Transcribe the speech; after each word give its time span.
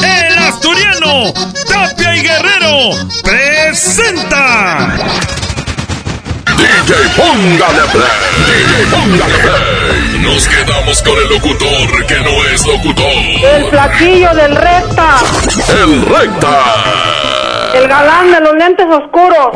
El 0.00 0.38
asturiano 0.38 1.32
Tapia 1.68 2.16
y 2.16 2.20
Guerrero 2.20 2.90
presenta. 3.22 4.96
DJ 6.56 6.94
Póngale 7.16 7.82
Play. 7.92 8.06
DJ 8.46 8.86
Póngale 8.90 9.34
Play. 9.34 10.18
Nos 10.20 10.48
quedamos 10.48 11.02
con 11.02 11.16
el 11.18 11.28
locutor 11.28 12.06
que 12.06 12.20
no 12.20 12.44
es 12.46 12.66
locutor. 12.66 13.06
El 13.06 13.70
flaquillo 13.70 14.34
del 14.34 14.56
recta. 14.56 15.18
El 15.68 16.06
recta. 16.06 17.72
El 17.74 17.88
galán 17.88 18.30
de 18.32 18.40
los 18.40 18.54
lentes 18.54 18.86
oscuros. 18.86 19.48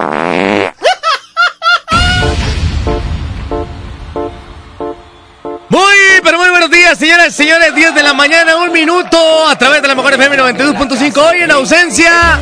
Días, 6.88 6.98
señoras 6.98 7.28
y 7.28 7.33
señores. 7.33 7.74
10 7.74 7.95
de 7.95 8.02
la 8.02 8.15
mañana, 8.15 8.56
un 8.56 8.73
minuto, 8.73 9.47
a 9.47 9.59
través 9.59 9.83
de 9.83 9.88
la 9.88 9.95
mejor 9.95 10.15
FM 10.15 10.38
92.5. 10.38 11.19
Hoy 11.19 11.42
en 11.42 11.51
ausencia 11.51 12.41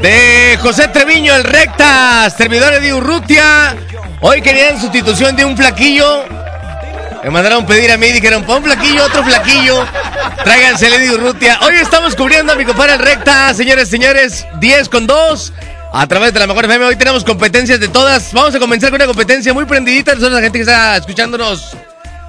de 0.00 0.58
José 0.60 0.88
Treviño, 0.88 1.36
el 1.36 1.44
Rectas, 1.44 2.34
servidores 2.36 2.82
de 2.82 2.92
Urrutia. 2.92 3.76
Hoy 4.20 4.42
querían 4.42 4.80
sustitución 4.80 5.36
de 5.36 5.44
un 5.44 5.56
flaquillo. 5.56 6.24
Me 7.22 7.30
mandaron 7.30 7.64
pedir 7.64 7.92
a 7.92 7.96
mí, 7.96 8.10
dijeron, 8.10 8.42
pon 8.44 8.56
un 8.56 8.64
flaquillo, 8.64 9.04
otro 9.04 9.22
flaquillo. 9.22 9.86
Tráiganse 10.42 10.90
Lady 10.90 11.10
Urrutia. 11.10 11.58
Hoy 11.62 11.74
estamos 11.76 12.16
cubriendo 12.16 12.52
a 12.52 12.56
mi 12.56 12.64
compadre 12.64 12.94
el 12.94 12.98
Recta, 12.98 13.54
señores 13.54 13.88
y 13.88 13.90
señores. 13.92 14.46
10 14.58 14.88
con 14.88 15.06
2 15.06 15.52
a 15.92 16.06
través 16.08 16.32
de 16.32 16.40
la 16.40 16.48
mejor 16.48 16.64
FM. 16.64 16.86
Hoy 16.86 16.96
tenemos 16.96 17.22
competencias 17.22 17.78
de 17.78 17.86
todas. 17.86 18.32
Vamos 18.32 18.54
a 18.54 18.58
comenzar 18.58 18.90
con 18.90 18.96
una 18.96 19.06
competencia 19.06 19.54
muy 19.54 19.64
prendidita. 19.64 20.14
Nosotros, 20.14 20.32
la 20.32 20.40
gente 20.40 20.58
que 20.58 20.62
está 20.62 20.96
escuchándonos 20.96 21.76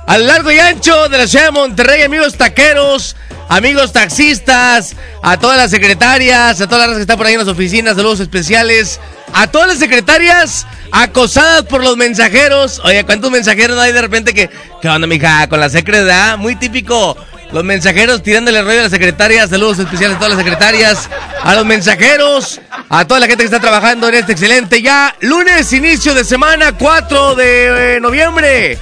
a 0.07 0.17
lo 0.17 0.25
largo 0.25 0.51
y 0.51 0.59
ancho 0.59 1.09
de 1.09 1.17
la 1.17 1.27
ciudad 1.27 1.45
de 1.45 1.51
Monterrey, 1.51 2.03
amigos 2.03 2.35
taqueros, 2.35 3.15
amigos 3.49 3.91
taxistas, 3.91 4.95
a 5.23 5.37
todas 5.37 5.57
las 5.57 5.71
secretarias, 5.71 6.61
a 6.61 6.67
todas 6.67 6.87
las 6.87 6.97
que 6.97 7.01
están 7.01 7.17
por 7.17 7.25
ahí 7.25 7.33
en 7.33 7.39
las 7.39 7.47
oficinas, 7.47 7.95
saludos 7.95 8.19
especiales, 8.19 8.99
a 9.33 9.47
todas 9.47 9.67
las 9.67 9.79
secretarias 9.79 10.67
acosadas 10.91 11.63
por 11.63 11.83
los 11.83 11.97
mensajeros. 11.97 12.79
Oye, 12.83 13.03
¿cuántos 13.03 13.31
mensajeros 13.31 13.79
hay 13.79 13.91
de 13.93 14.01
repente 14.01 14.33
que, 14.33 14.49
qué 14.81 14.89
onda, 14.89 15.07
mija, 15.07 15.47
con 15.47 15.59
la 15.59 15.69
secretaria? 15.69 16.37
Muy 16.37 16.55
típico. 16.55 17.17
Los 17.51 17.63
mensajeros 17.63 18.21
tirándole 18.21 18.61
rollo 18.61 18.79
a 18.79 18.83
las 18.83 18.91
secretarias, 18.91 19.49
saludos 19.49 19.79
especiales 19.79 20.17
a 20.17 20.19
todas 20.19 20.33
las 20.33 20.43
secretarias, 20.43 21.09
a 21.43 21.55
los 21.55 21.65
mensajeros, 21.65 22.59
a 22.89 23.05
toda 23.05 23.19
la 23.19 23.27
gente 23.27 23.43
que 23.43 23.45
está 23.45 23.59
trabajando 23.59 24.09
en 24.09 24.15
este 24.15 24.33
excelente 24.33 24.81
ya 24.81 25.15
lunes, 25.21 25.71
inicio 25.71 26.13
de 26.15 26.25
semana 26.25 26.73
4 26.73 27.35
de 27.35 27.95
eh, 27.95 27.99
noviembre 28.01 28.79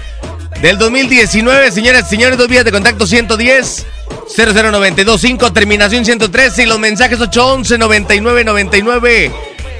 del 0.64 0.78
2019, 0.78 1.72
señoras 1.72 2.08
y 2.08 2.10
señores, 2.12 2.38
dos 2.38 2.48
vías 2.48 2.64
de 2.64 2.72
contacto 2.72 3.06
110 3.06 3.86
00925, 4.34 5.52
terminación 5.52 6.06
113 6.06 6.64
y 6.64 6.66
los 6.66 6.80
mensajes 6.80 7.20
811 7.20 7.78
9999 7.78 9.32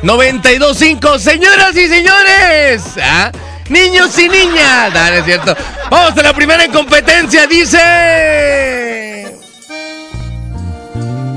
925, 0.04 1.20
señoras 1.20 1.74
y 1.78 1.88
señores, 1.88 2.84
¿ah? 3.02 3.32
niños 3.70 4.20
y 4.20 4.28
niñas, 4.28 4.94
no, 4.94 5.10
no 5.10 5.16
es 5.16 5.24
cierto. 5.24 5.56
Vamos 5.90 6.18
a 6.18 6.22
la 6.22 6.34
primera 6.34 6.66
en 6.66 6.72
competencia, 6.74 7.48
dice. 7.48 7.78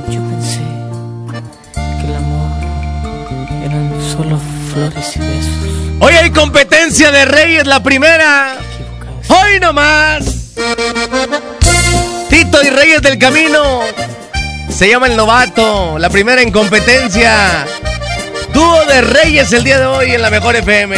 Yo 0.09 0.21
pensé 0.23 0.61
que 2.01 2.07
el 2.09 2.17
amor 2.17 2.51
eran 3.65 3.95
solo 4.13 4.41
flores 4.73 5.15
y 5.15 5.21
besos. 5.21 5.53
Hoy 6.01 6.15
hay 6.15 6.31
competencia 6.31 7.13
de 7.13 7.27
Reyes, 7.27 7.65
la 7.65 7.81
primera. 7.81 8.59
Hoy 9.29 9.61
nomás. 9.61 10.25
Tito 12.29 12.63
y 12.63 12.71
Reyes 12.71 13.03
del 13.03 13.19
Camino. 13.19 13.81
Se 14.69 14.89
llama 14.89 15.07
el 15.07 15.17
novato. 15.17 15.99
La 15.99 16.11
primera 16.11 16.43
en 16.43 16.51
competencia. 16.51 17.67
Dúo 18.53 18.85
de 18.87 19.01
Reyes 19.03 19.53
el 19.53 19.65
día 19.65 19.79
de 19.79 19.87
hoy 19.87 20.13
en 20.13 20.23
la 20.23 20.31
mejor 20.31 20.57
FM. 20.57 20.97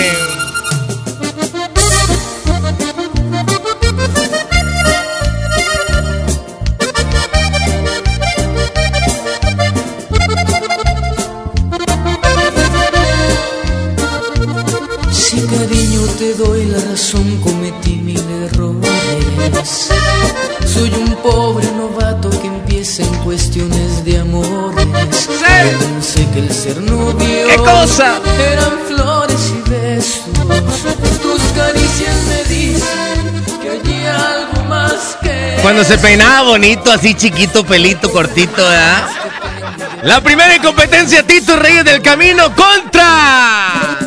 Doy 16.38 16.66
la 16.66 16.78
razón, 16.78 17.36
cometí 17.38 17.96
mil 17.96 18.22
errores. 18.44 19.90
Soy 20.64 20.88
un 20.90 21.16
pobre 21.16 21.66
novato 21.72 22.30
que 22.30 22.46
empieza 22.46 23.02
en 23.02 23.12
cuestiones 23.24 24.04
de 24.04 24.20
amores. 24.20 24.86
Pensé 25.80 26.26
que 26.32 26.38
el 26.38 26.50
ser 26.52 26.80
novio 26.80 27.48
¿Qué 27.48 27.56
cosa? 27.56 28.20
eran 28.52 28.78
flores 28.86 29.52
y 29.52 29.70
besos. 29.70 30.22
Tus 31.22 31.42
caricias 31.56 32.16
me 32.28 32.54
dicen 32.54 33.60
que 33.60 33.70
hay 33.70 34.06
algo 34.06 34.64
más 34.68 35.18
que. 35.20 35.58
Cuando 35.60 35.82
se 35.82 35.98
peinaba 35.98 36.42
bonito, 36.42 36.92
así 36.92 37.14
chiquito, 37.14 37.64
pelito, 37.64 38.12
cortito, 38.12 38.62
¿verdad? 38.62 39.08
La 40.04 40.20
primera 40.20 40.54
en 40.54 40.62
competencia, 40.62 41.26
Tito 41.26 41.56
Reyes 41.56 41.84
del 41.84 42.00
Camino 42.00 42.54
contra. 42.54 43.98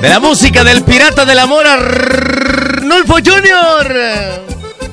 De 0.00 0.08
la 0.08 0.20
música 0.20 0.62
del 0.62 0.82
pirata 0.82 1.24
del 1.24 1.38
amor, 1.38 1.66
Arnulfo 1.66 3.14
Junior. 3.14 3.92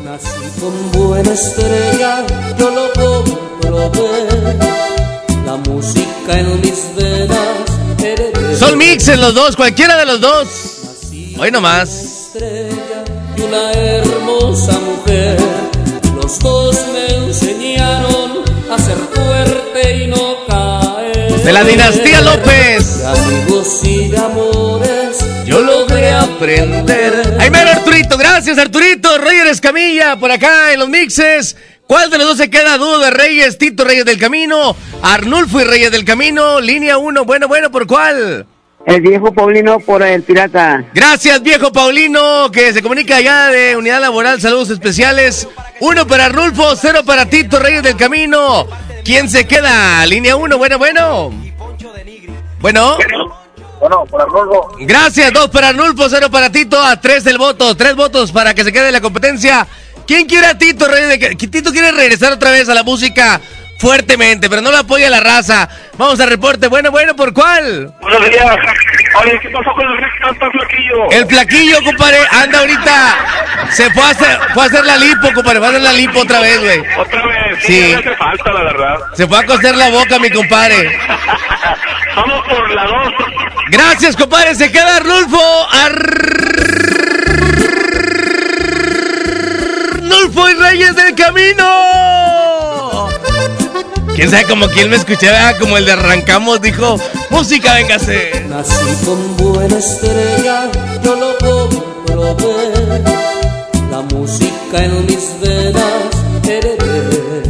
Nací 0.03 0.27
con 0.59 0.91
buena 0.91 1.33
estrella, 1.33 2.25
yo 2.57 2.69
lo 2.71 2.91
comprobé. 2.93 4.57
La 5.45 5.57
música 5.57 6.39
en 6.39 6.61
mis 6.61 6.95
venas. 6.95 8.57
Son 8.57 8.77
mixes 8.77 9.19
los 9.19 9.33
dos, 9.33 9.55
cualquiera 9.55 9.97
de 9.97 10.05
los 10.05 10.19
dos. 10.19 10.47
Hoy 11.37 11.51
nomás. 11.51 11.89
estrella 11.89 13.03
y 13.37 13.41
una 13.41 13.71
hermosa 13.71 14.79
mujer. 14.79 15.37
Los 16.15 16.39
dos 16.39 16.75
me 16.93 17.22
De 21.43 21.51
la 21.51 21.63
dinastía 21.63 22.21
López. 22.21 22.99
De 22.99 23.07
amigos 23.07 23.81
y 23.83 24.07
de 24.07 24.17
amores. 24.17 25.17
Yo 25.45 25.59
logré 25.61 26.11
aprender. 26.11 27.37
Ahí 27.37 27.49
mero 27.49 27.71
Arturito, 27.71 28.17
gracias 28.17 28.57
Arturito. 28.57 29.17
Roger 29.17 29.47
Escamilla 29.47 30.15
por 30.15 30.31
acá 30.31 30.71
en 30.71 30.79
los 30.79 30.87
mixes. 30.87 31.57
¿Cuál 31.85 32.09
de 32.09 32.17
los 32.17 32.27
dos 32.27 32.37
se 32.37 32.49
queda? 32.49 32.77
De 32.77 33.11
Reyes, 33.11 33.57
Tito 33.57 33.83
Reyes 33.83 34.05
del 34.05 34.17
Camino, 34.17 34.75
Arnulfo 35.01 35.59
y 35.59 35.65
Reyes 35.65 35.91
del 35.91 36.05
Camino, 36.05 36.61
línea 36.61 36.97
1. 36.97 37.25
Bueno, 37.25 37.49
bueno, 37.49 37.69
¿por 37.69 37.87
cuál? 37.87 38.45
El 38.85 39.01
viejo 39.01 39.33
Paulino 39.33 39.79
por 39.79 40.01
el 40.01 40.23
pirata. 40.23 40.85
Gracias, 40.93 41.41
viejo 41.43 41.71
Paulino, 41.71 42.51
que 42.51 42.73
se 42.73 42.81
comunica 42.81 43.17
allá 43.17 43.47
de 43.47 43.75
Unidad 43.75 44.01
Laboral. 44.01 44.39
Saludos 44.39 44.69
especiales. 44.69 45.47
Uno 45.81 46.07
para 46.07 46.25
Arnulfo, 46.25 46.75
cero 46.75 47.01
para 47.05 47.25
Tito 47.25 47.59
Reyes 47.59 47.83
del 47.83 47.97
Camino. 47.97 48.67
¿Quién 49.03 49.29
se 49.29 49.45
queda? 49.45 50.05
Línea 50.05 50.35
1, 50.35 50.57
bueno, 50.57 50.77
bueno. 50.77 51.31
Bueno. 52.59 52.97
Bueno, 53.79 54.05
por 54.05 54.21
Arnolfo. 54.21 54.77
Gracias, 54.79 55.33
dos 55.33 55.49
para 55.49 55.67
Arnulfo, 55.67 56.07
cero 56.09 56.31
para 56.31 56.49
Tito, 56.49 56.81
a 56.81 57.01
tres 57.01 57.25
del 57.25 57.37
voto, 57.37 57.75
tres 57.75 57.97
votos 57.97 58.31
para 58.31 58.53
que 58.53 58.63
se 58.63 58.71
quede 58.71 58.93
la 58.93 59.01
competencia. 59.01 59.67
¿Quién 60.07 60.25
quiere 60.25 60.47
a 60.47 60.57
Tito? 60.57 60.87
De... 60.87 61.35
Tito 61.35 61.71
quiere 61.71 61.91
regresar 61.91 62.31
otra 62.31 62.51
vez 62.51 62.69
a 62.69 62.73
la 62.73 62.83
música 62.83 63.41
fuertemente, 63.77 64.49
pero 64.49 64.61
no 64.61 64.71
lo 64.71 64.77
apoya 64.77 65.09
la 65.09 65.19
raza. 65.19 65.67
Vamos 65.97 66.19
al 66.19 66.29
reporte. 66.29 66.67
Bueno, 66.67 66.89
bueno, 66.91 67.15
¿por 67.15 67.33
cuál? 67.33 67.93
Buenos 68.01 68.29
días. 68.29 68.55
Oye, 69.21 69.39
¿qué 69.41 69.49
pasó 69.49 69.71
con 69.73 69.85
el 69.87 70.51
flaquillo? 70.51 71.11
El 71.11 71.27
flaquillo, 71.27 71.83
compadre, 71.83 72.17
anda 72.31 72.59
ahorita. 72.59 73.15
Se 73.69 73.91
fue 73.91 74.03
a 74.03 74.09
hacer, 74.09 74.39
fue 74.53 74.63
a 74.63 74.65
hacer 74.65 74.85
la 74.85 74.97
lipo, 74.97 75.31
compadre. 75.33 75.59
Fue 75.59 75.67
a 75.67 75.69
hacer 75.69 75.81
la 75.81 75.93
lipo 75.93 76.19
otra 76.19 76.39
vez, 76.39 76.59
güey. 76.59 76.83
Otra 76.97 77.25
vez. 77.25 77.59
Sí. 77.61 77.73
Sí. 77.73 77.87
Me 77.89 77.95
hace 77.95 78.15
falta, 78.15 78.53
la 78.53 78.63
verdad. 78.63 78.95
Se 79.13 79.27
fue 79.27 79.37
a 79.37 79.45
coser 79.45 79.75
la 79.75 79.89
boca, 79.89 80.17
mi 80.19 80.29
compadre. 80.29 80.97
Vamos 82.15 82.47
por 82.47 82.71
la 82.73 82.85
dos. 82.85 83.13
Gracias, 83.69 84.15
compadre. 84.15 84.55
Se 84.55 84.71
queda 84.71 84.97
Arnulfo. 84.97 85.67
Arnulfo 90.01 90.49
y 90.49 90.53
Reyes 90.53 90.95
del 90.95 91.15
Camino. 91.15 92.22
Quién 94.15 94.29
sabe 94.29 94.45
como 94.45 94.67
quien 94.67 94.89
me 94.89 94.95
escuchaba, 94.95 95.57
como 95.57 95.75
el 95.75 95.85
de 95.85 95.93
arrancamos, 95.93 96.61
dijo, 96.61 96.99
música, 97.31 97.73
véngase. 97.73 98.45
Nací 98.47 99.05
con 99.05 99.37
buena 99.37 99.77
estrella, 99.77 100.69
yo 101.03 101.15
lo 101.15 101.35
comprobé. 101.39 103.01
La 103.89 104.01
música 104.01 104.83
en 104.83 105.05
mis 105.07 105.39
venas 105.41 106.13
heredé. 106.47 107.43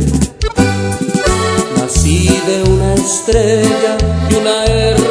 Nací 1.77 2.29
de 2.47 2.63
una 2.63 2.93
estrella 2.93 3.97
y 4.29 4.35
una 4.35 4.65
hermosa 4.65 5.02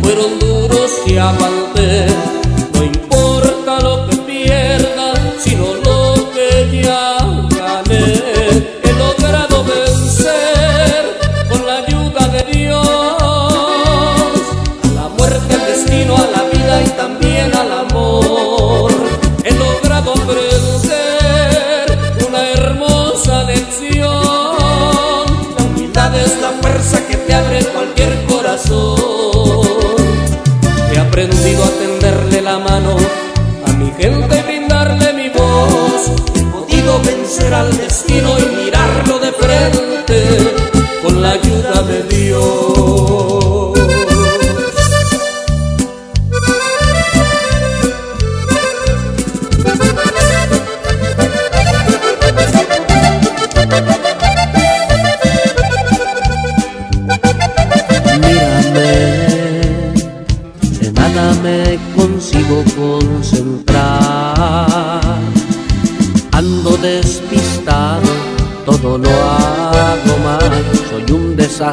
fueron 0.00 0.38
duros 0.38 0.90
y 1.06 1.16
aguanté. 1.16 2.06
No 2.74 2.84
importa 2.84 3.80
lo 3.80 4.08
que 4.08 4.16
pierda, 4.18 5.12
sino 5.38 5.74
lo 5.74 6.30
que 6.32 6.82
ya 6.82 7.16
gané. 7.50 8.22
He 8.84 8.92
logrado 8.92 9.64
vencer 9.64 11.18
con 11.48 11.66
la 11.66 11.78
ayuda 11.78 12.28
de 12.28 12.42
Dios 12.52 12.86
a 14.84 14.94
la 14.94 15.08
muerte, 15.18 15.54
al 15.54 15.66
destino, 15.66 16.16
a 16.16 16.26
la 16.36 16.42
vida 16.44 16.82
y 16.82 16.88
también 16.90 17.54
al 17.56 17.72
amor. 17.72 18.92
He 19.44 19.52
logrado 19.52 20.12
aprender 20.12 21.98
una 22.28 22.50
hermosa 22.50 23.42
lección. 23.44 25.26
La 25.58 25.64
humildad 25.64 26.16
es 26.16 26.40
la 26.40 26.50
fuerza 26.60 27.04
que 27.08 27.16
te 27.16 27.34
abre 27.34 27.64
cualquier 27.64 27.91
He 30.92 30.98
aprendido 30.98 31.64
a 31.64 31.70
tenderle 31.82 32.40
la 32.42 32.58
mano 32.58 32.96
a 33.66 33.72
mi 33.72 33.90
gente 33.98 34.38
y 34.38 34.42
brindarle 34.42 35.12
mi 35.12 35.28
voz. 35.28 36.10
He 36.34 36.42
podido 36.44 37.00
vencer 37.00 37.52
al 37.54 37.76
destino 37.76 38.11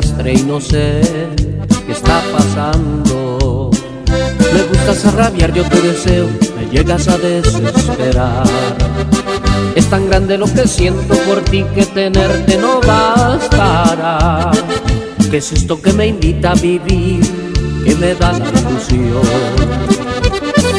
y 0.01 0.43
no 0.43 0.61
sé 0.61 1.01
qué 1.85 1.91
está 1.91 2.21
pasando. 2.31 3.69
Me 4.53 4.63
gustas 4.63 5.05
a 5.05 5.11
rabiar, 5.11 5.53
yo 5.53 5.63
te 5.63 5.81
deseo, 5.81 6.25
me 6.57 6.69
llegas 6.71 7.07
a 7.09 7.17
desesperar. 7.17 8.45
Es 9.75 9.89
tan 9.89 10.07
grande 10.07 10.37
lo 10.37 10.45
que 10.45 10.67
siento 10.67 11.15
por 11.25 11.41
ti 11.41 11.65
que 11.75 11.85
tenerte 11.85 12.57
no 12.57 12.79
bastará. 12.79 14.51
¿Qué 15.29 15.37
es 15.37 15.51
esto 15.51 15.81
que 15.81 15.91
me 15.91 16.07
invita 16.07 16.51
a 16.51 16.55
vivir? 16.55 17.21
Que 17.83 17.95
me 17.95 18.15
da 18.15 18.31
la 18.31 18.47
ilusión. 18.47 19.21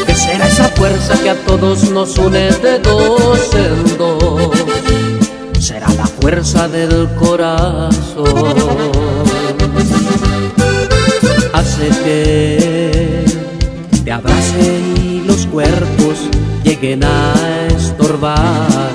¿Qué 0.06 0.14
será 0.14 0.48
esa 0.48 0.68
fuerza 0.70 1.20
que 1.22 1.30
a 1.30 1.34
todos 1.44 1.90
nos 1.90 2.16
une 2.16 2.50
de 2.50 2.78
dos 2.78 3.50
en 3.54 3.98
dos? 3.98 4.69
Fuerza 6.20 6.68
del 6.68 7.08
corazón. 7.14 8.26
Hace 11.52 11.88
que 12.04 13.24
te 14.04 14.12
abrace 14.12 14.80
y 15.02 15.22
los 15.26 15.46
cuerpos 15.46 16.28
lleguen 16.62 17.04
a 17.04 17.34
estorbar. 17.74 18.90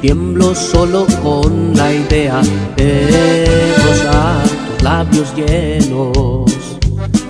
Tiemblo 0.00 0.54
solo 0.54 1.06
con 1.22 1.76
la 1.76 1.92
idea 1.92 2.40
de 2.76 3.74
rozar 3.86 4.42
tus 4.48 4.82
labios 4.82 5.34
llenos 5.36 6.52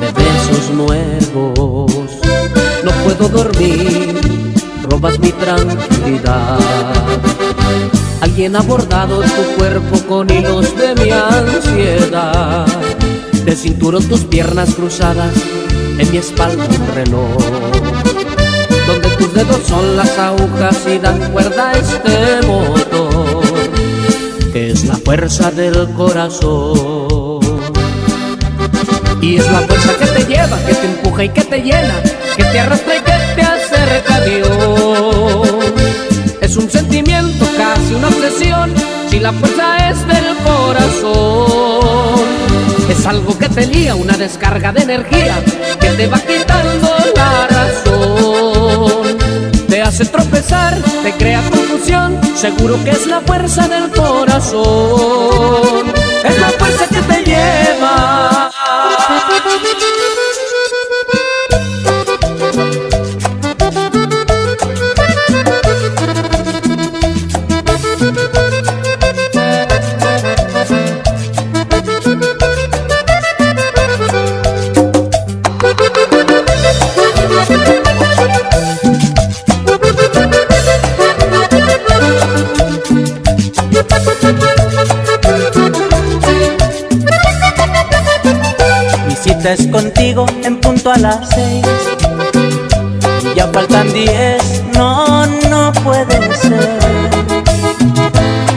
de 0.01 0.07
besos 0.13 0.71
nuevos. 0.75 1.93
No 2.83 2.91
puedo 3.05 3.29
dormir, 3.29 4.19
robas 4.89 5.19
mi 5.19 5.33
tranquilidad. 5.33 6.59
Ha 8.47 8.63
bordado 8.63 9.21
tu 9.21 9.43
cuerpo 9.59 9.99
con 10.09 10.31
hilos 10.31 10.73
de 10.77 10.95
mi 10.95 11.11
ansiedad. 11.11 12.67
De 13.45 13.57
cinturón 13.57 14.05
tus 14.05 14.21
piernas 14.21 14.77
cruzadas, 14.77 15.35
en 15.99 16.11
mi 16.11 16.19
espalda 16.19 16.65
un 16.65 16.95
reloj 16.95 17.37
donde 18.87 19.09
tus 19.17 19.35
dedos 19.35 19.61
son 19.67 19.97
las 19.97 20.17
agujas 20.19 20.77
y 20.87 20.99
dan 20.99 21.19
cuerda 21.33 21.71
a 21.71 21.73
este 21.73 22.47
motor, 22.47 23.43
que 24.53 24.71
es 24.71 24.85
la 24.85 24.95
fuerza 24.95 25.51
del 25.51 25.89
corazón. 25.95 27.41
Y 29.21 29.37
es 29.37 29.51
la 29.51 29.61
fuerza 29.63 29.97
que 29.99 30.07
te 30.07 30.25
lleva, 30.25 30.59
que 30.65 30.75
te 30.75 30.87
empuja 30.87 31.25
y 31.25 31.29
que 31.31 31.43
te 31.43 31.59
llena, 31.61 32.03
que 32.37 32.45
te 32.45 32.61
arrastra 32.61 32.97
y 32.97 33.01
que 33.01 33.35
te 33.35 33.43
acerca 33.43 34.15
a 34.15 34.21
Dios. 34.21 35.49
Es 36.41 36.57
un 36.57 36.71
sentimiento, 36.71 37.48
una 37.95 38.09
obsesión, 38.09 38.75
si 39.09 39.19
la 39.19 39.33
fuerza 39.33 39.91
es 39.91 40.07
del 40.07 40.37
corazón. 40.45 42.27
Es 42.89 43.07
algo 43.07 43.37
que 43.39 43.49
te 43.49 43.67
lía, 43.67 43.95
una 43.95 44.17
descarga 44.17 44.73
de 44.73 44.83
energía, 44.83 45.43
que 45.81 45.89
te 45.91 46.07
va 46.07 46.21
quitando 46.21 46.95
la 47.15 47.47
razón. 47.47 49.19
Te 49.69 49.83
hace 49.83 50.05
tropezar, 50.07 50.77
te 51.03 51.13
crea 51.13 51.43
confusión, 51.51 52.19
seguro 52.37 52.83
que 52.85 52.91
es 52.91 53.07
la 53.07 53.21
fuerza 53.21 53.69
del 53.69 53.91
corazón. 53.91 55.93
Es 56.25 56.41
la 56.41 56.49
fuerza 56.59 56.87
que 56.89 57.03
te 57.03 57.25
lleva. 57.25 58.48
Es 89.53 89.67
contigo 89.69 90.27
en 90.45 90.61
punto 90.61 90.91
a 90.91 90.99
las 90.99 91.29
seis. 91.31 91.65
Ya 93.35 93.47
faltan 93.49 93.91
diez, 93.93 94.63
no, 94.75 95.27
no 95.49 95.73
puede 95.85 96.35
ser. 96.37 96.79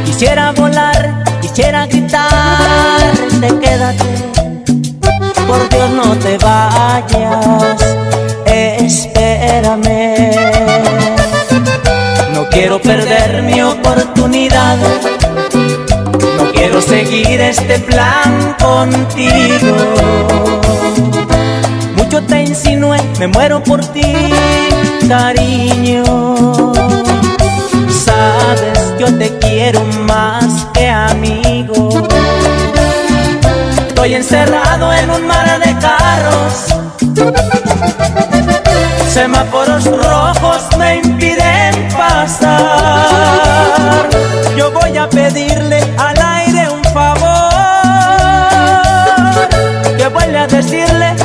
Quisiera 0.06 0.52
volar, 0.52 1.24
quisiera 1.42 1.86
gritar, 1.86 3.12
te 3.40 3.48
quédate. 3.60 4.04
Por 5.48 5.70
Dios 5.70 5.90
no 5.92 6.16
te 6.18 6.38
vayas, 6.38 7.82
espérame. 8.46 10.32
No 12.34 12.50
quiero 12.50 12.82
perder 12.82 13.44
mi 13.44 13.62
oportunidad. 13.62 14.78
Quiero 16.62 16.80
seguir 16.80 17.42
este 17.42 17.80
plan 17.80 18.56
contigo. 18.62 19.76
Mucho 21.96 22.22
te 22.22 22.44
insinué, 22.44 23.02
me 23.18 23.26
muero 23.26 23.64
por 23.64 23.84
ti, 23.84 24.14
cariño. 25.10 26.04
Sabes, 27.90 28.94
yo 29.00 29.08
te 29.18 29.36
quiero 29.40 29.84
más 30.06 30.68
que 30.72 30.88
amigo. 30.88 31.90
Estoy 33.88 34.14
encerrado 34.14 34.94
en 34.94 35.10
un 35.10 35.26
mar 35.26 35.60
de 35.66 35.76
carros 35.80 36.68
semáforos 39.12 39.86
rojos 39.86 40.62
me 40.78 40.98
impiden 40.98 41.90
pasar. 41.98 42.50
Yo 44.58 44.72
voy 44.72 44.98
a 44.98 45.10
pedirle 45.10 45.82
a 45.98 46.14
la 46.14 46.21
Que 50.42 50.48
vuelve 50.48 50.58
a 50.58 50.62
decirle 50.62 51.21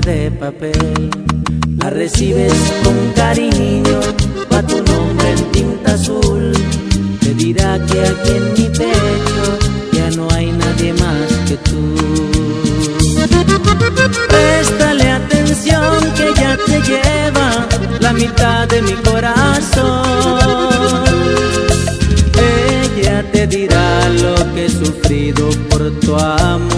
de 0.00 0.30
papel. 0.30 1.10
La 1.78 1.90
recibes 1.90 2.52
con 2.82 3.12
cariño, 3.14 4.00
va 4.52 4.62
tu 4.62 4.76
nombre 4.82 5.30
en 5.32 5.44
tinta 5.52 5.94
azul. 5.94 6.52
Te 7.20 7.34
dirá 7.34 7.78
que 7.86 8.00
aquí 8.00 8.30
en 8.30 8.52
mi 8.52 8.68
pecho 8.68 9.58
ya 9.92 10.10
no 10.16 10.28
hay 10.32 10.52
nadie 10.52 10.92
más 10.94 11.28
que 11.48 11.56
tú. 11.68 11.94
Préstale 14.28 15.10
atención 15.10 16.12
que 16.16 16.40
ya 16.40 16.56
te 16.56 16.80
lleva 16.80 17.66
la 18.00 18.12
mitad 18.12 18.68
de 18.68 18.82
mi 18.82 18.92
corazón. 18.92 20.04
Ella 22.36 23.24
te 23.32 23.46
dirá 23.46 24.08
lo 24.20 24.34
que 24.54 24.66
he 24.66 24.70
sufrido 24.70 25.50
por 25.68 25.90
tu 26.00 26.16
amor. 26.16 26.69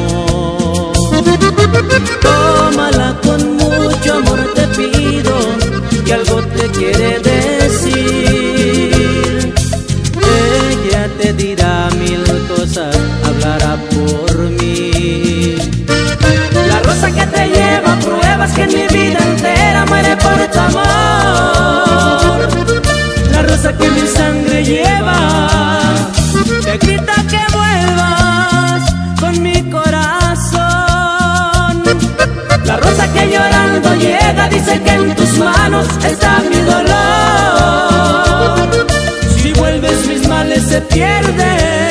Amor. 20.66 22.48
La 23.32 23.42
rosa 23.42 23.70
que 23.78 23.90
mi 23.90 24.06
sangre 24.06 24.64
lleva 24.64 25.18
te 26.64 26.78
grita 26.78 27.14
que 27.30 27.40
vuelvas 27.58 28.82
con 29.20 29.42
mi 29.42 29.58
corazón. 29.70 30.62
La 32.64 32.76
rosa 32.76 33.12
que 33.12 33.22
llorando 33.32 33.94
llega 33.96 34.48
dice 34.48 34.80
que 34.82 34.90
en 34.90 35.14
tus 35.14 35.38
manos 35.38 35.86
está 36.04 36.40
mi 36.50 36.60
dolor. 36.72 36.92
Si 39.36 39.52
vuelves 39.54 40.06
mis 40.06 40.28
males 40.28 40.62
se 40.68 40.80
pierden, 40.82 41.81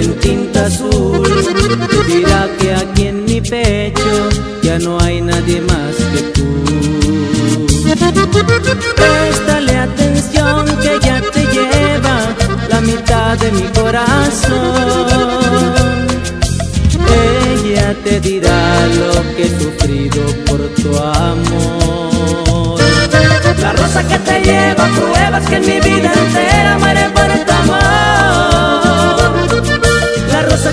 en 0.00 0.14
tinta 0.20 0.66
azul. 0.66 1.22
Dirá 2.06 2.48
que 2.58 2.74
aquí 2.74 3.06
en 3.06 3.24
mi 3.24 3.40
pecho 3.40 4.28
ya 4.62 4.78
no 4.78 4.98
hay 5.00 5.20
nadie 5.20 5.60
más 5.62 5.94
que 6.12 6.20
tú. 6.34 6.46
Préstale 8.96 9.76
atención 9.76 10.66
que 10.82 10.98
ya 11.06 11.20
te 11.32 11.42
lleva 11.46 12.16
la 12.68 12.80
mitad 12.80 13.38
de 13.38 13.52
mi 13.52 13.66
corazón. 13.78 14.58
Ella 17.64 17.94
te 18.04 18.20
dirá 18.20 18.86
lo 19.00 19.12
que 19.34 19.42
he 19.46 19.60
sufrido 19.60 20.22
por 20.46 20.60
tu 20.80 20.96
amor. 20.96 22.78
La 23.60 23.72
rosa 23.72 24.06
que 24.06 24.18
te 24.18 24.40
lleva 24.40 24.86
pruebas 24.98 25.46
que 25.48 25.56
en 25.56 25.66
mi 25.66 25.80
vida 25.80 26.12
entera 26.12 26.78
muere 26.78 27.08
por 27.10 27.37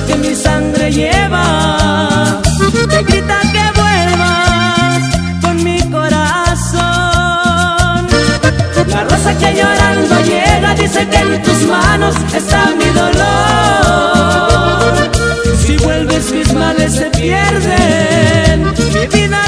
que 0.07 0.15
mi 0.15 0.35
sangre 0.35 0.91
lleva 0.91 2.41
te 2.89 3.03
grita 3.03 3.39
que 3.53 3.63
vuelvas 3.79 5.01
con 5.41 5.63
mi 5.63 5.79
corazón. 5.89 6.83
La 8.87 9.03
rosa 9.09 9.37
que 9.37 9.53
llorando 9.53 10.15
llega 10.21 10.75
dice 10.75 11.07
que 11.07 11.17
en 11.17 11.43
tus 11.43 11.61
manos 11.67 12.15
está 12.33 12.71
mi 12.77 12.89
dolor. 13.01 13.31
Si 15.65 15.77
vuelves 15.77 16.31
mis 16.31 16.53
males 16.53 16.93
se 16.93 17.09
pierden, 17.11 18.73
mi 18.93 19.07
vida 19.07 19.44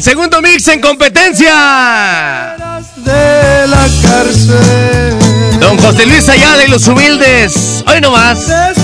el 0.00 0.04
segundo 0.04 0.40
mix 0.40 0.66
en 0.68 0.80
competencia. 0.80 2.56
de 2.96 3.66
la 3.66 3.86
cárcel. 4.02 5.18
Don 5.60 5.76
José 5.78 6.06
Luis 6.06 6.26
Ayala 6.28 6.64
y 6.64 6.68
los 6.68 6.86
humildes. 6.86 7.84
Hoy 7.86 8.00
nomás. 8.00 8.38
Testiga 8.38 8.79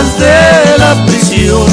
de 0.00 0.78
la 0.78 0.94
prisión. 1.06 1.66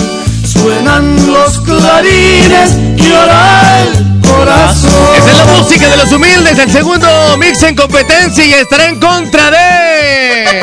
Suenan 0.45 1.31
los 1.31 1.59
clarines 1.59 2.71
y 2.97 3.01
llora 3.01 3.83
el 3.83 4.19
corazón. 4.21 5.15
Esa 5.15 5.31
es 5.31 5.37
la 5.37 5.45
música 5.45 5.87
de 5.87 5.97
los 5.97 6.11
humildes, 6.11 6.59
el 6.59 6.69
segundo 6.69 7.37
mix 7.37 7.63
en 7.63 7.75
competencia 7.75 8.45
y 8.45 8.53
estará 8.53 8.87
en 8.87 8.99
contra 8.99 9.49
de. 9.51 10.61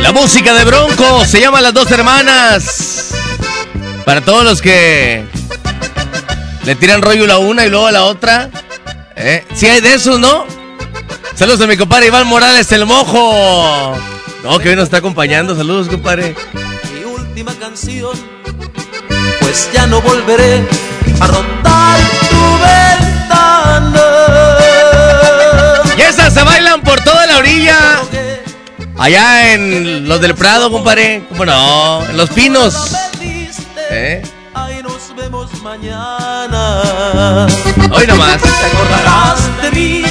La 0.00 0.12
música 0.12 0.54
de 0.54 0.64
Bronco 0.64 1.26
se 1.26 1.40
llama 1.40 1.60
Las 1.60 1.74
Dos 1.74 1.90
Hermanas. 1.90 3.10
Para 4.06 4.22
todos 4.22 4.42
los 4.42 4.62
que 4.62 5.26
le 6.64 6.74
tiran 6.76 7.02
rollo 7.02 7.26
la 7.26 7.36
una 7.36 7.66
y 7.66 7.68
luego 7.68 7.88
a 7.88 7.92
la 7.92 8.04
otra. 8.04 8.48
¿Eh? 9.16 9.44
Sí 9.54 9.66
hay 9.66 9.82
de 9.82 9.94
esos, 9.94 10.18
¿no? 10.18 10.46
Saludos 11.38 11.60
a 11.60 11.68
mi 11.68 11.76
compadre 11.76 12.08
Iván 12.08 12.26
Morales, 12.26 12.72
el 12.72 12.84
mojo. 12.84 13.94
No, 14.42 14.58
que 14.58 14.70
hoy 14.70 14.74
nos 14.74 14.86
está 14.86 14.96
acompañando. 14.96 15.54
Saludos, 15.54 15.88
compadre. 15.88 16.34
última 17.06 17.54
canción, 17.54 18.10
pues 19.38 19.70
ya 19.72 19.86
no 19.86 20.00
volveré 20.00 20.66
a 21.20 21.26
rondar 21.28 22.00
tu 22.28 22.42
ventana. 22.66 24.04
Y 25.96 26.00
esas 26.00 26.34
se 26.34 26.42
bailan 26.42 26.82
por 26.82 27.00
toda 27.02 27.24
la 27.26 27.38
orilla. 27.38 28.00
Allá 28.98 29.52
en 29.52 30.08
los 30.08 30.20
del 30.20 30.34
Prado, 30.34 30.72
compadre. 30.72 31.22
¿Cómo 31.28 31.46
no? 31.46 32.04
En 32.04 32.16
los 32.16 32.30
pinos. 32.30 32.96
¿Eh? 33.90 34.22
Ahí 34.54 34.82
nos 34.82 35.14
vemos 35.14 35.62
mañana. 35.62 37.46
Hoy 37.92 38.08
nomás. 38.08 38.42
Te 38.42 38.48
acordarás 38.48 39.62
de 39.62 39.70
mí 39.70 40.04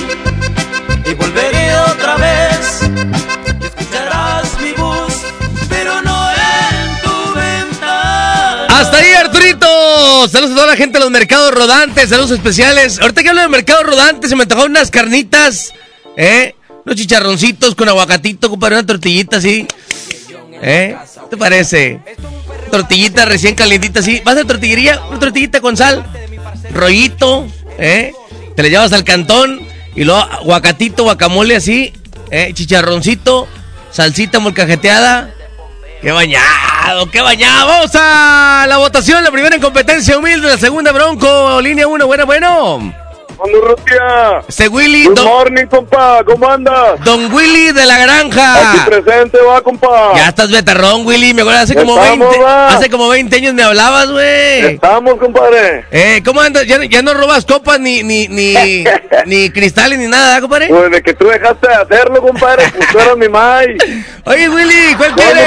Saludos 9.97 10.51
a 10.51 10.55
toda 10.55 10.67
la 10.67 10.75
gente 10.75 10.99
de 10.99 11.03
los 11.03 11.11
mercados 11.11 11.53
rodantes. 11.53 12.09
Saludos 12.09 12.31
especiales. 12.31 12.99
Ahorita 12.99 13.23
que 13.23 13.29
hablo 13.29 13.41
de 13.41 13.47
mercados 13.47 13.83
rodantes, 13.83 14.29
se 14.29 14.35
me 14.35 14.43
antojaron 14.43 14.71
unas 14.71 14.91
carnitas. 14.91 15.73
¿Eh? 16.15 16.53
Unos 16.85 16.97
chicharroncitos 16.97 17.73
con 17.73 17.89
aguacatito, 17.89 18.49
compadre. 18.49 18.75
Una 18.75 18.85
tortillita 18.85 19.37
así. 19.37 19.67
¿Eh? 20.61 20.95
¿Qué 21.13 21.29
te 21.29 21.37
parece? 21.37 21.99
Tortillita 22.69 23.25
recién 23.25 23.55
calientita 23.55 24.01
así. 24.01 24.21
¿Vas 24.23 24.37
a 24.37 24.45
tortillería? 24.45 25.01
Una 25.09 25.19
tortillita 25.19 25.61
con 25.61 25.75
sal. 25.75 26.05
Rollito. 26.73 27.47
¿Eh? 27.79 28.13
Te 28.55 28.63
le 28.63 28.69
llevas 28.69 28.93
al 28.93 29.03
cantón. 29.03 29.61
Y 29.95 30.03
luego 30.03 30.21
aguacatito, 30.21 31.03
guacamole 31.03 31.55
así. 31.55 31.93
¿Eh? 32.29 32.51
Chicharroncito. 32.53 33.47
Salsita 33.91 34.39
molcajeteada. 34.39 35.33
¡Qué 36.01 36.11
bañado! 36.87 37.11
¡Qué 37.11 37.21
a 37.95 38.65
la 38.67 38.77
votación, 38.77 39.23
la 39.23 39.31
primera 39.31 39.55
en 39.55 39.61
competencia 39.61 40.17
humilde, 40.17 40.47
la 40.47 40.57
segunda 40.57 40.91
Bronco, 40.91 41.59
línea 41.61 41.87
1, 41.87 42.07
bueno, 42.07 42.25
bueno. 42.25 43.06
Rutia. 43.37 44.41
Este 44.47 44.67
Willy, 44.67 45.05
Good 45.05 45.15
don, 45.15 45.25
morning, 45.25 45.65
compa. 45.67 46.23
¿Cómo 46.25 46.49
andas? 46.49 46.99
don 47.03 47.31
Willy 47.33 47.71
de 47.71 47.85
la 47.85 47.95
Aquí 47.95 48.03
granja. 48.03 48.85
presente, 48.85 49.37
va, 49.41 49.61
compa. 49.61 50.13
Ya 50.15 50.29
estás 50.29 50.51
betarrón, 50.51 51.05
Willy. 51.05 51.33
Me 51.33 51.41
acuerdo 51.41 51.59
hace 51.61 51.75
como 51.75 51.97
Estamos, 52.01 52.29
20, 52.29 52.43
va. 52.43 52.67
hace 52.69 52.89
como 52.89 53.09
20 53.09 53.35
años 53.35 53.53
me 53.53 53.63
hablabas, 53.63 54.09
güey. 54.11 54.65
Estamos, 54.73 55.15
compadre. 55.19 55.85
Eh, 55.91 56.21
¿cómo 56.25 56.41
andas? 56.41 56.65
Ya, 56.65 56.83
ya 56.85 57.01
no 57.01 57.13
robas 57.13 57.45
copas 57.45 57.79
ni 57.79 58.03
ni 58.03 58.27
ni 58.27 58.55
ni 59.25 59.49
cristales 59.51 59.99
ni 59.99 60.07
nada, 60.07 60.37
¿eh, 60.37 60.41
compadre. 60.41 60.67
Pues 60.67 60.91
de 60.91 61.01
que 61.01 61.13
tú 61.13 61.27
dejaste 61.27 61.67
de 61.67 61.75
hacerlo, 61.75 62.21
compadre. 62.21 62.71
Pues 62.75 62.89
tú 62.91 62.99
eras 62.99 63.17
mi 63.17 63.29
mai. 63.29 63.77
Oye, 64.25 64.49
Willy, 64.49 64.95
¿cuál 64.97 65.13
quieres? 65.15 65.43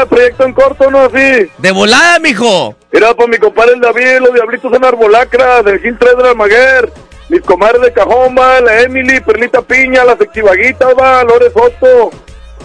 El 0.00 0.06
proyecto 0.08 0.44
en 0.44 0.52
corto, 0.52 0.90
¿no? 0.90 1.00
Así. 1.00 1.48
De 1.58 1.70
volada, 1.72 2.18
mijo. 2.18 2.74
Mira, 2.92 3.14
pues 3.14 3.28
mi 3.28 3.36
compadre 3.36 3.74
el 3.74 3.80
David, 3.80 4.20
los 4.20 4.32
diablitos 4.32 4.72
en 4.72 4.84
Arbolacra, 4.84 5.62
del 5.62 5.80
Gil 5.80 5.96
3 5.98 6.16
de 6.16 6.28
Almaguer. 6.30 6.92
Mis 7.28 7.40
comadres 7.42 7.82
de 7.82 7.92
Cajón, 7.92 8.36
va, 8.38 8.60
la 8.60 8.82
Emily, 8.82 9.20
Perlita 9.20 9.60
Piña, 9.60 10.04
las 10.04 10.20
Exivaguitas, 10.20 10.94
va, 10.98 11.24
Lore 11.24 11.50
Soto. 11.50 12.10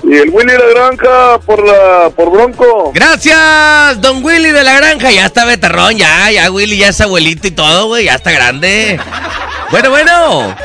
Y 0.03 0.15
el 0.17 0.29
Willy 0.29 0.53
La 0.53 0.65
Granja 0.73 1.39
por 1.45 1.63
la 1.63 2.09
por 2.15 2.31
Bronco. 2.31 2.91
Gracias, 2.93 4.01
don 4.01 4.23
Willy 4.23 4.49
de 4.51 4.63
la 4.63 4.77
granja. 4.77 5.11
Ya 5.11 5.27
está 5.27 5.45
betarrón, 5.45 5.95
ya, 5.95 6.31
ya 6.31 6.49
Willy 6.49 6.77
ya 6.77 6.89
es 6.89 7.01
abuelito 7.01 7.47
y 7.47 7.51
todo, 7.51 7.85
güey, 7.85 8.05
ya 8.05 8.15
está 8.15 8.31
grande. 8.31 8.99
Bueno, 9.69 9.89
bueno. 9.91 10.55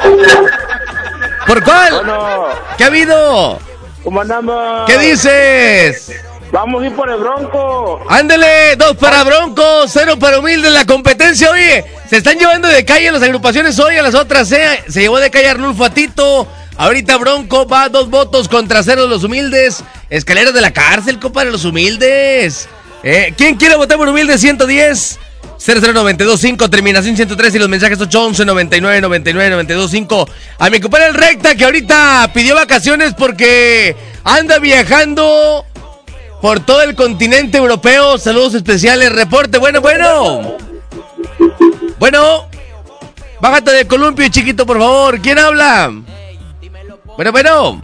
¿Por 1.47 1.63
cuál? 1.63 1.95
Bueno, 1.97 2.47
¿Qué 2.79 2.85
ha 2.85 2.87
habido? 2.87 3.59
¿cómo 4.03 4.21
andamos? 4.21 4.87
¿Qué 4.87 4.99
dices? 4.99 6.13
Vamos 6.57 6.83
a 6.83 6.87
ir 6.87 6.93
por 6.95 7.11
el 7.11 7.19
Bronco. 7.19 8.01
Ándele, 8.09 8.77
dos 8.77 8.97
para 8.97 9.23
Bronco, 9.25 9.63
cero 9.89 10.19
para 10.19 10.39
Humilde 10.39 10.69
en 10.69 10.73
la 10.73 10.87
competencia. 10.87 11.51
Oye, 11.51 11.85
se 12.09 12.17
están 12.17 12.39
llevando 12.39 12.67
de 12.67 12.83
calle 12.83 13.13
las 13.13 13.23
agrupaciones 13.23 13.79
hoy 13.79 13.97
a 13.97 14.03
las 14.03 14.15
otras. 14.15 14.51
¿eh? 14.53 14.83
Se 14.89 15.03
llevó 15.03 15.19
de 15.19 15.31
calle 15.31 15.51
Arnulfo 15.51 15.85
a 15.85 15.91
Tito. 15.91 16.49
Ahorita 16.79 17.19
Bronco 17.19 17.69
va 17.69 17.91
dos 17.91 18.09
votos 18.09 18.49
contra 18.49 18.83
cero 18.83 19.03
de 19.03 19.09
los 19.09 19.23
humildes. 19.23 19.85
Escaleras 20.09 20.55
de 20.55 20.63
la 20.63 20.71
cárcel, 20.71 21.19
compadre, 21.19 21.51
los 21.51 21.67
humildes. 21.67 22.71
Eh, 23.03 23.35
¿Quién 23.37 23.57
quiere 23.57 23.77
votar 23.77 23.99
por 23.99 24.09
humilde 24.09 24.39
110? 24.39 25.19
00925, 25.59 26.71
terminación 26.71 27.17
103 27.17 27.55
y 27.55 27.59
los 27.59 27.69
mensajes 27.69 28.01
811 28.01 28.47
99 28.47 29.03
99 29.03 29.51
925. 29.51 30.27
A 30.59 30.71
mi 30.71 30.81
compadre 30.81 31.09
el 31.09 31.15
Recta 31.15 31.55
que 31.55 31.67
ahorita 31.67 32.31
pidió 32.33 32.55
vacaciones 32.55 33.13
porque 33.13 33.95
anda 34.25 34.59
viajando 34.59 35.67
por 36.41 36.61
todo 36.61 36.83
el 36.83 36.95
continente 36.95 37.59
europeo. 37.59 38.19
Saludos 38.19 38.55
especiales, 38.55 39.13
reporte. 39.13 39.59
Bueno, 39.59 39.81
bueno. 39.81 40.57
Bueno. 41.99 42.49
Bájate 43.41 43.73
de 43.73 43.87
columpio, 43.87 44.29
chiquito, 44.29 44.65
por 44.65 44.79
favor. 44.79 45.21
¿Quién 45.21 45.39
habla? 45.39 45.93
Bueno, 47.17 47.33
bueno. 47.33 47.83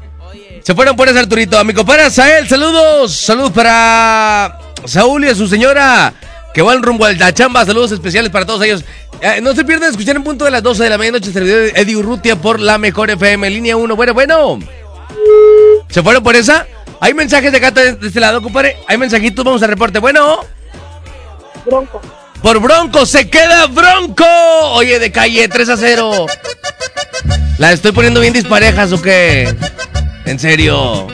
Se 0.62 0.75
fueron 0.75 0.97
por 0.97 1.09
ese 1.09 1.19
Arturito. 1.19 1.59
A 1.59 1.65
mi 1.65 1.75
compadre 1.75 2.11
Sael, 2.11 2.49
saludos. 2.49 3.12
Saludos 3.12 3.51
para 3.51 4.59
Saúl 4.85 5.25
y 5.25 5.29
a 5.29 5.35
su 5.35 5.49
señora 5.49 6.15
que 6.55 6.62
van 6.62 6.83
rumbo 6.83 7.05
a 7.05 7.12
la 7.12 7.35
chamba. 7.35 7.65
Saludos 7.65 7.93
especiales 7.93 8.31
para 8.31 8.47
todos 8.47 8.62
ellos. 8.62 8.85
Eh, 9.21 9.41
no 9.41 9.55
se 9.55 9.65
pierdan 9.65 9.91
escuchar 9.91 10.17
en 10.17 10.25
punto 10.25 10.45
de 10.45 10.51
las 10.51 10.62
12 10.62 10.85
de 10.85 10.91
la 10.91 10.99
medianoche 10.99 11.33
servidor 11.33 11.73
de 11.73 11.81
Eddie 11.81 11.97
Urrutia 11.97 12.37
por 12.37 12.61
la 12.61 12.79
mejor 12.79 13.11
FM, 13.11 13.49
línea 13.51 13.77
1. 13.77 13.97
Bueno, 13.97 14.15
bueno. 14.15 14.59
¿Se 15.88 16.03
fueron 16.03 16.23
por 16.23 16.37
esa? 16.37 16.67
Hay 17.03 17.15
mensajes 17.15 17.51
de 17.51 17.59
acá 17.59 17.73
de, 17.73 17.95
de 17.95 18.07
este 18.07 18.21
lado, 18.21 18.41
compadre. 18.41 18.77
Hay 18.87 18.97
mensajitos, 18.97 19.45
vamos 19.45 19.61
al 19.65 19.71
reporte. 19.71 19.99
Bueno. 19.99 20.38
Bronco. 21.67 22.01
Por 22.41 22.61
Bronco, 22.61 23.05
se 23.07 23.29
queda 23.29 23.67
Bronco. 23.67 24.25
Oye, 24.75 25.01
de 25.01 25.11
calle, 25.11 25.49
3 25.49 25.69
a 25.69 25.77
0. 25.77 26.27
¿La 27.59 27.73
estoy 27.73 27.91
poniendo 27.91 28.21
bien 28.21 28.33
disparejas 28.33 28.93
o 28.93 29.03
qué? 29.03 29.53
En 30.27 30.38
serio. 30.38 31.09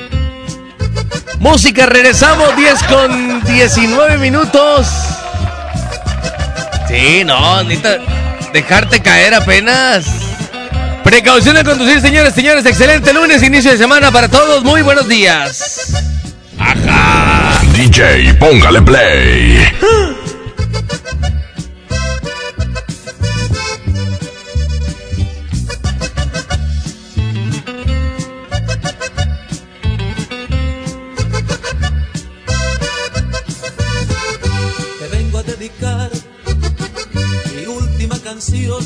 Música, 1.39 1.87
regresamos 1.87 2.55
10 2.55 2.83
con 2.83 3.45
19 3.45 4.19
minutos. 4.19 4.89
Sí, 6.87 7.25
no, 7.25 7.63
necesita 7.63 7.97
dejarte 8.53 9.01
caer 9.01 9.33
apenas. 9.33 10.28
Precaución 11.05 11.57
al 11.57 11.65
conducir, 11.65 12.01
señores, 12.01 12.35
señores. 12.35 12.65
Excelente 12.67 13.13
lunes, 13.13 13.43
inicio 13.43 13.71
de 13.71 13.79
semana 13.79 14.11
para 14.11 14.29
todos. 14.29 14.63
Muy 14.65 14.83
buenos 14.83 15.09
días. 15.09 15.93
Ajá. 16.59 17.63
DJ, 17.75 18.35
póngale 18.35 18.83
play. 18.83 19.67
Te 34.99 35.09
vengo 35.17 35.39
a 35.39 35.43
dedicar 35.43 36.11
mi 37.57 37.67
última 37.67 38.19
canción, 38.21 38.83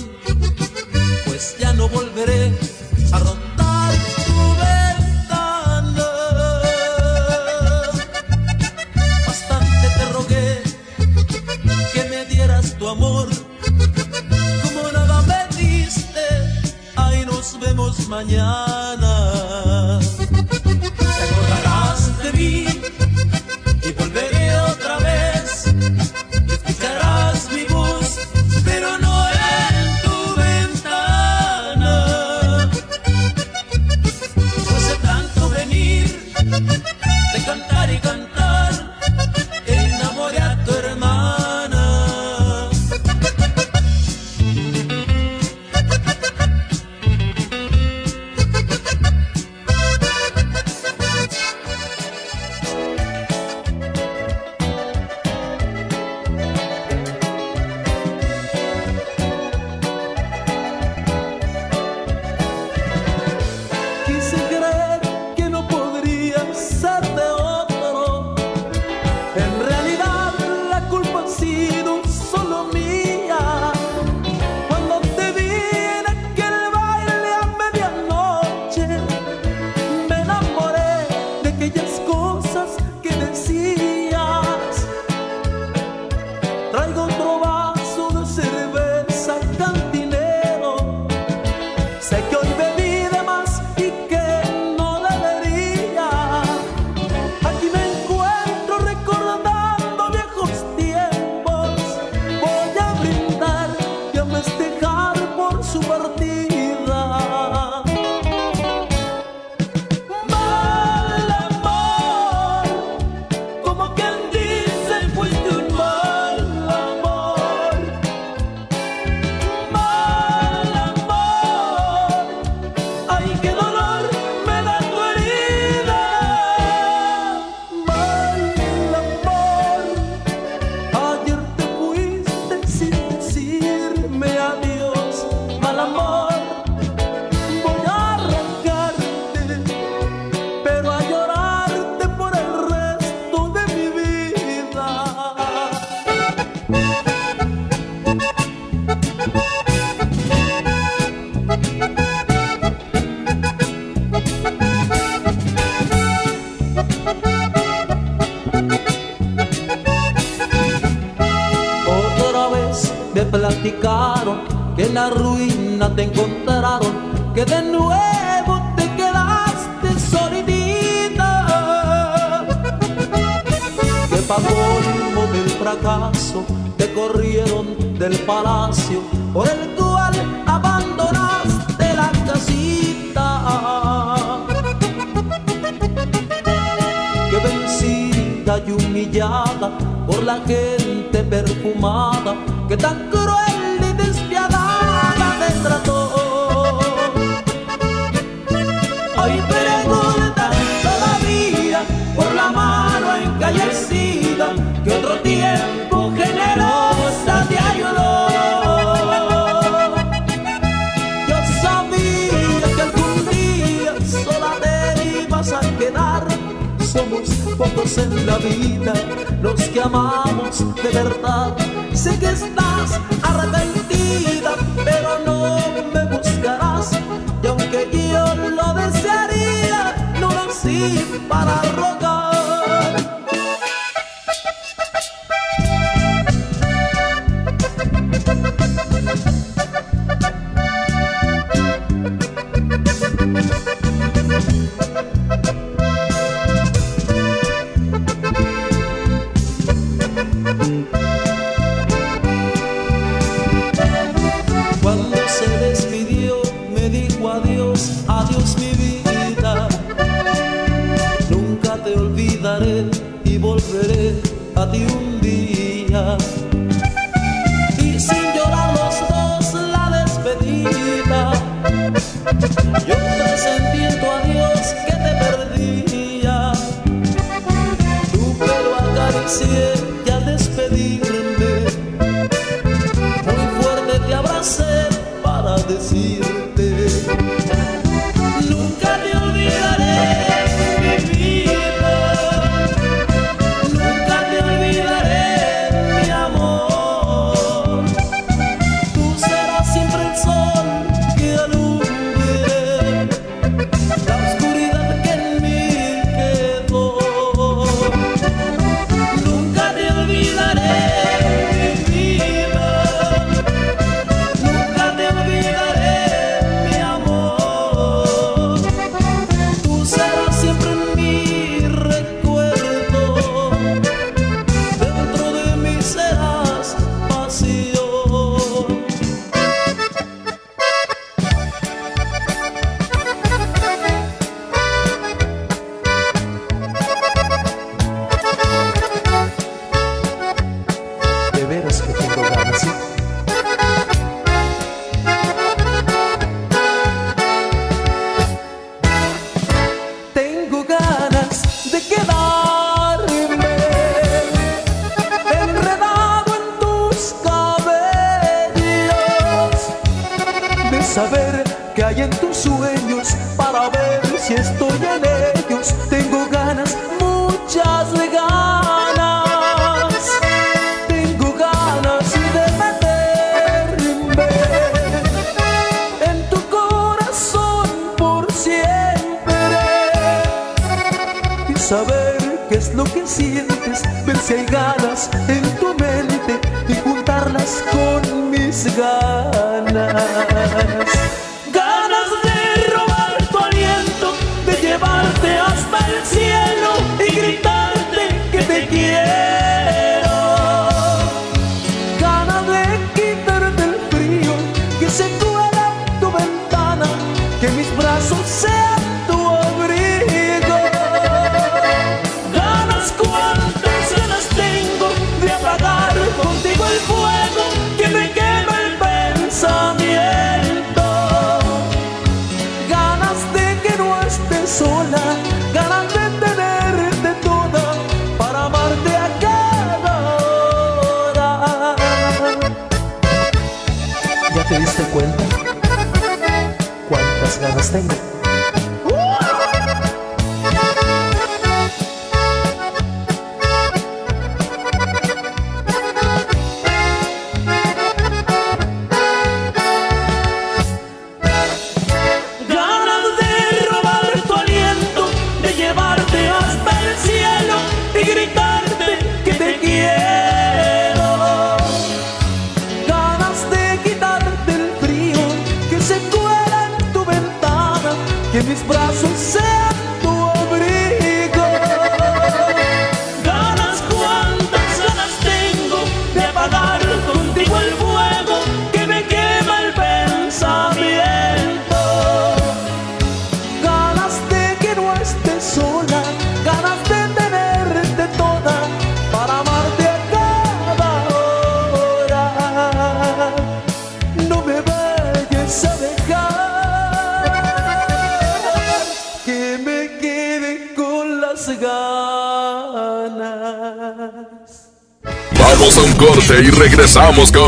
corte 506.33 506.45
y 506.45 506.51
regresamos 506.51 507.33
con. 507.33 507.43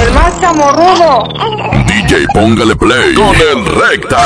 El 0.00 0.14
más 0.14 0.40
chamorrudo. 0.40 1.28
DJ 1.86 2.26
Póngale 2.32 2.76
Play 2.76 3.14
con 3.14 3.34
el 3.34 3.64
Recta. 3.66 4.18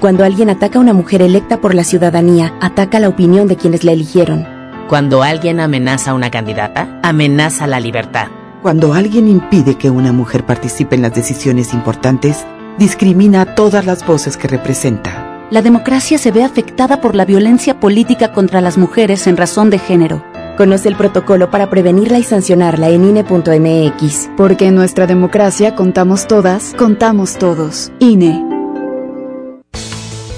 Cuando 0.00 0.24
alguien 0.24 0.50
ataca 0.50 0.78
a 0.78 0.82
una 0.82 0.92
mujer 0.92 1.22
electa 1.22 1.60
por 1.60 1.74
la 1.74 1.84
ciudadanía, 1.84 2.54
ataca 2.60 3.00
la 3.00 3.08
opinión 3.08 3.48
de 3.48 3.56
quienes 3.56 3.84
la 3.84 3.92
eligieron. 3.92 4.46
Cuando 4.88 5.22
alguien 5.22 5.60
amenaza 5.60 6.10
a 6.10 6.14
una 6.14 6.30
candidata, 6.30 7.00
amenaza 7.02 7.66
la 7.66 7.80
libertad. 7.80 8.28
Cuando 8.60 8.92
alguien 8.92 9.28
impide 9.28 9.76
que 9.76 9.90
una 9.90 10.12
mujer 10.12 10.44
participe 10.44 10.94
en 10.94 11.02
las 11.02 11.14
decisiones 11.14 11.72
importantes, 11.72 12.44
discrimina 12.78 13.42
a 13.42 13.54
todas 13.54 13.86
las 13.86 14.06
voces 14.06 14.36
que 14.36 14.48
representa. 14.48 15.46
La 15.50 15.62
democracia 15.62 16.18
se 16.18 16.32
ve 16.32 16.42
afectada 16.42 17.00
por 17.00 17.14
la 17.14 17.24
violencia 17.24 17.80
política 17.80 18.32
contra 18.32 18.60
las 18.60 18.76
mujeres 18.76 19.26
en 19.26 19.36
razón 19.36 19.70
de 19.70 19.78
género. 19.78 20.33
Conoce 20.56 20.88
el 20.88 20.96
protocolo 20.96 21.50
para 21.50 21.68
prevenirla 21.68 22.18
y 22.18 22.22
sancionarla 22.22 22.88
en 22.90 23.04
INE.mx. 23.04 24.30
Porque 24.36 24.66
en 24.66 24.74
nuestra 24.74 25.06
democracia 25.06 25.74
contamos 25.74 26.26
todas, 26.26 26.74
contamos 26.78 27.38
todos. 27.38 27.90
INE. 27.98 28.44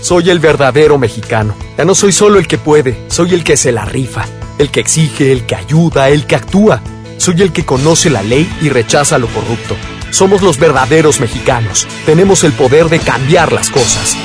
Soy 0.00 0.30
el 0.30 0.38
verdadero 0.38 0.98
mexicano. 0.98 1.54
Ya 1.76 1.84
no 1.84 1.94
soy 1.94 2.12
solo 2.12 2.38
el 2.38 2.46
que 2.46 2.58
puede, 2.58 2.96
soy 3.08 3.34
el 3.34 3.44
que 3.44 3.56
se 3.56 3.72
la 3.72 3.84
rifa, 3.84 4.24
el 4.58 4.70
que 4.70 4.80
exige, 4.80 5.32
el 5.32 5.44
que 5.46 5.56
ayuda, 5.56 6.08
el 6.08 6.26
que 6.26 6.36
actúa. 6.36 6.80
Soy 7.18 7.42
el 7.42 7.52
que 7.52 7.64
conoce 7.64 8.08
la 8.08 8.22
ley 8.22 8.48
y 8.62 8.68
rechaza 8.68 9.18
lo 9.18 9.26
corrupto. 9.26 9.74
Somos 10.10 10.42
los 10.42 10.58
verdaderos 10.58 11.20
mexicanos. 11.20 11.86
Tenemos 12.06 12.44
el 12.44 12.52
poder 12.52 12.88
de 12.88 13.00
cambiar 13.00 13.52
las 13.52 13.68
cosas. 13.68 14.16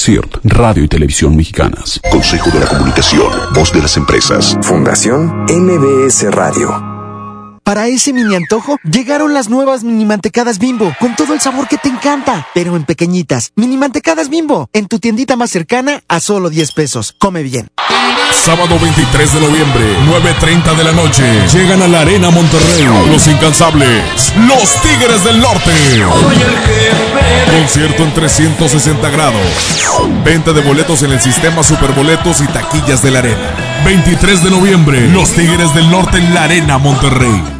CIRT, 0.00 0.38
Radio 0.44 0.82
y 0.82 0.88
Televisión 0.88 1.36
Mexicanas. 1.36 2.00
Consejo 2.10 2.50
de 2.50 2.60
la 2.60 2.66
Comunicación, 2.66 3.30
Voz 3.54 3.70
de 3.70 3.82
las 3.82 3.98
Empresas. 3.98 4.56
Fundación 4.62 5.44
MBS 5.46 6.30
Radio. 6.30 6.89
Para 7.70 7.86
ese 7.86 8.12
mini 8.12 8.34
antojo, 8.34 8.78
llegaron 8.82 9.32
las 9.32 9.48
nuevas 9.48 9.84
mini 9.84 10.04
mantecadas 10.04 10.58
bimbo, 10.58 10.92
con 10.98 11.14
todo 11.14 11.34
el 11.34 11.40
sabor 11.40 11.68
que 11.68 11.78
te 11.78 11.88
encanta, 11.88 12.48
pero 12.52 12.74
en 12.74 12.82
pequeñitas. 12.82 13.52
Mini 13.54 13.76
mantecadas 13.76 14.28
bimbo, 14.28 14.68
en 14.72 14.88
tu 14.88 14.98
tiendita 14.98 15.36
más 15.36 15.50
cercana 15.50 16.02
a 16.08 16.18
solo 16.18 16.50
10 16.50 16.72
pesos. 16.72 17.14
Come 17.16 17.44
bien. 17.44 17.68
Sábado 18.32 18.76
23 18.76 19.34
de 19.34 19.40
noviembre, 19.40 19.84
9.30 20.04 20.76
de 20.78 20.82
la 20.82 20.90
noche. 20.90 21.22
Llegan 21.52 21.80
a 21.80 21.86
la 21.86 22.00
Arena 22.00 22.30
Monterrey. 22.30 22.88
Los 23.08 23.28
incansables. 23.28 24.32
Los 24.48 24.82
Tigres 24.82 25.22
del 25.22 25.38
Norte. 25.40 25.72
Concierto 27.56 28.02
en 28.02 28.14
360 28.14 29.10
grados. 29.10 29.46
Venta 30.24 30.52
de 30.52 30.60
boletos 30.62 31.04
en 31.04 31.12
el 31.12 31.20
sistema 31.20 31.62
Superboletos 31.62 32.40
y 32.40 32.48
taquillas 32.48 33.00
de 33.00 33.12
la 33.12 33.20
Arena. 33.20 33.54
23 33.84 34.42
de 34.42 34.50
noviembre, 34.50 35.08
Los 35.08 35.30
Tigres 35.30 35.72
del 35.72 35.88
Norte 35.88 36.18
en 36.18 36.34
la 36.34 36.42
Arena 36.44 36.76
Monterrey. 36.76 37.59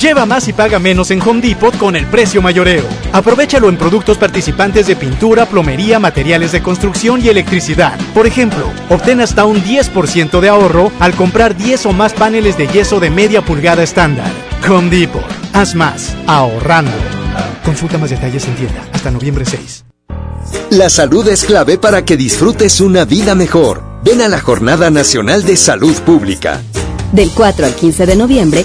Lleva 0.00 0.24
más 0.24 0.48
y 0.48 0.54
paga 0.54 0.78
menos 0.78 1.10
en 1.10 1.20
Home 1.20 1.42
Depot 1.42 1.76
con 1.76 1.94
el 1.94 2.06
precio 2.06 2.40
mayoreo. 2.40 2.84
Aprovechalo 3.12 3.68
en 3.68 3.76
productos 3.76 4.16
participantes 4.16 4.86
de 4.86 4.96
pintura, 4.96 5.44
plomería, 5.44 5.98
materiales 5.98 6.52
de 6.52 6.62
construcción 6.62 7.20
y 7.22 7.28
electricidad. 7.28 8.00
Por 8.14 8.26
ejemplo, 8.26 8.72
obtén 8.88 9.20
hasta 9.20 9.44
un 9.44 9.62
10% 9.62 10.40
de 10.40 10.48
ahorro 10.48 10.90
al 11.00 11.14
comprar 11.14 11.54
10 11.54 11.84
o 11.84 11.92
más 11.92 12.14
paneles 12.14 12.56
de 12.56 12.66
yeso 12.68 12.98
de 12.98 13.10
media 13.10 13.42
pulgada 13.42 13.82
estándar. 13.82 14.30
Home 14.66 14.88
Depot. 14.88 15.22
Haz 15.52 15.74
más, 15.74 16.16
ahorrando. 16.26 16.96
Consulta 17.62 17.98
más 17.98 18.08
detalles 18.08 18.46
en 18.46 18.54
tienda 18.54 18.82
hasta 18.94 19.10
noviembre 19.10 19.44
6. 19.44 19.84
La 20.70 20.88
salud 20.88 21.28
es 21.28 21.44
clave 21.44 21.76
para 21.76 22.06
que 22.06 22.16
disfrutes 22.16 22.80
una 22.80 23.04
vida 23.04 23.34
mejor. 23.34 23.82
Ven 24.02 24.22
a 24.22 24.28
la 24.28 24.40
Jornada 24.40 24.88
Nacional 24.88 25.44
de 25.44 25.58
Salud 25.58 25.94
Pública. 26.06 26.62
Del 27.12 27.30
4 27.32 27.66
al 27.66 27.74
15 27.74 28.06
de 28.06 28.16
noviembre, 28.16 28.64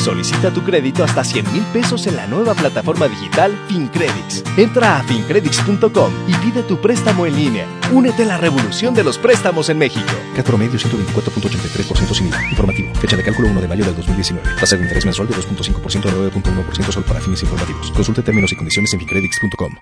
Solicita 0.00 0.50
tu 0.50 0.62
crédito 0.62 1.04
hasta 1.04 1.22
100 1.22 1.52
mil 1.52 1.62
pesos 1.74 2.06
en 2.06 2.16
la 2.16 2.26
nueva 2.26 2.54
plataforma 2.54 3.06
digital 3.06 3.54
FinCredits. 3.68 4.42
Entra 4.56 4.98
a 4.98 5.02
fincredits.com 5.02 6.12
y 6.26 6.34
pide 6.36 6.62
tu 6.62 6.80
préstamo 6.80 7.26
en 7.26 7.36
línea. 7.36 7.66
Únete 7.92 8.22
a 8.22 8.26
la 8.26 8.38
revolución 8.38 8.94
de 8.94 9.04
los 9.04 9.18
préstamos 9.18 9.68
en 9.68 9.76
México. 9.76 10.10
CAT 10.34 10.46
promedio 10.46 10.78
124.83% 10.78 12.14
sin 12.14 12.28
IVA. 12.28 12.48
Informativo. 12.48 12.94
Fecha 12.94 13.16
de 13.16 13.22
cálculo 13.22 13.48
1 13.48 13.60
de 13.60 13.68
mayo 13.68 13.84
del 13.84 13.94
2019. 13.96 14.48
Tasa 14.58 14.76
de 14.76 14.84
interés 14.84 15.04
mensual 15.04 15.28
de 15.28 15.34
2.5% 15.34 16.06
a 16.06 16.12
9.1% 16.32 16.92
solo 16.92 17.04
para 17.04 17.20
fines 17.20 17.42
informativos. 17.42 17.90
Consulte 17.90 18.22
términos 18.22 18.50
y 18.52 18.56
condiciones 18.56 18.94
en 18.94 19.00
fincredits.com. 19.00 19.74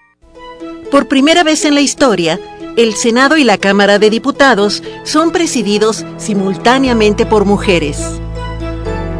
Por 0.90 1.06
primera 1.06 1.44
vez 1.44 1.64
en 1.64 1.74
la 1.76 1.80
historia, 1.80 2.40
el 2.76 2.94
Senado 2.94 3.36
y 3.36 3.44
la 3.44 3.58
Cámara 3.58 4.00
de 4.00 4.10
Diputados 4.10 4.82
son 5.04 5.30
presididos 5.30 6.04
simultáneamente 6.16 7.24
por 7.24 7.44
mujeres. 7.44 8.20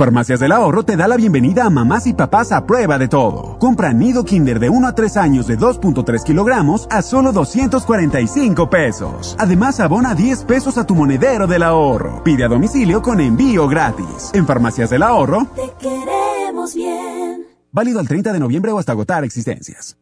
Farmacias 0.00 0.40
del 0.40 0.52
Ahorro 0.52 0.82
te 0.82 0.96
da 0.96 1.06
la 1.06 1.18
bienvenida 1.18 1.66
a 1.66 1.68
mamás 1.68 2.06
y 2.06 2.14
papás 2.14 2.52
a 2.52 2.64
prueba 2.64 2.96
de 2.96 3.06
todo. 3.06 3.58
Compra 3.58 3.92
nido 3.92 4.24
kinder 4.24 4.58
de 4.58 4.70
1 4.70 4.88
a 4.88 4.94
3 4.94 5.18
años 5.18 5.46
de 5.46 5.58
2.3 5.58 6.24
kilogramos 6.24 6.86
a 6.88 7.02
solo 7.02 7.32
245 7.32 8.70
pesos. 8.70 9.36
Además, 9.38 9.78
abona 9.78 10.14
10 10.14 10.44
pesos 10.44 10.78
a 10.78 10.86
tu 10.86 10.94
monedero 10.94 11.46
del 11.46 11.62
ahorro. 11.62 12.24
Pide 12.24 12.44
a 12.44 12.48
domicilio 12.48 13.02
con 13.02 13.20
envío 13.20 13.68
gratis. 13.68 14.30
En 14.32 14.46
Farmacias 14.46 14.88
del 14.88 15.02
Ahorro. 15.02 15.46
Te 15.54 15.70
queremos 15.78 16.74
bien. 16.74 17.44
Válido 17.70 18.00
al 18.00 18.08
30 18.08 18.32
de 18.32 18.40
noviembre 18.40 18.72
o 18.72 18.78
hasta 18.78 18.92
agotar 18.92 19.22
existencias. 19.24 19.98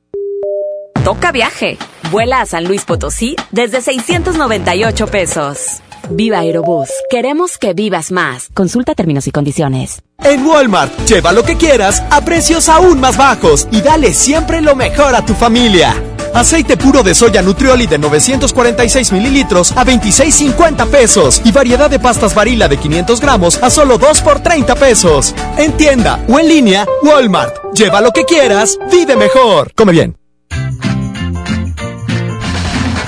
Toca 1.02 1.32
viaje. 1.32 1.76
Vuela 2.12 2.40
a 2.40 2.46
San 2.46 2.68
Luis 2.68 2.84
Potosí 2.84 3.34
desde 3.50 3.80
698 3.80 5.06
pesos. 5.08 5.82
Viva 6.11 6.38
Aerobús. 6.38 6.88
Queremos 7.11 7.59
que 7.59 7.75
vivas 7.75 8.12
más. 8.12 8.49
Consulta 8.55 8.94
términos 8.94 9.27
y 9.27 9.31
condiciones. 9.31 10.03
En 10.25 10.44
Walmart, 10.44 10.92
lleva 11.07 11.33
lo 11.33 11.42
que 11.44 11.57
quieras 11.57 12.03
a 12.11 12.25
precios 12.25 12.68
aún 12.68 13.01
más 13.01 13.16
bajos 13.16 13.68
y 13.71 13.81
dale 13.81 14.12
siempre 14.12 14.61
lo 14.61 14.75
mejor 14.75 15.14
a 15.14 15.25
tu 15.25 15.35
familia. 15.35 15.94
Aceite 16.35 16.77
puro 16.77 17.03
de 17.03 17.14
soya 17.14 17.40
Nutrioli 17.42 17.87
de 17.87 17.99
946 17.99 19.12
mililitros 19.12 19.73
a 19.73 19.85
26.50 19.85 20.87
pesos. 20.88 21.40
Y 21.44 21.53
variedad 21.53 21.88
de 21.88 21.99
pastas 21.99 22.35
varila 22.35 22.68
de 22.68 22.77
500 22.77 23.21
gramos 23.21 23.62
a 23.62 23.71
solo 23.71 23.99
2 23.99 24.21
por 24.23 24.40
30 24.40 24.75
pesos. 24.75 25.35
En 25.57 25.73
tienda 25.77 26.25
o 26.29 26.38
en 26.38 26.49
línea, 26.49 26.87
Walmart. 27.03 27.73
Lleva 27.75 28.01
lo 28.01 28.12
que 28.12 28.25
quieras, 28.25 28.79
vive 28.90 29.16
mejor. 29.16 29.73
Come 29.75 29.92
bien. 29.92 30.17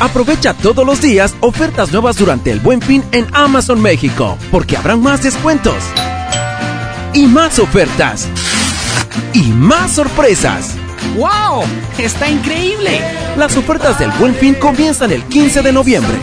Aprovecha 0.00 0.54
todos 0.54 0.86
los 0.86 1.02
días 1.02 1.34
ofertas 1.40 1.92
nuevas 1.92 2.16
durante 2.16 2.50
el 2.50 2.58
Buen 2.58 2.80
Fin 2.80 3.04
en 3.12 3.26
Amazon 3.32 3.82
México, 3.82 4.38
porque 4.50 4.78
habrán 4.78 5.02
más 5.02 5.22
descuentos 5.22 5.74
y 7.12 7.26
más 7.26 7.58
ofertas 7.58 8.26
y 9.34 9.42
más 9.48 9.92
sorpresas. 9.92 10.74
¡Wow! 11.18 11.64
¡Está 11.98 12.30
increíble! 12.30 12.98
Las 13.36 13.58
ofertas 13.58 13.98
del 13.98 14.10
Buen 14.12 14.34
Fin 14.34 14.54
comienzan 14.54 15.12
el 15.12 15.22
15 15.24 15.60
de 15.60 15.72
noviembre. 15.72 16.16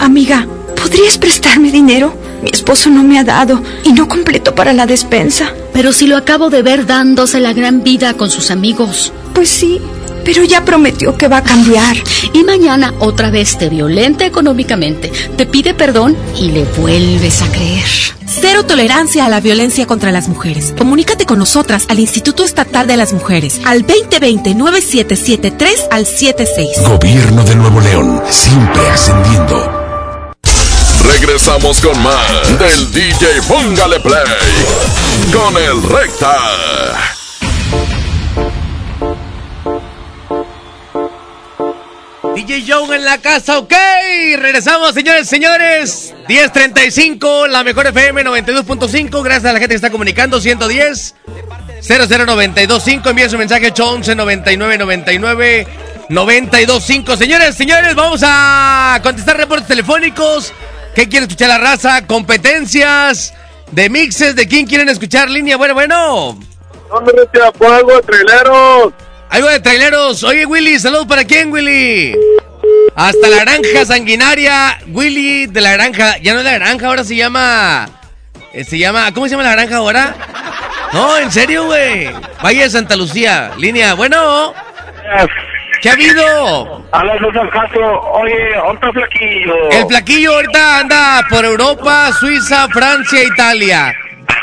Amiga, 0.00 0.48
¿podrías 0.74 1.18
prestarme 1.18 1.70
dinero? 1.70 2.12
Mi 2.42 2.50
esposo 2.50 2.90
no 2.90 3.04
me 3.04 3.20
ha 3.20 3.24
dado 3.24 3.62
y 3.84 3.92
no 3.92 4.08
completo 4.08 4.56
para 4.56 4.72
la 4.72 4.86
despensa. 4.86 5.52
Pero 5.72 5.92
si 5.92 6.08
lo 6.08 6.16
acabo 6.16 6.50
de 6.50 6.62
ver 6.62 6.84
dándose 6.84 7.38
la 7.38 7.52
gran 7.52 7.84
vida 7.84 8.14
con 8.14 8.28
sus 8.28 8.50
amigos. 8.50 9.12
Pues 9.34 9.48
sí, 9.48 9.80
pero 10.24 10.44
ya 10.44 10.64
prometió 10.64 11.16
que 11.16 11.28
va 11.28 11.38
a 11.38 11.42
cambiar. 11.42 11.96
Y 12.32 12.44
mañana 12.44 12.94
otra 12.98 13.30
vez 13.30 13.58
te 13.58 13.68
violenta 13.68 14.24
económicamente, 14.24 15.12
te 15.36 15.46
pide 15.46 15.74
perdón 15.74 16.16
y 16.38 16.50
le 16.50 16.64
vuelves 16.64 17.42
a 17.42 17.48
creer. 17.48 17.84
Cero 18.26 18.64
tolerancia 18.64 19.26
a 19.26 19.28
la 19.28 19.40
violencia 19.40 19.86
contra 19.86 20.10
las 20.10 20.28
mujeres. 20.28 20.74
Comunícate 20.76 21.26
con 21.26 21.38
nosotras 21.38 21.84
al 21.88 21.98
Instituto 21.98 22.44
Estatal 22.44 22.86
de 22.86 22.96
las 22.96 23.12
Mujeres 23.12 23.60
al 23.64 23.86
2020-9773 23.86 25.88
al 25.90 26.06
76. 26.06 26.88
Gobierno 26.88 27.44
de 27.44 27.54
Nuevo 27.54 27.78
León, 27.80 28.22
siempre 28.30 28.88
ascendiendo. 28.88 29.80
Regresamos 31.04 31.80
con 31.80 32.00
más 32.02 32.58
del 32.58 32.92
DJ 32.92 33.42
Póngale 33.48 34.00
Play 34.00 34.22
con 35.32 35.56
el 35.56 35.82
Recta. 35.82 36.38
DJ 42.34 42.64
Joe 42.66 42.96
en 42.96 43.04
la 43.04 43.18
casa, 43.18 43.58
ok. 43.58 43.74
Regresamos, 44.38 44.94
señores, 44.94 45.28
señores. 45.28 46.14
1035, 46.28 47.46
la 47.46 47.62
mejor 47.62 47.86
FM 47.88 48.24
92.5. 48.24 49.22
Gracias 49.22 49.50
a 49.50 49.52
la 49.52 49.58
gente 49.58 49.74
que 49.74 49.76
está 49.76 49.90
comunicando. 49.90 50.40
110 50.40 51.14
00925. 51.86 53.10
Envía 53.10 53.28
su 53.28 53.36
mensaje 53.36 53.66
811 53.66 54.14
9999 54.14 55.66
925. 56.08 57.16
Señores, 57.16 57.54
señores, 57.54 57.94
vamos 57.94 58.22
a 58.24 58.98
contestar 59.02 59.36
reportes 59.36 59.68
telefónicos. 59.68 60.54
¿Qué 60.94 61.08
quiere 61.08 61.26
escuchar 61.26 61.48
la 61.48 61.58
raza? 61.58 62.06
Competencias 62.06 63.34
de 63.70 63.90
mixes. 63.90 64.36
¿De 64.36 64.48
quién 64.48 64.66
quieren 64.66 64.88
escuchar 64.88 65.28
línea? 65.28 65.58
Bueno, 65.58 65.74
bueno. 65.74 66.38
¿Dónde 66.88 67.12
de 67.12 67.26
traileros? 68.02 68.92
Algo 69.32 69.48
de 69.48 69.60
traileros. 69.60 70.22
Oye, 70.24 70.44
Willy, 70.46 70.78
saludos 70.78 71.06
para 71.06 71.24
quién, 71.24 71.50
Willy. 71.50 72.14
Hasta 72.94 73.28
la 73.28 73.38
granja 73.44 73.84
sanguinaria, 73.86 74.78
Willy 74.88 75.46
de 75.46 75.60
la 75.60 75.72
granja. 75.72 76.18
Ya 76.18 76.34
no 76.34 76.40
es 76.40 76.44
la 76.44 76.52
granja, 76.52 76.86
ahora 76.86 77.02
se 77.04 77.16
llama. 77.16 77.88
eh, 78.52 78.64
se 78.64 78.78
llama. 78.78 79.10
¿Cómo 79.14 79.26
se 79.26 79.30
llama 79.32 79.44
la 79.44 79.52
granja 79.52 79.76
ahora? 79.76 80.14
No, 80.92 81.16
en 81.16 81.30
serio, 81.32 81.64
güey. 81.64 82.10
Valle 82.44 82.62
de 82.64 82.70
Santa 82.70 82.94
Lucía. 82.94 83.52
Línea, 83.56 83.94
bueno. 83.94 84.52
¿Qué 85.80 85.88
ha 85.88 85.92
habido? 85.94 86.84
De 86.92 87.32
San 87.34 87.48
Caso. 87.48 87.80
Oye, 88.12 88.54
¿dónde 88.54 88.92
flaquillo? 88.92 89.70
El 89.70 89.86
flaquillo 89.88 90.34
ahorita 90.34 90.78
anda 90.80 91.26
por 91.30 91.44
Europa, 91.44 92.12
Suiza, 92.20 92.68
Francia, 92.68 93.24
Italia. 93.24 93.94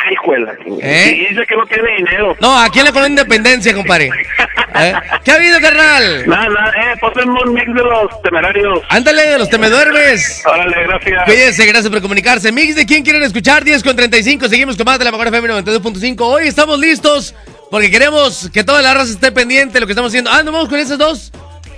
Ay, 0.10 0.16
juela. 0.16 0.54
¿Eh? 0.82 1.14
Y 1.16 1.34
dice 1.34 1.46
que 1.46 1.56
no 1.56 1.68
tiene 1.68 1.98
dinero. 1.98 2.36
No, 2.42 2.58
aquí 2.60 2.80
en 2.80 2.86
la 2.86 2.92
colonia 2.92 3.22
Independencia, 3.22 3.74
compadre. 3.76 4.10
¿Eh? 4.76 4.94
¿Qué 5.24 5.32
ha 5.32 5.36
habido, 5.36 5.60
carnal? 5.62 6.28
Nada, 6.28 6.48
nada, 6.50 6.72
eh, 6.72 6.98
ponme 7.00 7.24
un 7.24 7.54
mix 7.54 7.68
de 7.68 7.84
los 7.84 8.22
temerarios. 8.24 8.82
Ándale, 8.90 9.28
de 9.28 9.38
los 9.38 9.50
temeduermes. 9.50 10.44
Órale, 10.46 10.84
gracias. 10.88 11.26
Cuídense, 11.26 11.66
gracias 11.66 11.92
por 11.92 12.02
comunicarse. 12.02 12.52
Mix 12.52 12.76
de 12.76 12.88
quién 12.88 13.04
quieren 13.04 13.22
escuchar, 13.22 13.64
10 13.64 13.84
con 13.84 13.96
35. 13.96 14.50
Seguimos 14.50 14.78
con 14.78 14.86
más 14.86 14.98
de 14.98 15.06
la 15.06 15.12
mejor 15.12 15.28
FM 15.28 15.48
92.5. 15.48 16.22
Hoy 16.22 16.48
estamos 16.48 16.80
listos 16.80 17.36
porque 17.70 17.92
queremos 17.92 18.50
que 18.52 18.64
toda 18.64 18.82
la 18.82 18.96
raza 18.96 19.12
esté 19.12 19.32
pendiente 19.32 19.74
de 19.74 19.82
lo 19.82 19.86
que 19.86 19.92
estamos 19.92 20.10
haciendo. 20.10 20.32
Ah, 20.32 20.42
¿no 20.42 20.52
vamos 20.52 20.70
con 20.70 20.80
esos 20.80 20.98
dos? 20.98 21.32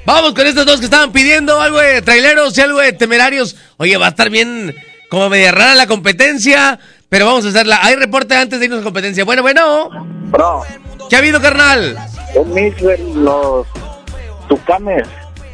Vamos 0.06 0.34
con 0.34 0.48
estos 0.48 0.66
dos 0.66 0.80
que 0.80 0.86
estaban 0.86 1.12
pidiendo 1.12 1.60
algo 1.60 1.80
de 1.80 2.02
traileros 2.02 2.58
y 2.58 2.62
algo 2.62 2.80
de 2.80 2.94
temerarios. 2.94 3.58
Oye, 3.76 3.98
va 3.98 4.08
a 4.08 4.10
estar 4.10 4.30
bien 4.30 4.74
como 5.12 5.30
media 5.30 5.52
rara 5.52 5.76
la 5.76 5.88
competencia, 5.88 6.80
pero 7.12 7.26
vamos 7.26 7.46
a 7.46 7.50
hacerla. 7.50 7.78
Hay 7.84 7.98
reporte 7.98 8.34
antes 8.38 8.58
de 8.58 8.68
irnos 8.68 8.80
a 8.80 8.84
competencia. 8.86 9.26
Bueno, 9.26 9.42
bueno. 9.42 9.90
Bro, 10.30 10.64
¿Qué 11.10 11.18
ha 11.18 11.20
habido, 11.20 11.42
carnal? 11.42 11.98
un 12.36 12.54
mix 12.54 12.82
de 12.82 12.98
los 13.16 13.68
tucanes. 14.48 15.06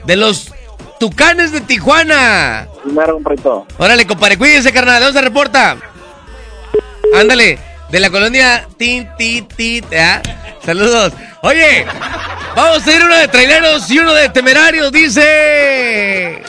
De 0.06 0.16
los 0.16 0.54
tucanes 1.00 1.52
de 1.52 1.62
Tijuana. 1.62 2.68
Primero 2.84 3.18
un 3.18 3.26
reto. 3.26 3.66
Órale, 3.80 4.06
compadre, 4.06 4.38
cuídense, 4.38 4.72
carnal. 4.72 5.00
¿De 5.00 5.06
dónde 5.06 5.20
se 5.20 5.26
reporta? 5.26 5.78
Ándale, 7.20 7.58
de 7.90 8.00
la 8.02 8.12
colonia 8.12 8.68
Tin, 8.78 9.10
Tin, 9.18 9.48
Tin. 9.48 9.84
¿ah? 9.98 10.22
Saludos. 10.64 11.14
Oye, 11.42 11.88
vamos 12.56 12.86
a 12.86 12.94
ir 12.94 13.04
uno 13.04 13.16
de 13.16 13.28
traileros 13.30 13.90
y 13.90 13.98
uno 13.98 14.14
de 14.14 14.30
temerarios, 14.30 14.92
dice. 14.92 16.44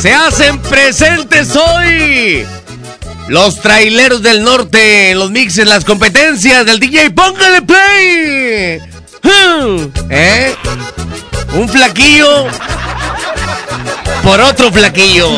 Se 0.00 0.12
hacen 0.12 0.58
presentes 0.60 1.56
hoy 1.56 2.46
los 3.28 3.60
traileros 3.60 4.22
del 4.22 4.42
norte, 4.42 5.14
los 5.14 5.30
mixes, 5.30 5.66
las 5.66 5.84
competencias 5.84 6.66
del 6.66 6.78
DJ. 6.78 7.10
¡Póngale 7.10 7.62
play! 7.62 8.80
¿Eh? 10.10 10.54
Un 11.54 11.68
flaquillo 11.68 12.46
por 14.22 14.40
otro 14.40 14.72
flaquillo. 14.72 15.28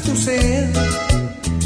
Tu 0.00 0.16
sed. 0.16 0.68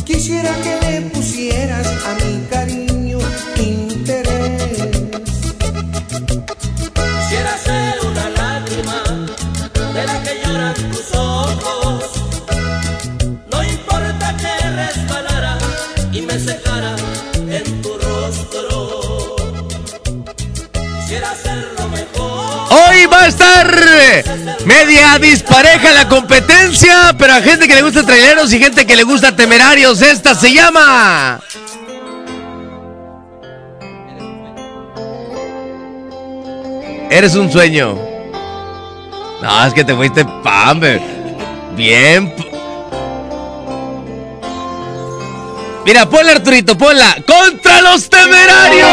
Quisiera 0.04 0.50
que 0.62 0.78
le 0.86 1.00
pusieras 1.10 1.86
a 1.86 2.24
mi 2.24 2.40
cariño 2.50 3.18
interés. 3.56 4.62
Quisiera 6.94 7.58
ser 7.64 7.79
Hoy 22.90 23.06
va 23.06 23.22
a 23.22 23.28
estar 23.28 23.72
media 24.64 25.16
dispareja 25.20 25.92
la 25.92 26.08
competencia, 26.08 27.14
pero 27.16 27.34
a 27.34 27.40
gente 27.40 27.68
que 27.68 27.76
le 27.76 27.82
gusta 27.82 28.02
traileros 28.02 28.52
y 28.52 28.58
gente 28.58 28.84
que 28.84 28.96
le 28.96 29.04
gusta 29.04 29.36
temerarios. 29.36 30.02
Esta 30.02 30.34
se 30.34 30.52
llama. 30.52 31.40
Eres 37.10 37.36
un 37.36 37.52
sueño. 37.52 37.96
No, 39.40 39.66
es 39.66 39.72
que 39.72 39.84
te 39.84 39.94
fuiste 39.94 40.24
pambe. 40.42 41.00
Bien. 41.76 42.34
Mira, 45.84 46.06
ponla 46.06 46.32
Arturito, 46.32 46.76
ponla. 46.76 47.16
¡Contra 47.24 47.82
los 47.82 48.10
temerarios! 48.10 48.88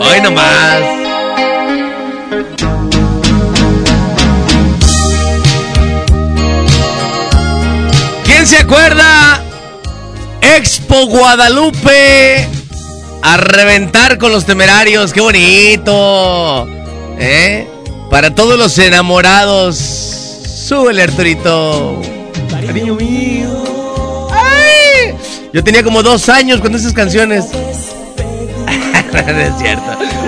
Hoy 0.00 0.20
nomás. 0.22 0.95
¿Quién 8.66 8.78
se 8.78 8.84
acuerda? 8.84 9.42
Expo 10.40 11.06
Guadalupe. 11.06 12.48
A 13.22 13.36
reventar 13.36 14.18
con 14.18 14.32
los 14.32 14.44
temerarios. 14.44 15.12
¡Qué 15.12 15.20
bonito! 15.20 16.66
¿Eh? 17.18 17.68
Para 18.10 18.34
todos 18.34 18.58
los 18.58 18.76
enamorados. 18.78 19.76
Súbele, 19.76 21.02
Arturito. 21.02 22.00
Cariño 22.50 22.94
mío. 22.94 24.28
¡Ay! 24.32 25.14
Yo 25.52 25.62
tenía 25.62 25.82
como 25.82 26.02
dos 26.02 26.28
años 26.28 26.60
cuando 26.60 26.78
esas 26.78 26.92
canciones. 26.92 27.46
no 29.12 29.18
es 29.18 29.58
cierto. 29.58 30.25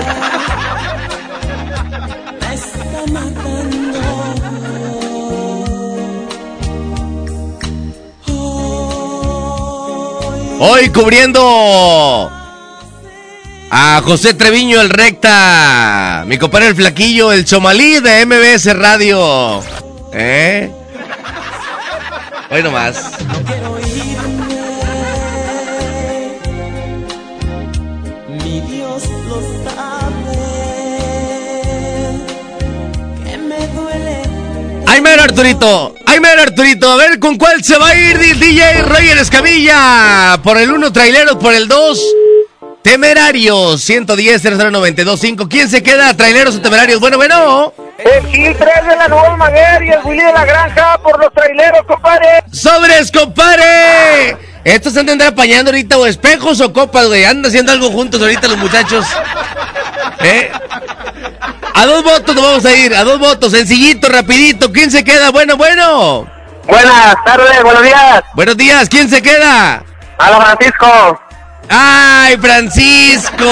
Hoy 10.61 10.89
cubriendo 10.89 12.29
a 13.71 14.01
José 14.03 14.33
Treviño 14.33 14.81
el 14.81 14.89
Recta, 14.89 16.25
mi 16.27 16.37
compadre 16.37 16.67
el 16.67 16.75
Flaquillo, 16.75 17.31
el 17.31 17.45
Chomalí 17.45 18.01
de 18.01 18.25
MBS 18.25 18.75
Radio. 18.77 19.63
¿Eh? 20.11 20.69
Hoy 22.51 22.61
nomás. 22.61 23.11
Arturito! 35.29 35.93
¡Ay, 36.07 36.19
mero 36.19 36.41
Arturito! 36.41 36.91
A 36.91 36.95
ver 36.95 37.19
con 37.19 37.37
cuál 37.37 37.63
se 37.63 37.77
va 37.77 37.89
a 37.89 37.95
ir 37.95 38.17
DJ 38.17 38.81
Roger 38.81 39.19
Escamilla. 39.19 40.39
Por 40.43 40.57
el 40.57 40.71
1 40.71 40.91
traileros, 40.91 41.35
por 41.35 41.53
el 41.53 41.67
2 41.67 42.01
temerarios. 42.81 43.79
110 43.79 44.41
00925 44.43 45.47
¿Quién 45.47 45.69
se 45.69 45.83
queda? 45.83 46.15
¿Traileros 46.15 46.55
o 46.55 46.61
temerarios? 46.61 46.99
Bueno, 46.99 47.17
bueno. 47.17 47.71
El 47.99 48.25
Gil 48.25 48.55
3 48.57 48.87
de 48.87 48.95
la 48.95 49.07
Nueva 49.07 49.37
Maguer 49.37 49.83
y 49.83 49.89
el 49.89 49.99
Willy 50.03 50.23
de 50.23 50.33
la 50.33 50.45
Granja 50.45 50.97
por 50.97 51.19
los 51.19 51.31
traileros, 51.31 51.85
compadre. 51.85 52.43
¡Sobres, 52.51 53.11
compadre! 53.11 54.35
Estos 54.63 54.97
andar 54.97 55.27
apañando 55.27 55.69
ahorita 55.69 55.99
o 55.99 56.07
espejos 56.07 56.59
o 56.59 56.73
copas, 56.73 57.05
güey. 57.05 57.25
Andan 57.25 57.51
haciendo 57.51 57.71
algo 57.71 57.91
juntos 57.91 58.19
ahorita 58.19 58.47
los 58.47 58.57
muchachos. 58.57 59.05
¿Eh? 60.23 60.49
A 61.73 61.85
dos 61.85 62.03
votos 62.03 62.35
nos 62.35 62.43
vamos 62.43 62.65
a 62.65 62.73
ir, 62.73 62.95
a 62.95 63.03
dos 63.03 63.19
votos, 63.19 63.51
sencillito, 63.51 64.09
rapidito. 64.09 64.71
¿Quién 64.71 64.91
se 64.91 65.03
queda? 65.03 65.31
Bueno, 65.31 65.57
bueno. 65.57 66.27
Buenas 66.67 67.15
tardes, 67.25 67.63
buenos 67.63 67.83
días. 67.83 68.23
Buenos 68.35 68.57
días, 68.57 68.89
¿quién 68.89 69.09
se 69.09 69.21
queda? 69.21 69.83
Hola, 70.17 70.41
Francisco. 70.45 71.19
¡Ay, 71.69 72.35
Francisco! 72.37 73.45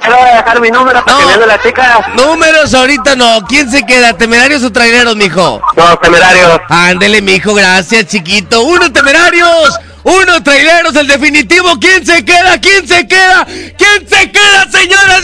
Quiero 0.00 0.16
dejar 0.36 0.60
mi 0.60 0.70
número 0.70 1.04
para 1.04 1.18
que 1.18 1.38
me 1.38 1.46
la 1.46 1.62
chica. 1.62 2.04
Números 2.16 2.74
ahorita 2.74 3.14
no. 3.14 3.46
¿Quién 3.46 3.70
se 3.70 3.86
queda? 3.86 4.12
¿Temerarios 4.14 4.64
o 4.64 4.72
traileros, 4.72 5.14
mijo? 5.14 5.62
Los 5.76 6.00
temerarios. 6.00 6.60
Ándele, 6.68 7.22
mijo, 7.22 7.54
gracias, 7.54 8.06
chiquito. 8.06 8.62
Uno 8.62 8.90
temerarios, 8.92 9.78
uno 10.10 10.42
traileros, 10.42 10.94
el 10.96 11.06
definitivo. 11.06 11.78
¿Quién 11.78 12.04
se 12.04 12.24
queda? 12.24 12.60
¿Quién 12.60 12.86
se 12.86 13.06
queda? 13.06 13.44
¿Quién 13.46 14.08
se 14.08 14.30
queda, 14.30 14.68
señoras? 14.70 15.22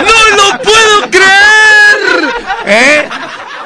¡No 0.00 0.36
lo 0.36 0.62
puedo 0.62 1.10
creer! 1.10 2.34
¿Eh? 2.66 3.08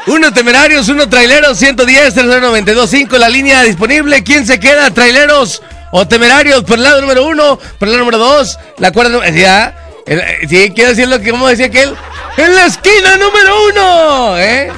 Uno 0.06 0.32
temerarios, 0.32 0.88
uno 0.88 1.08
traileros, 1.08 1.58
110, 1.58 2.16
092.5, 2.16 3.18
la 3.18 3.28
línea 3.28 3.62
disponible. 3.62 4.24
¿Quién 4.24 4.46
se 4.46 4.58
queda? 4.58 4.90
¿Traileros 4.90 5.62
o 5.92 6.08
temerarios? 6.08 6.64
Por 6.64 6.78
el 6.78 6.84
lado 6.84 7.00
número 7.00 7.26
uno, 7.26 7.58
por 7.78 7.88
el 7.88 7.92
lado 7.94 8.04
número 8.04 8.18
dos, 8.18 8.58
la 8.78 8.90
cuerda 8.92 9.12
número... 9.12 9.32
¿Ya? 9.34 9.76
Eh, 10.06 10.46
Sí, 10.48 10.72
quiero 10.74 10.90
decir 10.90 11.06
lo 11.06 11.20
que, 11.20 11.30
¿cómo 11.30 11.46
decía 11.46 11.66
aquel? 11.66 11.94
¡En 12.36 12.54
la 12.54 12.66
esquina 12.66 13.16
número 13.16 13.66
uno! 13.68 14.38
¿Eh? 14.38 14.72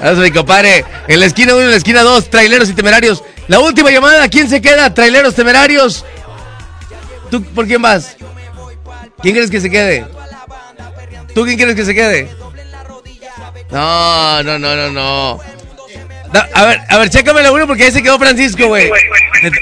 Eso, 0.00 0.16
mi 0.16 0.30
compadre. 0.30 0.84
En 1.08 1.18
la 1.20 1.26
esquina 1.26 1.54
uno, 1.54 1.64
en 1.64 1.70
la 1.70 1.76
esquina 1.76 2.02
dos, 2.02 2.30
traileros 2.30 2.68
y 2.68 2.74
temerarios. 2.74 3.24
La 3.48 3.60
última 3.60 3.90
llamada, 3.90 4.28
¿quién 4.28 4.48
se 4.48 4.60
queda? 4.60 4.92
Traileros, 4.92 5.34
temerarios. 5.34 6.04
¿Tú 7.30 7.42
por 7.42 7.66
quién 7.66 7.80
vas? 7.82 8.16
¿Quién 9.22 9.34
crees 9.34 9.50
que 9.50 9.60
se 9.60 9.70
quede? 9.70 10.06
¿Tú 11.34 11.44
quién 11.44 11.56
quieres 11.56 11.74
que 11.74 11.84
se 11.84 11.94
quede? 11.94 12.30
No, 13.70 14.42
no, 14.42 14.58
no, 14.58 14.74
no, 14.76 14.90
no. 14.90 15.40
Da- 16.32 16.48
a 16.54 16.64
ver, 16.66 16.80
a 16.88 16.98
ver, 16.98 17.10
chécame 17.10 17.42
la 17.42 17.52
uno 17.52 17.66
porque 17.66 17.84
ahí 17.84 17.90
se 17.90 18.02
quedó 18.02 18.18
Francisco, 18.18 18.66
güey. 18.66 18.90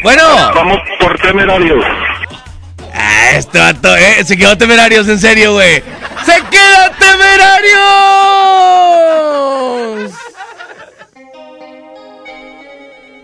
Bueno. 0.03 0.23
Vamos 0.55 0.79
por 1.01 1.19
temerarios. 1.21 1.85
Ah, 2.93 3.31
este 3.37 3.59
eh, 3.61 4.25
se 4.25 4.37
quedó 4.37 4.57
temerarios, 4.57 5.07
en 5.09 5.19
serio, 5.21 5.53
güey. 5.55 5.83
¡Se 6.25 6.35
queda 6.51 6.93
temerarios! 6.99 7.73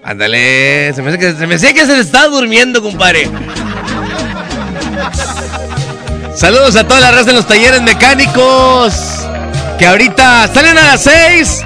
Ándale, 0.05 0.93
se 0.95 1.01
me 1.01 1.11
hace 1.11 1.19
que 1.19 1.33
se, 1.33 1.47
me 1.47 1.55
hace 1.55 2.01
está 2.01 2.27
durmiendo, 2.27 2.83
compadre. 2.83 3.31
Saludos 6.35 6.75
a 6.75 6.87
toda 6.89 6.99
la 6.99 7.13
raza 7.13 7.31
en 7.31 7.37
los 7.37 7.47
talleres 7.47 7.81
mecánicos. 7.83 8.95
Que 9.79 9.87
ahorita 9.87 10.49
salen 10.53 10.77
a 10.77 10.83
las 10.83 11.03
6, 11.03 11.61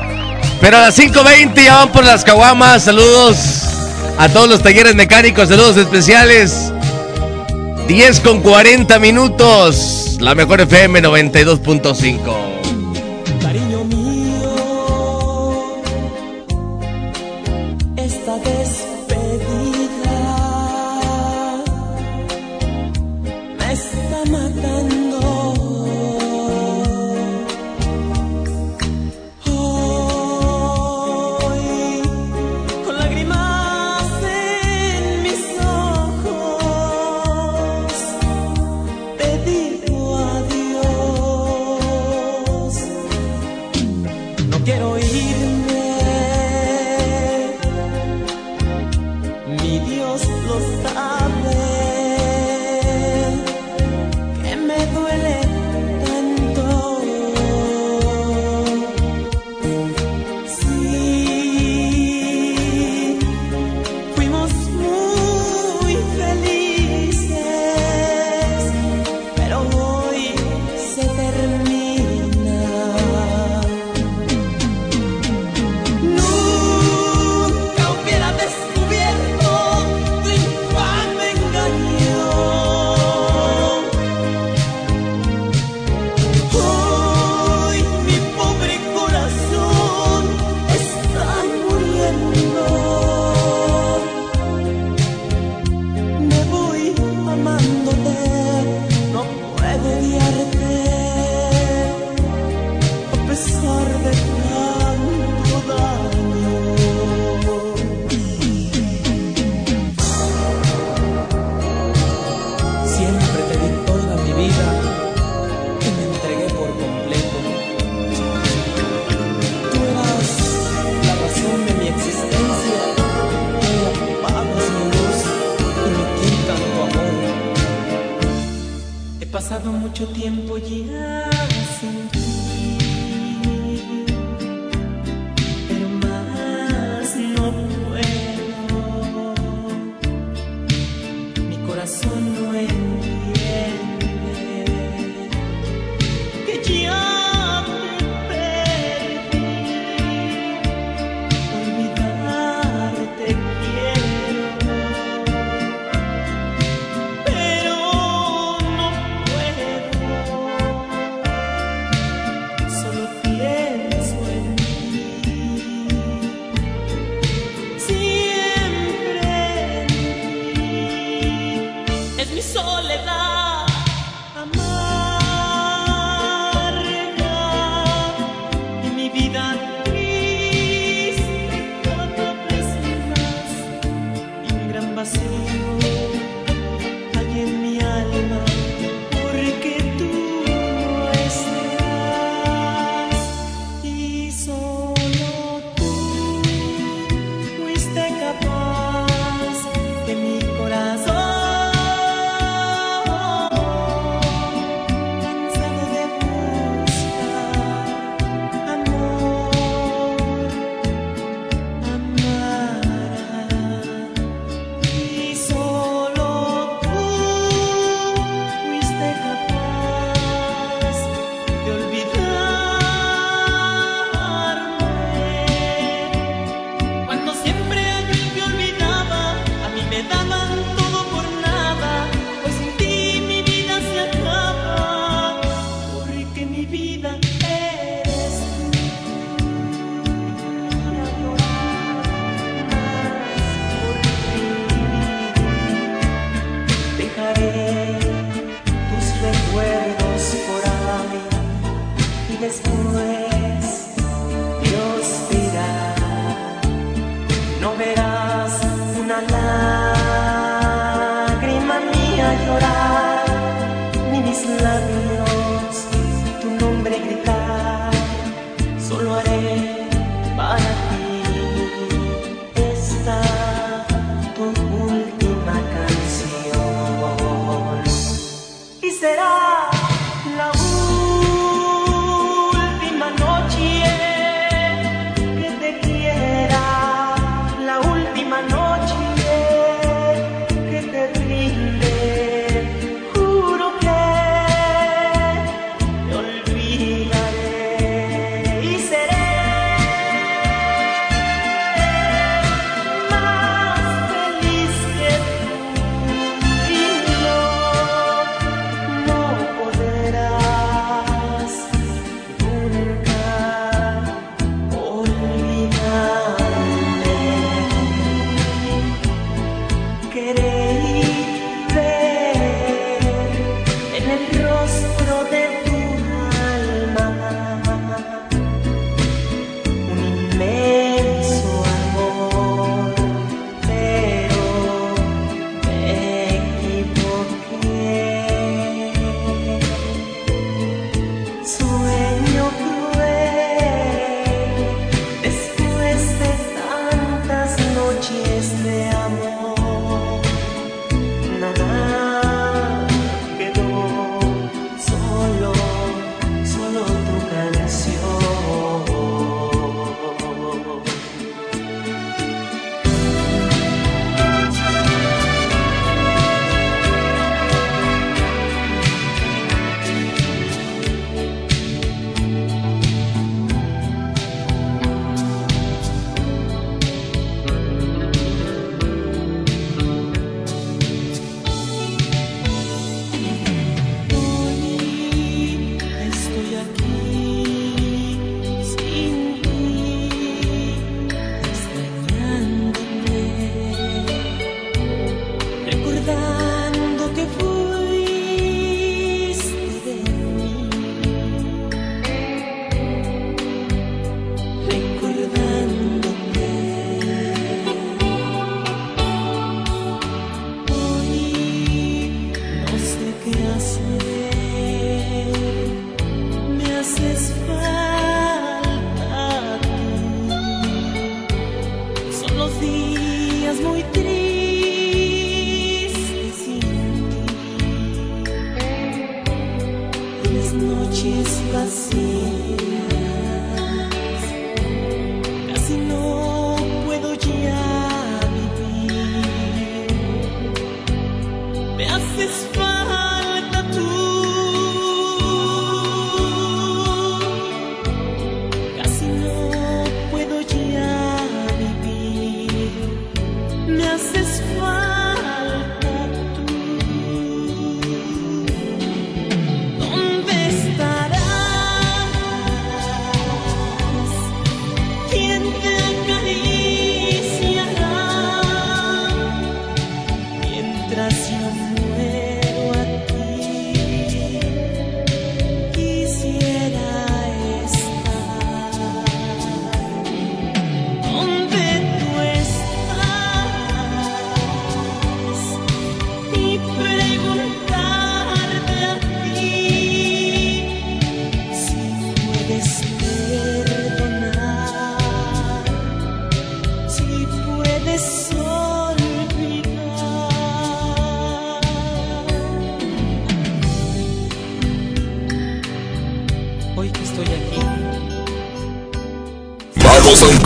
pero 0.60 0.76
a 0.76 0.80
las 0.82 0.98
5.20 0.98 1.64
ya 1.64 1.76
van 1.76 1.92
por 1.92 2.04
las 2.04 2.24
caguamas. 2.24 2.82
Saludos 2.82 3.36
a 4.18 4.28
todos 4.28 4.48
los 4.48 4.62
talleres 4.62 4.94
mecánicos, 4.94 5.48
saludos 5.48 5.78
especiales. 5.78 6.72
10 7.88 8.20
con 8.20 8.42
40 8.42 8.98
minutos. 8.98 10.18
La 10.20 10.34
mejor 10.34 10.60
FM 10.60 11.02
92.5. 11.02 12.55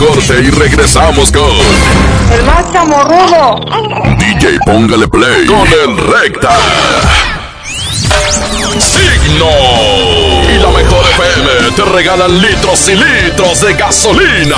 corte 0.01 0.41
y 0.41 0.49
regresamos 0.49 1.31
con 1.31 1.51
El 2.33 2.43
más 2.43 2.71
chamorrudo. 2.73 3.59
DJ 4.17 4.57
Póngale 4.65 5.07
Play 5.07 5.45
con 5.45 5.67
el 5.67 5.97
Recta. 5.97 6.57
Signo 8.79 9.45
y 10.49 10.57
la 10.57 10.69
mejor 10.71 11.05
FM 11.05 11.71
te 11.75 11.85
regalan 11.85 12.41
litros 12.41 12.89
y 12.89 12.95
litros 12.95 13.61
de 13.61 13.73
gasolina. 13.75 14.55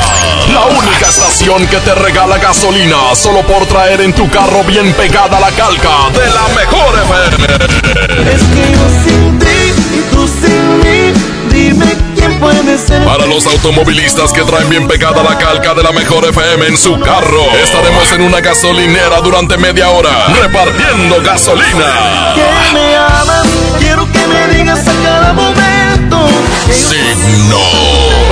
La 0.54 0.66
única 0.68 1.10
estación 1.10 1.68
que 1.68 1.78
te 1.78 1.94
regala 1.96 2.38
gasolina 2.38 3.14
solo 3.14 3.42
por 3.42 3.66
traer 3.66 4.00
en 4.02 4.14
tu 4.14 4.30
carro 4.30 4.64
bien 4.64 4.94
pegada 4.94 5.40
la 5.42 5.52
calca 5.52 6.10
de 6.14 6.26
la 6.32 6.48
mejor 6.56 7.00
FM. 7.04 8.34
Es 8.34 8.44
que 8.44 8.72
yo 8.72 8.88
sin 9.04 9.40
ti 9.40 9.74
y 9.98 10.16
tú 10.16 10.26
sin 10.28 10.63
Para 12.74 13.28
los 13.28 13.46
automovilistas 13.46 14.34
que 14.34 14.42
traen 14.42 14.68
bien 14.68 14.88
pegada 14.88 15.22
la 15.22 15.38
calca 15.38 15.76
de 15.76 15.84
la 15.84 15.92
mejor 15.92 16.26
FM 16.26 16.66
en 16.66 16.76
su 16.76 17.00
carro, 17.00 17.44
estaremos 17.62 18.12
en 18.14 18.22
una 18.22 18.42
gasolinera 18.42 19.22
durante 19.22 19.58
media 19.58 19.90
hora 19.92 20.26
repartiendo 20.42 21.22
gasolina. 21.22 22.34
Que 22.34 22.74
me 22.74 22.96
amas, 22.96 23.46
quiero 23.78 24.12
que 24.12 24.26
me 24.26 24.56
digas 24.56 24.88
a 24.88 25.04
cada 25.04 25.34
momento. 25.34 26.28
Signo 26.72 27.60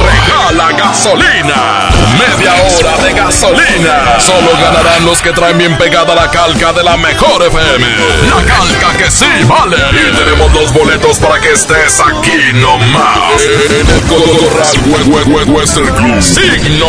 regala 0.04 0.72
gasolina. 0.72 2.01
Media 2.28 2.54
hora 2.54 2.98
de 3.04 3.14
gasolina. 3.14 4.20
Solo 4.20 4.52
ganarán 4.62 5.06
los 5.06 5.22
que 5.22 5.32
traen 5.32 5.58
bien 5.58 5.78
pegada 5.78 6.14
la 6.16 6.30
calca 6.30 6.72
de 6.74 6.84
la 6.84 6.98
mejor 6.98 7.42
FM. 7.44 7.86
La 8.30 8.44
calca 8.54 8.98
que 8.98 9.10
sí 9.10 9.26
vale. 9.48 9.78
Y 9.92 10.16
tenemos 10.18 10.52
los 10.54 10.72
boletos 10.74 11.18
para 11.20 11.40
que 11.40 11.52
estés 11.54 12.00
aquí 12.00 12.54
nomás. 12.54 13.42
En 13.70 13.88
el 13.90 14.02
Hue- 14.08 15.48
Western 15.52 15.96
Club. 15.96 16.22
Signo. 16.22 16.88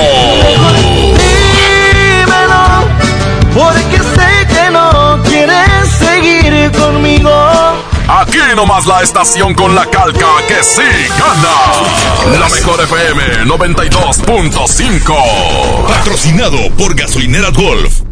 Dímelo, 1.62 2.88
porque 3.54 3.98
sé 3.98 4.46
que 4.54 4.70
no 4.70 5.18
quieres 5.24 5.88
seguir 5.98 6.70
conmigo. 6.72 7.11
Aquí 8.08 8.38
nomás 8.56 8.86
la 8.86 9.02
estación 9.02 9.54
con 9.54 9.74
la 9.74 9.84
calca 9.86 10.26
que 10.48 10.62
sí 10.62 10.82
gana. 11.18 11.72
La 12.38 12.48
mejor 12.48 12.80
FM 12.80 13.44
92.5. 13.46 15.86
Patrocinado 15.86 16.70
por 16.76 16.94
Gasolineras 16.94 17.52
Golf. 17.52 18.11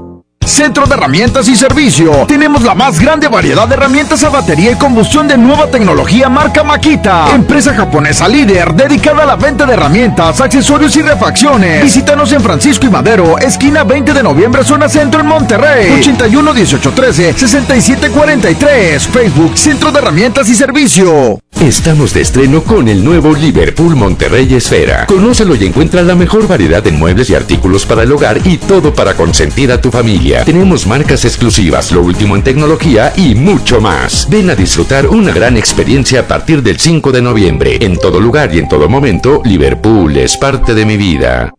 Centro 0.45 0.85
de 0.85 0.95
Herramientas 0.95 1.47
y 1.47 1.55
Servicio. 1.55 2.25
Tenemos 2.27 2.63
la 2.63 2.73
más 2.73 2.99
grande 2.99 3.27
variedad 3.27 3.67
de 3.67 3.75
herramientas 3.75 4.23
a 4.23 4.29
batería 4.29 4.71
y 4.71 4.75
combustión 4.75 5.27
de 5.27 5.37
nueva 5.37 5.67
tecnología 5.67 6.29
marca 6.29 6.63
Makita. 6.63 7.33
Empresa 7.33 7.73
japonesa 7.73 8.27
líder 8.27 8.73
dedicada 8.73 9.23
a 9.23 9.25
la 9.25 9.35
venta 9.35 9.65
de 9.65 9.73
herramientas, 9.73 10.41
accesorios 10.41 10.95
y 10.97 11.01
refacciones. 11.03 11.83
Visítanos 11.83 12.31
en 12.33 12.41
Francisco 12.41 12.87
y 12.87 12.89
Madero, 12.89 13.37
esquina 13.37 13.83
20 13.83 14.13
de 14.13 14.23
noviembre, 14.23 14.63
zona 14.63 14.89
centro 14.89 15.21
en 15.21 15.27
Monterrey. 15.27 15.99
81 15.99 16.53
18 16.53 16.91
13 16.91 17.33
67 17.33 18.09
43. 18.09 19.07
Facebook 19.07 19.57
Centro 19.57 19.91
de 19.91 19.99
Herramientas 19.99 20.49
y 20.49 20.55
Servicio. 20.55 21.39
Estamos 21.61 22.15
de 22.15 22.21
estreno 22.21 22.63
con 22.63 22.87
el 22.87 23.03
nuevo 23.03 23.35
Liverpool 23.35 23.95
Monterrey 23.95 24.51
Esfera. 24.51 25.05
Conócelo 25.05 25.53
y 25.55 25.65
encuentra 25.65 26.01
la 26.01 26.15
mejor 26.15 26.47
variedad 26.47 26.81
de 26.81 26.91
muebles 26.91 27.29
y 27.29 27.35
artículos 27.35 27.85
para 27.85 28.01
el 28.01 28.11
hogar 28.11 28.39
y 28.45 28.57
todo 28.57 28.95
para 28.95 29.13
consentir 29.13 29.71
a 29.71 29.79
tu 29.79 29.91
familia. 29.91 30.30
Tenemos 30.45 30.87
marcas 30.87 31.25
exclusivas, 31.25 31.91
lo 31.91 32.01
último 32.01 32.35
en 32.35 32.43
tecnología 32.43 33.13
y 33.15 33.35
mucho 33.35 33.81
más. 33.81 34.27
Ven 34.29 34.49
a 34.49 34.55
disfrutar 34.55 35.07
una 35.07 35.31
gran 35.31 35.57
experiencia 35.57 36.21
a 36.21 36.27
partir 36.27 36.63
del 36.63 36.79
5 36.79 37.11
de 37.11 37.21
noviembre. 37.21 37.77
En 37.81 37.97
todo 37.97 38.19
lugar 38.19 38.53
y 38.55 38.59
en 38.59 38.69
todo 38.69 38.87
momento, 38.87 39.41
Liverpool 39.43 40.15
es 40.17 40.37
parte 40.37 40.73
de 40.73 40.85
mi 40.85 40.97
vida. 40.97 41.53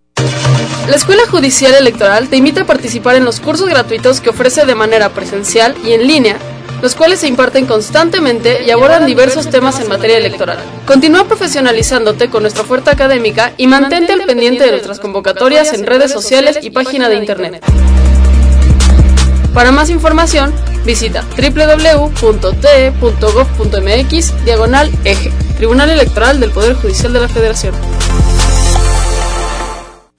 La 0.88 0.96
Escuela 0.96 1.22
Judicial 1.30 1.74
Electoral 1.74 2.28
te 2.28 2.36
invita 2.36 2.62
a 2.62 2.66
participar 2.66 3.16
en 3.16 3.24
los 3.24 3.40
cursos 3.40 3.68
gratuitos 3.68 4.20
que 4.20 4.30
ofrece 4.30 4.64
de 4.64 4.74
manera 4.74 5.10
presencial 5.10 5.76
y 5.84 5.92
en 5.92 6.06
línea, 6.06 6.38
los 6.80 6.94
cuales 6.94 7.20
se 7.20 7.28
imparten 7.28 7.66
constantemente 7.66 8.64
y 8.66 8.70
abordan 8.70 9.06
diversos 9.06 9.48
temas 9.48 9.78
en 9.80 9.88
materia 9.88 10.16
electoral. 10.16 10.58
Continúa 10.86 11.24
profesionalizándote 11.24 12.30
con 12.30 12.42
nuestra 12.42 12.62
oferta 12.62 12.90
académica 12.90 13.52
y 13.56 13.66
mantente 13.68 14.12
al 14.12 14.22
pendiente 14.22 14.64
de 14.64 14.70
nuestras 14.72 14.98
convocatorias 14.98 15.72
en 15.72 15.86
redes 15.86 16.10
sociales 16.10 16.58
y 16.62 16.70
página 16.70 17.08
de 17.08 17.16
internet. 17.16 17.64
Para 19.54 19.70
más 19.70 19.90
información, 19.90 20.52
visita 20.84 21.24
www.te.gov.mx 21.36 22.14
diagonal 24.44 24.90
eje, 25.04 25.30
Tribunal 25.56 25.90
Electoral 25.90 26.40
del 26.40 26.50
Poder 26.52 26.74
Judicial 26.74 27.12
de 27.12 27.20
la 27.20 27.28
Federación. 27.28 27.74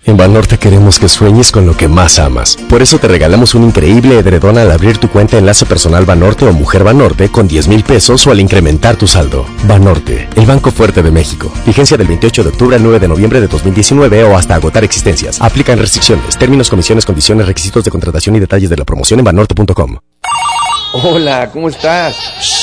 En 0.05 0.17
Banorte 0.17 0.57
queremos 0.57 0.99
que 0.99 1.07
sueñes 1.07 1.49
con 1.49 1.65
lo 1.65 1.77
que 1.77 1.87
más 1.87 2.19
amas. 2.19 2.57
Por 2.67 2.81
eso 2.81 2.97
te 2.97 3.07
regalamos 3.07 3.55
un 3.55 3.63
increíble 3.63 4.17
edredón 4.17 4.57
al 4.57 4.69
abrir 4.69 4.97
tu 4.97 5.07
cuenta 5.07 5.37
Enlace 5.37 5.65
Personal 5.65 6.03
Banorte 6.03 6.45
o 6.45 6.51
Mujer 6.51 6.83
Banorte 6.83 7.29
con 7.29 7.47
10 7.47 7.69
mil 7.69 7.83
pesos 7.83 8.27
o 8.27 8.31
al 8.31 8.41
incrementar 8.41 8.97
tu 8.97 9.07
saldo. 9.07 9.45
Banorte, 9.63 10.27
el 10.35 10.45
Banco 10.45 10.71
Fuerte 10.71 11.01
de 11.03 11.11
México. 11.11 11.49
Vigencia 11.65 11.95
del 11.95 12.07
28 12.07 12.43
de 12.43 12.49
octubre 12.49 12.75
al 12.75 12.83
9 12.83 12.99
de 12.99 13.07
noviembre 13.07 13.39
de 13.39 13.47
2019 13.47 14.25
o 14.25 14.37
hasta 14.37 14.55
agotar 14.55 14.83
existencias. 14.83 15.39
Aplican 15.41 15.79
restricciones, 15.79 16.37
términos, 16.37 16.69
comisiones, 16.69 17.05
condiciones, 17.05 17.47
requisitos 17.47 17.85
de 17.85 17.91
contratación 17.91 18.35
y 18.35 18.41
detalles 18.41 18.69
de 18.69 18.75
la 18.75 18.83
promoción 18.83 19.21
en 19.21 19.23
banorte.com. 19.23 19.99
Hola, 21.01 21.49
¿cómo 21.51 21.69
estás? 21.69 22.62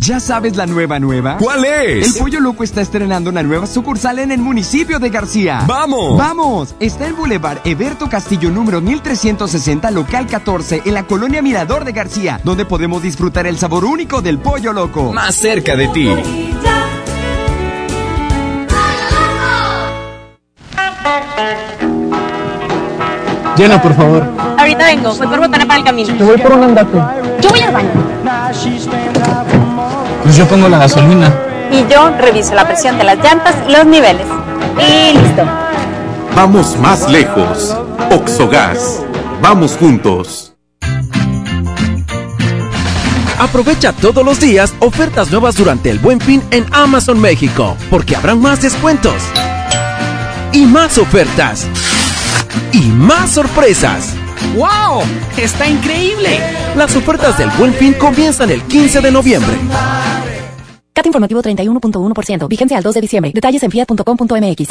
¿Ya 0.00 0.20
sabes 0.20 0.56
la 0.56 0.64
nueva 0.66 1.00
nueva? 1.00 1.38
¿Cuál 1.38 1.64
es? 1.64 2.06
El 2.06 2.22
Pollo 2.22 2.38
Loco 2.38 2.62
está 2.62 2.80
estrenando 2.80 3.30
una 3.30 3.42
nueva 3.42 3.66
sucursal 3.66 4.20
en 4.20 4.30
el 4.30 4.38
municipio 4.38 5.00
de 5.00 5.10
García. 5.10 5.64
¡Vamos! 5.66 6.16
¡Vamos! 6.16 6.74
Está 6.78 7.08
en 7.08 7.16
Boulevard 7.16 7.58
Eberto 7.64 8.08
Castillo 8.08 8.48
número 8.50 8.80
1360, 8.80 9.90
local 9.90 10.28
14, 10.28 10.82
en 10.84 10.94
la 10.94 11.02
colonia 11.02 11.42
Mirador 11.42 11.84
de 11.84 11.90
García, 11.92 12.40
donde 12.44 12.64
podemos 12.64 13.02
disfrutar 13.02 13.48
el 13.48 13.58
sabor 13.58 13.84
único 13.84 14.22
del 14.22 14.38
Pollo 14.38 14.72
Loco. 14.72 15.12
Más 15.12 15.34
cerca 15.34 15.74
de 15.74 15.88
ti. 15.88 16.08
Llena, 23.56 23.82
por 23.82 23.94
favor. 23.96 24.24
Ahorita 24.56 24.86
vengo, 24.86 25.12
voy 25.12 25.26
por 25.26 25.40
botana 25.40 25.66
para 25.66 25.78
el 25.80 25.84
camino. 25.84 26.14
Yo 26.16 26.26
voy 26.26 26.38
por 26.38 26.52
un 26.52 26.62
andate. 26.62 26.98
Yo 27.40 27.50
voy 27.50 27.60
al 27.60 27.72
baño. 27.72 27.90
Yo 30.38 30.46
pongo 30.46 30.68
la 30.68 30.78
gasolina. 30.78 31.34
Y 31.72 31.84
yo 31.92 32.10
reviso 32.16 32.54
la 32.54 32.64
presión 32.64 32.96
de 32.96 33.02
las 33.02 33.16
llantas 33.16 33.56
y 33.66 33.72
los 33.72 33.84
niveles. 33.84 34.24
Y 34.78 35.18
listo. 35.18 35.42
Vamos 36.36 36.78
más 36.78 37.10
lejos. 37.10 37.76
Oxogas. 38.12 39.02
Vamos 39.42 39.76
juntos. 39.76 40.54
Aprovecha 43.36 43.92
todos 43.92 44.24
los 44.24 44.38
días 44.38 44.72
ofertas 44.78 45.28
nuevas 45.32 45.56
durante 45.56 45.90
el 45.90 45.98
Buen 45.98 46.20
Fin 46.20 46.40
en 46.52 46.64
Amazon 46.72 47.20
México, 47.20 47.76
porque 47.90 48.14
habrán 48.14 48.40
más 48.40 48.62
descuentos 48.62 49.20
y 50.52 50.66
más 50.66 50.98
ofertas 50.98 51.66
y 52.72 52.82
más 52.82 53.32
sorpresas. 53.32 54.14
¡Wow! 54.54 55.02
¡Está 55.36 55.68
increíble! 55.68 56.38
Las 56.76 56.94
ofertas 56.94 57.36
del 57.38 57.50
Buen 57.58 57.74
Fin 57.74 57.94
comienzan 57.94 58.50
el 58.50 58.62
15 58.62 59.00
de 59.00 59.10
noviembre. 59.10 59.56
CAT 60.98 61.06
informativo 61.06 61.40
31.1%. 61.40 62.48
Vigencia 62.48 62.76
al 62.76 62.82
2 62.82 62.94
de 62.94 63.00
diciembre. 63.00 63.30
Detalles 63.32 63.62
en 63.62 63.70
fiat.com.mx. 63.70 64.68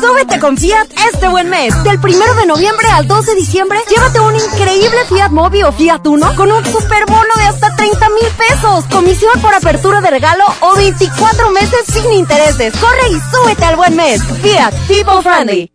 Súbete 0.00 0.38
con 0.38 0.58
Fiat 0.58 0.88
este 1.14 1.28
buen 1.28 1.48
mes. 1.48 1.72
Del 1.82 1.98
1 1.98 2.34
de 2.40 2.46
noviembre 2.46 2.86
al 2.92 3.08
2 3.08 3.26
de 3.26 3.34
diciembre, 3.36 3.78
llévate 3.88 4.20
un 4.20 4.34
increíble 4.34 4.98
Fiat 5.08 5.30
Mobi 5.30 5.62
o 5.62 5.72
Fiat 5.72 6.06
Uno 6.06 6.34
con 6.36 6.52
un 6.52 6.62
super 6.66 7.06
bono 7.06 7.34
de 7.36 7.44
hasta 7.44 7.74
30 7.74 8.08
mil 8.10 8.28
pesos. 8.36 8.84
Comisión 8.90 9.32
por 9.40 9.54
apertura 9.54 10.02
de 10.02 10.10
regalo 10.10 10.44
o 10.60 10.76
24 10.76 11.50
meses 11.52 11.84
sin 11.86 12.12
intereses. 12.12 12.74
Corre 12.76 13.08
y 13.10 13.20
súbete 13.34 13.64
al 13.64 13.76
buen 13.76 13.96
mes. 13.96 14.22
Fiat 14.22 14.74
People 14.88 15.22
Friendly. 15.22 15.72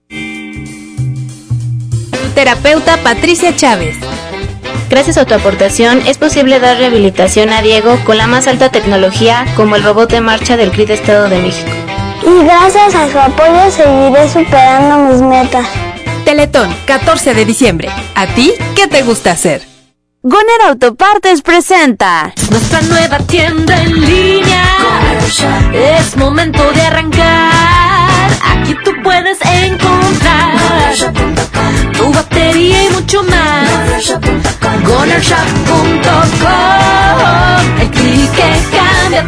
Terapeuta 2.35 2.97
Patricia 3.01 3.55
Chávez. 3.55 3.97
Gracias 4.89 5.17
a 5.17 5.25
tu 5.25 5.33
aportación 5.33 6.01
es 6.07 6.17
posible 6.17 6.59
dar 6.59 6.77
rehabilitación 6.77 7.49
a 7.49 7.61
Diego 7.61 7.99
con 8.05 8.17
la 8.17 8.27
más 8.27 8.47
alta 8.47 8.69
tecnología 8.69 9.45
como 9.55 9.75
el 9.75 9.83
robot 9.83 10.09
de 10.09 10.21
marcha 10.21 10.55
del 10.55 10.71
CRID 10.71 10.91
Estado 10.91 11.27
de 11.27 11.39
México. 11.39 11.69
Y 12.23 12.43
gracias 12.45 12.95
a 12.95 13.11
su 13.11 13.19
apoyo 13.19 13.69
seguiré 13.69 14.29
superando 14.29 14.97
mis 15.09 15.21
metas. 15.21 15.67
Teletón, 16.23 16.73
14 16.85 17.33
de 17.33 17.45
diciembre. 17.45 17.89
¿A 18.15 18.27
ti 18.27 18.53
qué 18.75 18.87
te 18.87 19.03
gusta 19.03 19.31
hacer? 19.31 19.61
Goner 20.23 20.61
Autopartes 20.67 21.41
presenta 21.41 22.33
nuestra 22.49 22.81
nueva 22.81 23.19
tienda 23.19 23.81
en 23.81 24.01
línea. 24.01 24.65
Es 25.73 26.17
momento 26.17 26.71
de 26.71 26.81
arrancar. 26.81 27.76
Aquí 28.41 28.75
tú 28.83 28.91
puedes 29.03 29.37
encontrar 29.41 30.51
tu 31.97 32.11
batería 32.13 32.83
y 32.85 32.89
mucho 32.89 33.23
más. 33.23 33.67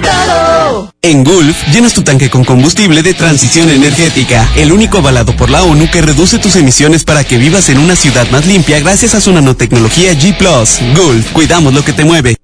Todo. 0.02 0.94
En 1.02 1.24
Gulf, 1.24 1.68
llenas 1.74 1.94
tu 1.94 2.04
tanque 2.04 2.30
con 2.30 2.44
combustible 2.44 3.02
de 3.02 3.14
transición 3.14 3.70
energética, 3.70 4.48
el 4.56 4.72
único 4.72 5.00
avalado 5.00 5.36
por 5.36 5.50
la 5.50 5.64
ONU 5.64 5.90
que 5.90 6.02
reduce 6.02 6.38
tus 6.38 6.56
emisiones 6.56 7.04
para 7.04 7.24
que 7.24 7.38
vivas 7.38 7.70
en 7.70 7.80
una 7.80 7.96
ciudad 7.96 8.30
más 8.30 8.46
limpia 8.46 8.80
gracias 8.80 9.16
a 9.16 9.22
su 9.22 9.32
nanotecnología 9.32 10.14
G⁇ 10.14 10.38
Gulf, 10.96 11.32
cuidamos 11.32 11.74
lo 11.74 11.84
que 11.84 11.94
te 11.94 12.04
mueve. 12.04 12.38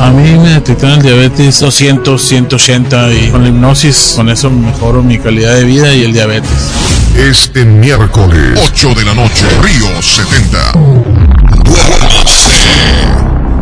A 0.00 0.10
mí 0.10 0.38
me 0.38 0.50
detectaron 0.50 0.98
el 0.98 1.02
diabetes 1.02 1.58
200, 1.60 2.20
180 2.20 3.14
y 3.14 3.30
con 3.30 3.42
la 3.42 3.48
hipnosis, 3.48 4.12
con 4.14 4.28
eso 4.28 4.50
mejoro 4.50 5.02
mi 5.02 5.18
calidad 5.18 5.54
de 5.56 5.64
vida 5.64 5.94
y 5.94 6.04
el 6.04 6.12
diabetes. 6.12 6.50
Este 7.16 7.64
miércoles, 7.64 8.60
8 8.62 8.94
de 8.94 9.04
la 9.04 9.14
noche, 9.14 9.46
Río 9.62 10.02
70. 10.02 10.72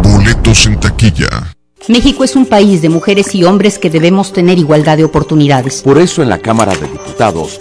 Boletos 0.02 0.66
en 0.66 0.80
taquilla. 0.80 1.54
México 1.86 2.24
es 2.24 2.34
un 2.34 2.46
país 2.46 2.82
de 2.82 2.88
mujeres 2.88 3.34
y 3.34 3.44
hombres 3.44 3.78
que 3.78 3.90
debemos 3.90 4.32
tener 4.32 4.58
igualdad 4.58 4.96
de 4.96 5.04
oportunidades. 5.04 5.82
Por 5.82 5.98
eso 5.98 6.22
en 6.22 6.30
la 6.30 6.38
Cámara 6.38 6.74
de 6.74 6.88
Diputados 6.88 7.60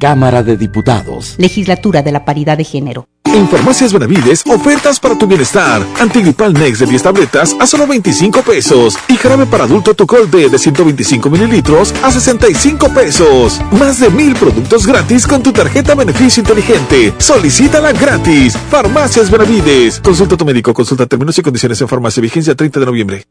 Cámara 0.00 0.42
de 0.42 0.56
Diputados. 0.56 1.34
Legislatura 1.38 2.02
de 2.02 2.10
la 2.10 2.24
Paridad 2.24 2.56
de 2.56 2.64
Género. 2.64 3.06
En 3.26 3.46
Farmacias 3.48 3.92
Benavides, 3.92 4.42
ofertas 4.46 4.98
para 4.98 5.16
tu 5.16 5.26
bienestar. 5.26 5.86
Antigripal 6.00 6.52
Nex 6.52 6.80
de 6.80 6.86
10 6.86 7.02
tabletas 7.02 7.54
a 7.60 7.66
solo 7.66 7.86
25 7.86 8.42
pesos. 8.42 8.98
Y 9.06 9.14
jarabe 9.14 9.46
para 9.46 9.64
adulto 9.64 9.94
Tucol 9.94 10.28
D 10.28 10.48
de 10.48 10.58
125 10.58 11.30
mililitros 11.30 11.94
a 12.02 12.10
65 12.10 12.88
pesos. 12.92 13.60
Más 13.70 14.00
de 14.00 14.10
mil 14.10 14.34
productos 14.34 14.86
gratis 14.86 15.26
con 15.26 15.42
tu 15.42 15.52
tarjeta 15.52 15.94
Beneficio 15.94 16.40
Inteligente. 16.40 17.14
Solicítala 17.18 17.92
gratis. 17.92 18.56
Farmacias 18.56 19.30
Benavides. 19.30 20.00
Consulta 20.00 20.34
a 20.34 20.38
tu 20.38 20.44
médico, 20.44 20.74
consulta 20.74 21.06
términos 21.06 21.38
y 21.38 21.42
condiciones 21.42 21.80
en 21.80 21.88
farmacia. 21.88 22.20
Vigencia 22.20 22.56
30 22.56 22.80
de 22.80 22.86
noviembre. 22.86 23.24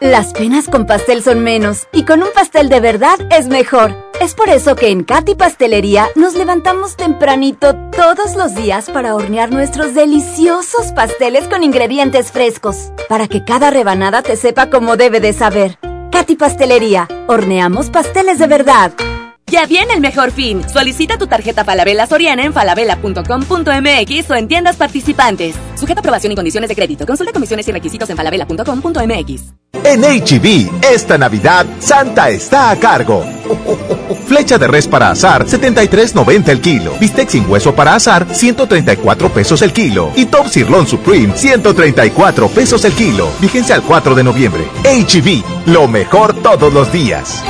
Las 0.00 0.32
penas 0.32 0.66
con 0.66 0.84
pastel 0.84 1.22
son 1.22 1.44
menos 1.44 1.86
y 1.92 2.04
con 2.04 2.24
un 2.24 2.28
pastel 2.34 2.68
de 2.68 2.80
verdad 2.80 3.14
es 3.30 3.46
mejor. 3.46 3.94
Es 4.22 4.34
por 4.34 4.48
eso 4.50 4.76
que 4.76 4.90
en 4.90 5.02
Katy 5.02 5.34
Pastelería 5.34 6.08
nos 6.14 6.36
levantamos 6.36 6.94
tempranito 6.94 7.74
todos 7.90 8.36
los 8.36 8.54
días 8.54 8.88
para 8.88 9.16
hornear 9.16 9.50
nuestros 9.50 9.96
deliciosos 9.96 10.92
pasteles 10.92 11.48
con 11.48 11.64
ingredientes 11.64 12.30
frescos, 12.30 12.92
para 13.08 13.26
que 13.26 13.44
cada 13.44 13.70
rebanada 13.72 14.22
te 14.22 14.36
sepa 14.36 14.70
como 14.70 14.96
debe 14.96 15.18
de 15.18 15.32
saber. 15.32 15.76
Katy 16.12 16.36
Pastelería, 16.36 17.08
horneamos 17.26 17.90
pasteles 17.90 18.38
de 18.38 18.46
verdad. 18.46 18.92
Ya 19.52 19.66
viene 19.66 19.92
el 19.92 20.00
mejor 20.00 20.30
fin. 20.30 20.62
Solicita 20.68 21.18
tu 21.18 21.26
tarjeta 21.26 21.64
Falabella 21.64 22.06
Soriana 22.06 22.44
en 22.44 22.52
falabella.com.mx 22.52 24.30
o 24.30 24.34
en 24.36 24.46
tiendas 24.46 24.76
participantes. 24.76 25.56
Sujeta 25.74 25.98
aprobación 25.98 26.32
y 26.32 26.36
condiciones 26.36 26.68
de 26.68 26.76
crédito. 26.76 27.06
Consulta 27.06 27.32
comisiones 27.32 27.66
y 27.66 27.72
requisitos 27.72 28.08
en 28.08 28.16
falabella.com.mx. 28.16 29.52
En 29.84 30.02
HB, 30.02 30.84
esta 30.94 31.18
Navidad, 31.18 31.66
Santa 31.80 32.30
está 32.30 32.70
a 32.70 32.76
cargo. 32.76 33.24
Flecha 34.32 34.56
de 34.56 34.66
res 34.66 34.88
para 34.88 35.10
azar, 35.10 35.44
73.90 35.44 36.48
el 36.48 36.62
kilo. 36.62 36.94
Bistec 36.98 37.28
sin 37.28 37.44
hueso 37.50 37.74
para 37.74 37.94
azar, 37.94 38.26
134 38.32 39.28
pesos 39.30 39.60
el 39.60 39.74
kilo. 39.74 40.10
Y 40.16 40.24
Top 40.24 40.48
Sirloin 40.48 40.86
Supreme, 40.86 41.36
134 41.36 42.48
pesos 42.48 42.82
el 42.86 42.94
kilo. 42.94 43.28
Vigencia 43.40 43.74
al 43.74 43.82
4 43.82 44.14
de 44.14 44.24
noviembre. 44.24 44.66
HB, 44.84 45.68
lo 45.70 45.86
mejor 45.86 46.34
todos 46.42 46.72
los 46.72 46.90
días. 46.90 47.44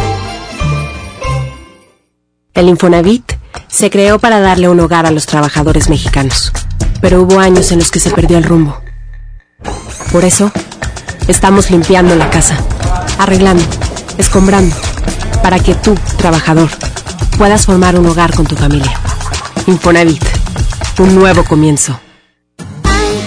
El 2.52 2.68
Infonavit 2.68 3.32
se 3.68 3.88
creó 3.88 4.18
para 4.18 4.40
darle 4.40 4.68
un 4.68 4.80
hogar 4.80 5.06
a 5.06 5.12
los 5.12 5.26
trabajadores 5.26 5.88
mexicanos, 5.88 6.52
pero 7.00 7.22
hubo 7.22 7.38
años 7.38 7.70
en 7.70 7.78
los 7.78 7.92
que 7.92 8.00
se 8.00 8.10
perdió 8.10 8.38
el 8.38 8.44
rumbo. 8.44 8.76
Por 10.10 10.24
eso, 10.24 10.50
estamos 11.28 11.70
limpiando 11.70 12.16
la 12.16 12.28
casa, 12.28 12.56
arreglando, 13.20 13.62
escombrando, 14.18 14.74
para 15.42 15.58
que 15.58 15.74
tú, 15.74 15.94
trabajador, 16.16 16.70
puedas 17.36 17.66
formar 17.66 17.98
un 17.98 18.06
hogar 18.06 18.34
con 18.34 18.46
tu 18.46 18.56
familia. 18.56 18.92
Infonavit, 19.66 20.24
un 20.98 21.14
nuevo 21.14 21.44
comienzo. 21.44 21.98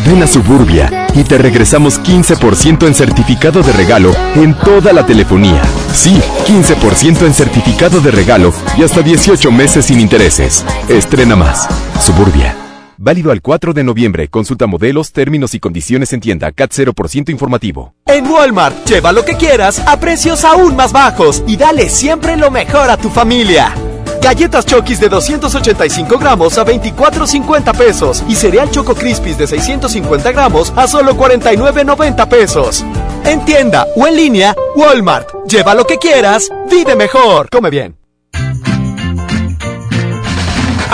Ven 0.06 0.22
a 0.22 0.28
Suburbia 0.28 1.08
y 1.16 1.24
te 1.24 1.38
regresamos 1.38 2.00
15% 2.00 2.86
en 2.86 2.94
certificado 2.94 3.64
de 3.64 3.74
regalo 3.74 4.14
en 4.36 4.54
toda 4.54 4.94
la 4.94 5.06
telefonía. 5.06 5.62
Sí, 5.94 6.22
15% 6.48 7.26
en 7.26 7.34
certificado 7.34 8.00
de 8.00 8.12
regalo 8.12 8.54
y 8.78 8.84
hasta 8.84 9.02
18 9.02 9.52
meses 9.52 9.86
sin 9.86 10.00
intereses. 10.00 10.64
Estrena 10.88 11.36
más. 11.36 11.68
Suburbia. 12.00 12.65
Válido 13.06 13.32
al 13.32 13.44
4 13.44 13.74
de 13.74 13.84
noviembre. 13.84 14.30
Consulta 14.30 14.66
modelos, 14.66 15.12
términos 15.12 15.54
y 15.54 15.60
condiciones 15.60 16.12
en 16.12 16.22
tienda. 16.22 16.52
CAT 16.52 16.72
0% 16.72 17.30
informativo. 17.30 17.94
En 18.08 18.26
Walmart, 18.26 18.84
lleva 18.88 19.12
lo 19.12 19.24
que 19.24 19.36
quieras 19.36 19.78
a 19.86 20.00
precios 20.00 20.44
aún 20.44 20.76
más 20.76 20.92
bajos 20.92 21.44
y 21.46 21.56
dale 21.56 21.88
siempre 21.88 22.36
lo 22.36 22.50
mejor 22.50 22.90
a 22.90 22.98
tu 22.98 23.12
familia. 23.12 23.76
Galletas 24.24 24.66
Chokis 24.66 25.00
de 25.00 25.10
285 25.10 26.18
gramos 26.18 26.58
a 26.58 26.66
24.50 26.66 27.78
pesos. 27.78 28.24
Y 28.28 28.34
cereal 28.34 28.72
Choco 28.72 28.96
Crispies 28.96 29.38
de 29.38 29.46
650 29.46 30.32
gramos 30.32 30.74
a 30.76 30.88
solo 30.88 31.16
49.90 31.16 32.28
pesos. 32.28 32.84
En 33.24 33.46
tienda 33.46 33.86
o 33.96 34.08
en 34.08 34.16
línea, 34.16 34.56
Walmart. 34.76 35.30
Lleva 35.48 35.76
lo 35.76 35.86
que 35.86 36.00
quieras, 36.00 36.50
vive 36.72 36.96
mejor. 36.96 37.50
Come 37.52 37.70
bien. 37.70 38.05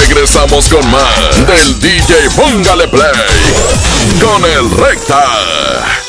Regresamos 0.00 0.68
con 0.68 0.88
más 0.90 1.46
del 1.46 1.78
DJ 1.80 2.30
Póngale 2.36 2.88
Play 2.88 3.12
con 4.20 4.44
el 4.44 4.70
Recta. 4.70 6.07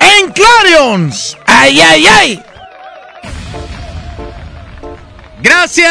En 0.00 0.32
Clarions. 0.32 1.36
¡Ay, 1.46 1.80
ay, 1.80 2.06
ay! 2.06 2.42
Gracias, 5.42 5.90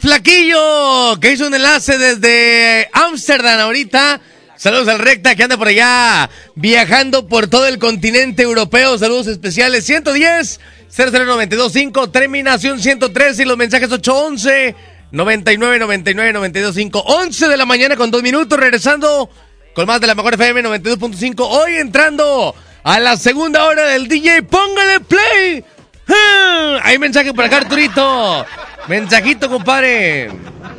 Flaquillo, 0.00 1.20
que 1.20 1.32
hizo 1.32 1.46
un 1.46 1.54
enlace 1.54 1.98
desde 1.98 2.88
Ámsterdam 2.92 3.60
ahorita. 3.60 4.20
Saludos 4.56 4.88
al 4.88 4.98
Recta 4.98 5.36
que 5.36 5.44
anda 5.44 5.56
por 5.56 5.68
allá 5.68 6.28
viajando 6.54 7.28
por 7.28 7.46
todo 7.46 7.66
el 7.66 7.78
continente 7.78 8.42
europeo. 8.42 8.98
Saludos 8.98 9.28
especiales 9.28 9.84
110 9.84 10.60
00925 10.96 12.10
terminación 12.10 12.80
103 12.80 13.38
y 13.40 13.44
los 13.44 13.56
mensajes 13.56 13.92
811 13.92 14.74
99 15.12 15.78
99 15.78 16.32
925 16.32 16.98
11 16.98 17.48
de 17.48 17.56
la 17.56 17.66
mañana 17.66 17.96
con 17.96 18.10
dos 18.10 18.22
minutos 18.22 18.58
regresando 18.58 19.30
con 19.76 19.86
más 19.86 20.00
de 20.00 20.06
la 20.06 20.14
mejor 20.14 20.32
FM 20.32 20.62
92.5 20.62 21.34
hoy 21.38 21.76
entrando 21.76 22.54
a 22.82 22.98
la 22.98 23.18
segunda 23.18 23.66
hora 23.66 23.84
del 23.84 24.08
DJ 24.08 24.42
póngale 24.42 25.00
play 25.00 25.64
Ah, 26.08 26.78
Hay 26.84 26.98
mensaje 26.98 27.34
por 27.34 27.44
acá, 27.44 27.58
Arturito. 27.58 28.46
Mensajito, 28.86 29.50
compadre. 29.50 30.30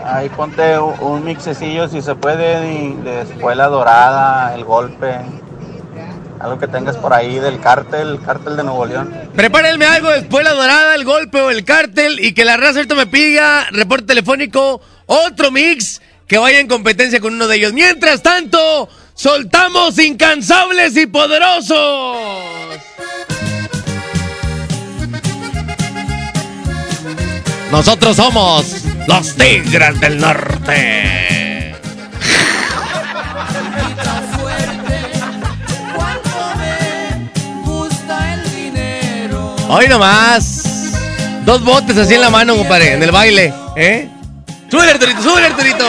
Ahí 0.03 0.29
ponte 0.29 0.79
un, 0.79 1.25
mixecillo 1.25 1.89
si 1.89 2.01
se 2.01 2.15
puede 2.15 2.61
de, 2.61 2.95
de 3.03 3.21
Escuela 3.23 3.67
Dorada, 3.67 4.55
El 4.55 4.63
Golpe. 4.63 5.17
Algo 6.39 6.57
que 6.57 6.67
tengas 6.67 6.95
por 6.95 7.13
ahí 7.13 7.39
del 7.39 7.59
cártel, 7.59 8.19
cártel 8.25 8.55
de 8.55 8.63
Nuevo 8.63 8.85
León. 8.85 9.13
Prepárenme 9.35 9.85
algo 9.85 10.09
después 10.09 10.45
la 10.45 10.53
dorada, 10.53 10.95
el 10.95 11.03
golpe 11.03 11.41
o 11.41 11.49
el 11.49 11.65
cártel 11.65 12.23
y 12.23 12.33
que 12.33 12.45
la 12.45 12.57
raza 12.57 12.77
ahorita 12.77 12.95
me 12.95 13.05
pida 13.07 13.67
reporte 13.71 14.05
telefónico, 14.05 14.79
otro 15.07 15.51
mix 15.51 15.99
que 16.27 16.37
vaya 16.37 16.59
en 16.59 16.67
competencia 16.67 17.19
con 17.19 17.33
uno 17.33 17.47
de 17.47 17.55
ellos. 17.55 17.73
Mientras 17.73 18.21
tanto, 18.21 18.89
soltamos 19.13 19.97
incansables 19.97 20.95
y 20.97 21.07
poderosos. 21.07 22.17
Nosotros 27.71 28.15
somos 28.15 28.65
los 29.07 29.35
Tigres 29.35 29.99
del 29.99 30.17
Norte. 30.19 31.75
Hoy 39.69 39.87
nomás. 39.87 40.63
Dos 41.45 41.63
botes 41.63 41.97
así 41.97 42.13
en 42.13 42.21
la 42.21 42.29
mano, 42.29 42.57
compadre, 42.57 42.93
en 42.93 43.03
el 43.03 43.11
baile, 43.11 43.53
¿eh? 43.77 44.09
¡Sube, 44.69 44.91
Arturito, 44.91 45.21
sube, 45.21 45.45
Arturito! 45.45 45.85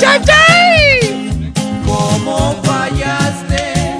¡Chachay! 0.00 1.52
¿Cómo 1.86 2.60
fallaste? 2.64 3.96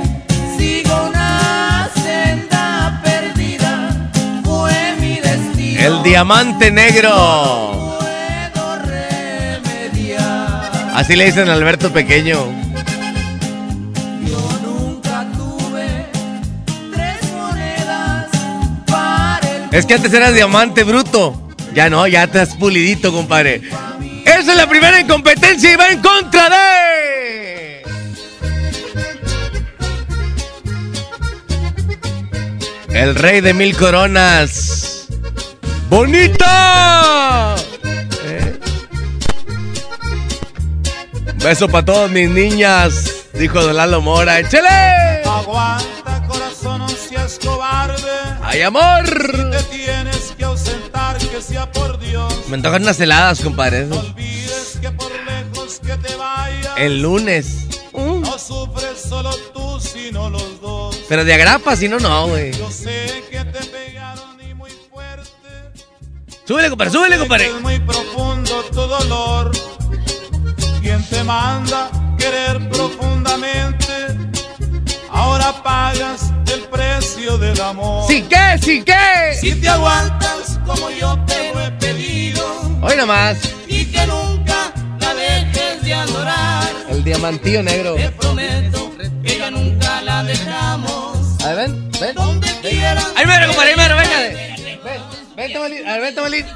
Sigo 0.59 1.09
una 1.09 1.89
senda 1.95 3.01
perdida. 3.05 4.11
Fue 4.45 4.97
mi 5.01 5.21
destino. 5.21 5.81
El 5.81 6.03
diamante 6.03 6.71
negro. 6.73 7.89
Así 10.95 11.15
le 11.15 11.27
dicen 11.27 11.49
a 11.49 11.53
Alberto 11.53 11.93
Pequeño. 11.93 12.39
Es 19.71 19.87
que 19.87 19.95
antes 19.95 20.13
eras 20.13 20.35
diamante 20.35 20.83
bruto. 20.83 21.50
Ya 21.73 21.89
no, 21.89 22.07
ya 22.07 22.25
estás 22.25 22.55
pulidito, 22.57 23.13
compadre. 23.13 23.63
Esa 24.25 24.53
es 24.53 24.57
la 24.57 24.69
primera 24.69 25.01
incompetencia 25.01 25.73
y 25.73 25.77
va 25.77 25.89
en 25.89 26.01
contra 26.01 26.49
de. 26.49 27.83
El 32.89 33.15
rey 33.15 33.41
de 33.41 33.55
mil 33.55 33.77
coronas. 33.77 35.07
¡Bonita! 35.89 37.55
Eh. 38.25 38.59
Beso 41.37 41.69
para 41.69 41.85
todas 41.85 42.11
mis 42.11 42.29
niñas, 42.29 43.27
dijo 43.35 43.63
Don 43.63 43.77
Lalo 43.77 44.01
Mora. 44.01 44.39
¡Échale! 44.39 45.23
Aguanta, 45.25 46.23
corazón, 46.29 46.81
no 46.81 46.89
seas 46.89 47.39
cobarde. 47.43 48.11
¡Ay, 48.43 48.63
amor! 48.63 49.07
Si 49.71 49.87
te 49.87 50.10
me 52.49 52.57
antojan 52.57 52.83
unas 52.83 53.01
heladas, 53.01 53.41
compadre. 53.41 53.87
No 53.87 53.99
olvides 53.99 54.79
que 54.81 54.91
por 54.91 55.11
lejos 55.11 55.81
que 55.81 55.97
te 55.97 56.15
vayas. 56.17 56.73
El 56.77 57.01
lunes. 57.01 57.67
No 57.95 58.39
sufres 58.39 59.01
solo 59.09 59.31
tú, 59.55 59.81
sino 59.81 60.29
los 60.29 60.61
dos. 60.61 60.97
Pero 61.09 61.25
de 61.25 61.33
agrapa, 61.33 61.77
si 61.77 61.89
no, 61.89 61.99
no, 61.99 62.29
güey. 62.29 62.53
Yo 62.53 62.71
sé 62.71 63.25
que 63.31 63.45
te 63.45 63.65
pegaron 63.67 64.41
y 64.41 64.55
muy 64.55 64.71
fuerte. 64.91 65.29
Súbele, 66.47 66.69
compadre, 66.69 66.93
súbele, 66.93 67.19
compadre. 67.19 67.47
Es 67.47 67.61
muy 67.61 67.79
profundo 67.81 68.63
tu 68.71 68.81
dolor. 68.81 69.51
¿Quién 70.83 71.03
te 71.09 71.25
manda 71.25 71.91
querer 72.19 72.69
profundamente? 72.69 73.90
Ahora 75.13 75.53
pagas 75.63 76.33
el 76.53 76.61
precio 76.63 77.37
del 77.39 77.61
amor. 77.61 78.07
¿Sí 78.09 78.23
qué? 78.23 78.59
¿Sí 78.63 78.83
qué? 78.85 79.35
Si 79.41 79.61
te 79.61 79.69
aguantas 79.69 80.59
como 80.67 80.91
yo 80.91 81.19
te 81.27 81.53
lo 81.53 81.61
he 81.61 81.71
pedido. 81.73 82.47
Hoy 82.83 82.97
nomás. 82.97 83.39
Y 83.67 83.87
que 83.87 84.07
nunca 84.07 84.73
la 85.01 85.15
dejes 85.15 85.83
de 85.83 85.95
adorar. 85.95 86.69
El 86.89 87.05
diamantillo 87.05 87.63
negro. 87.63 87.95
Te 87.95 88.11
prometo 88.11 88.93
que 89.23 89.39
ya 89.39 89.51
nunca 89.51 90.01
la 90.03 90.23
dejamos. 90.23 91.43
A 91.45 91.55
ver, 91.55 91.71
ven, 91.71 91.91
ven. 92.01 92.15
Donde 92.15 92.49
quieras. 92.61 93.07
Ahí 93.17 93.27
mero, 93.27 93.47
compadre, 93.49 93.71
ahí 93.71 93.77
mero, 93.77 93.97
venga. 93.97 94.19
Ven, 94.85 95.03
vente, 95.37 95.59
Malín. 95.59 95.89
A 95.89 95.99
ver, 95.99 96.15
Malín. 96.15 96.47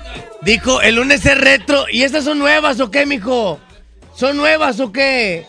Dijo, 0.43 0.83
el 0.83 0.97
lunes 0.97 1.25
es 1.27 1.39
retro. 1.39 1.87
¿Y 1.91 2.03
estas 2.03 2.25
son 2.25 2.39
nuevas 2.39 2.79
o 2.81 2.91
qué, 2.91 3.07
mijo? 3.07 3.59
¿Son 4.15 4.37
nuevas 4.37 4.79
o 4.81 4.93
qué? 4.93 5.47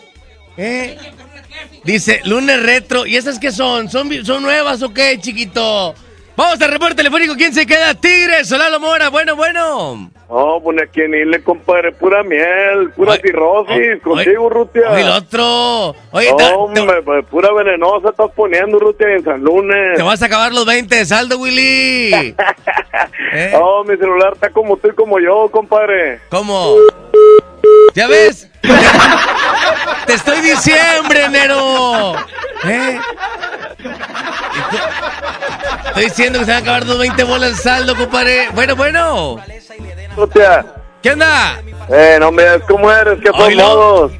¿Eh? 0.56 0.98
Dice, 1.84 2.20
lunes 2.24 2.62
retro. 2.62 3.06
¿Y 3.06 3.16
esas 3.16 3.38
qué 3.38 3.52
son? 3.52 3.88
¿Son, 3.88 4.10
son 4.24 4.42
nuevas 4.42 4.82
o 4.82 4.92
qué, 4.92 5.18
chiquito? 5.20 5.94
Vamos 6.36 6.60
al 6.60 6.70
reporte 6.70 6.96
telefónico. 6.96 7.34
¿Quién 7.34 7.54
se 7.54 7.66
queda? 7.66 7.94
Tigres, 7.94 8.48
Solano 8.48 8.78
Mora. 8.78 9.08
Bueno, 9.08 9.36
bueno. 9.36 10.10
No, 10.28 10.60
pues 10.62 10.82
aquí 10.82 11.00
en 11.00 11.14
Ile, 11.14 11.42
compadre, 11.42 11.92
pura 11.92 12.22
miel, 12.24 12.90
pura 12.96 13.16
cirrosis, 13.16 14.02
contigo, 14.02 14.50
Rutia. 14.50 14.90
Oye, 14.90 15.02
el 15.02 15.08
otro. 15.08 15.94
Oye, 16.10 16.34
no, 16.36 16.64
hombre, 16.64 17.00
pues, 17.02 17.24
pura 17.26 17.52
venenosa 17.52 18.10
estás 18.10 18.30
poniendo, 18.34 18.78
Rutia, 18.78 19.08
en 19.14 19.24
San 19.24 19.40
Lunes. 19.40 19.94
Te 19.96 20.02
vas 20.02 20.20
a 20.20 20.26
acabar 20.26 20.52
los 20.52 20.66
20 20.66 20.96
de 20.96 21.06
saldo, 21.06 21.38
Willy. 21.38 22.12
¿Eh? 23.32 23.50
No, 23.52 23.84
mi 23.84 23.96
celular 23.96 24.32
está 24.34 24.50
como 24.50 24.76
tú 24.76 24.88
y 24.88 24.94
como 24.94 25.20
yo, 25.20 25.48
compadre. 25.50 26.20
¿Cómo? 26.28 26.74
¿Ya 27.96 28.06
ves? 28.08 28.46
Te 30.06 30.12
estoy 30.12 30.42
diciembre, 30.42 31.24
enero. 31.24 32.14
¿Eh? 32.64 33.00
Estoy 35.86 36.04
diciendo 36.04 36.40
que 36.40 36.44
se 36.44 36.50
van 36.50 36.60
a 36.60 36.62
acabar 36.62 36.86
los 36.86 36.98
20 36.98 37.24
bolas 37.24 37.56
de 37.56 37.62
saldo, 37.62 37.96
compadre. 37.96 38.50
Bueno, 38.52 38.76
bueno. 38.76 39.38
Rutia. 40.14 40.66
¿Qué 41.02 41.12
onda? 41.12 41.58
Eh, 41.88 42.18
no 42.20 42.30
me 42.30 42.42
digas 42.42 42.62
cómo 42.68 42.92
eres, 42.92 43.18
que 43.18 43.30
son 43.30 43.56
modos. 43.56 44.12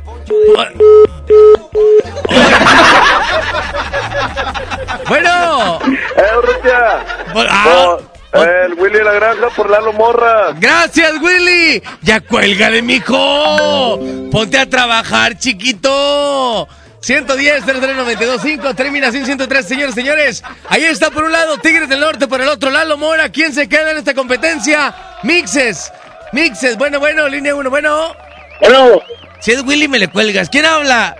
Bueno. 5.06 5.78
Eh, 5.84 6.32
Rutia. 6.42 7.04
ah. 7.50 7.64
No, 7.66 8.15
el 8.42 8.74
Willy 8.74 8.98
de 8.98 9.04
la 9.04 9.12
Granja 9.12 9.48
por 9.50 9.70
Lalo 9.70 9.92
Morra. 9.92 10.52
Gracias, 10.58 11.12
Willy. 11.20 11.82
Ya 12.02 12.20
cuélgale, 12.20 12.82
mijo. 12.82 14.00
Ponte 14.30 14.58
a 14.58 14.68
trabajar, 14.68 15.38
chiquito. 15.38 16.68
110 17.00 17.64
03925 17.64 18.74
terminación 18.74 19.24
103, 19.24 19.66
señores, 19.66 19.94
señores. 19.94 20.42
Ahí 20.68 20.84
está 20.84 21.10
por 21.10 21.24
un 21.24 21.32
lado 21.32 21.56
Tigres 21.58 21.88
del 21.88 22.00
Norte, 22.00 22.26
por 22.26 22.40
el 22.40 22.48
otro 22.48 22.70
Lalo 22.70 22.96
Mora. 22.96 23.30
¿Quién 23.30 23.52
se 23.52 23.68
queda 23.68 23.92
en 23.92 23.98
esta 23.98 24.14
competencia? 24.14 24.94
Mixes. 25.22 25.92
Mixes. 26.32 26.76
Bueno, 26.76 26.98
bueno, 26.98 27.28
línea 27.28 27.54
1, 27.54 27.70
bueno. 27.70 28.14
Bueno. 28.60 29.00
Si 29.38 29.52
es 29.52 29.62
Willy, 29.62 29.86
me 29.86 29.98
le 29.98 30.08
cuelgas. 30.08 30.48
¿Quién 30.48 30.64
habla? 30.64 31.16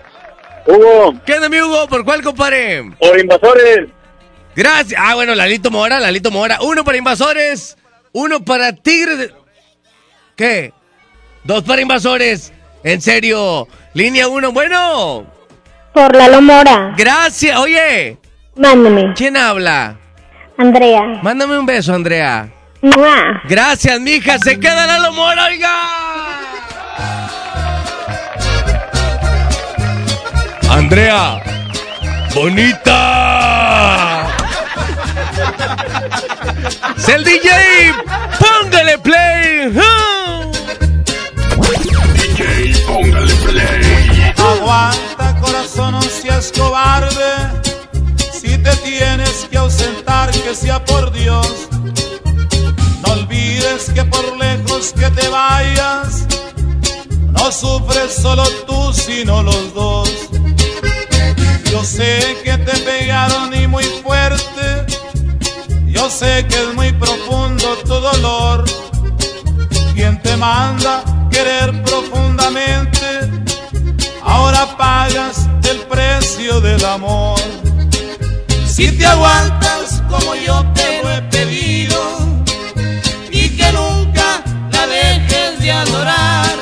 Hugo. 0.67 1.15
¿Qué 1.25 1.35
onda, 1.35 1.49
mi 1.49 1.61
Hugo? 1.61 1.87
¿Por 1.87 2.05
cuál, 2.05 2.23
compadre? 2.23 2.85
Por 2.99 3.19
invasores. 3.19 3.89
Gracias. 4.57 4.99
Ah, 5.03 5.15
bueno, 5.15 5.35
Lalito 5.35 5.71
Mora, 5.71 6.01
Lalito 6.01 6.31
Mora. 6.31 6.59
Uno 6.63 6.83
para 6.85 6.97
invasores, 6.99 7.77
uno 8.13 8.45
para 8.45 8.73
Tigres. 8.73 9.19
de- 9.19 9.35
¿Qué? 10.35 10.73
Dos 11.45 11.63
para 11.63 11.83
invasores. 11.83 12.53
En 12.83 13.01
serio. 13.03 13.69
Línea 13.95 14.29
uno, 14.29 14.53
bueno. 14.53 15.27
Por 15.93 16.15
la 16.17 16.41
Mora. 16.41 16.95
Gracias. 16.97 17.59
Oye, 17.59 18.19
Mándame. 18.57 19.13
¿quién 19.15 19.37
habla? 19.37 19.97
Andrea. 20.59 21.03
Mándame 21.23 21.59
un 21.59 21.67
beso, 21.67 21.95
Andrea. 21.95 22.49
¡Mua! 22.83 23.43
Gracias, 23.45 24.01
mija. 24.01 24.39
Se 24.39 24.59
queda 24.61 24.87
Lalo 24.87 25.13
Mora, 25.13 25.47
oiga. 25.47 25.73
Andrea. 30.71 31.43
Bonita. 32.35 33.36
Es 36.97 37.09
el 37.09 37.25
DJ. 37.25 37.95
Póngale 38.39 38.99
play. 38.99 39.73
DJ, 42.15 42.87
póngale 42.87 43.35
play. 43.35 44.35
Aguanta, 44.37 45.37
corazón, 45.41 45.93
no 45.93 46.03
seas 46.03 46.53
cobarde. 46.57 47.33
Si 48.33 48.59
te 48.59 48.77
tienes 48.77 49.47
que 49.51 49.59
ausentar, 49.59 50.31
que 50.31 50.55
sea 50.55 50.85
por 50.85 51.13
Dios. 51.13 51.69
No 53.03 53.13
olvides 53.13 53.91
que 53.95 54.05
por 54.05 54.37
lejos 54.37 54.93
que 54.93 55.11
te 55.11 55.29
vayas, 55.29 56.27
no 57.31 57.53
sufres 57.53 58.15
solo 58.15 58.45
tú, 58.67 58.93
sino 58.93 59.43
los 59.43 59.75
dos. 59.75 60.11
Yo 61.71 61.85
sé 61.85 62.37
que 62.45 62.57
te 62.59 62.77
pegaron 62.79 63.55
y 63.55 63.67
muy 63.67 63.85
fuerte. 63.85 64.87
Yo 65.97 66.11
sé 66.11 66.47
que 66.47 66.63
es 66.63 66.75
muy 66.75 66.93
profundo 66.93 67.75
tu 67.87 67.95
dolor. 67.95 68.65
Quien 69.95 70.21
te 70.21 70.37
manda 70.37 71.03
querer 71.31 71.83
profundamente, 71.85 73.07
ahora 74.23 74.77
pagas 74.77 75.49
el 75.71 75.79
precio 75.93 76.61
del 76.61 76.85
amor. 76.85 77.41
Si 78.67 78.93
te 78.93 79.07
aguantas 79.07 80.03
como 80.11 80.35
yo 80.35 80.63
te 80.75 81.03
lo 81.03 81.11
he 81.11 81.23
pedido 81.23 81.99
y 83.31 83.57
que 83.57 83.73
nunca 83.73 84.43
la 84.73 84.87
dejes 84.87 85.59
de 85.61 85.73
adorar, 85.73 86.57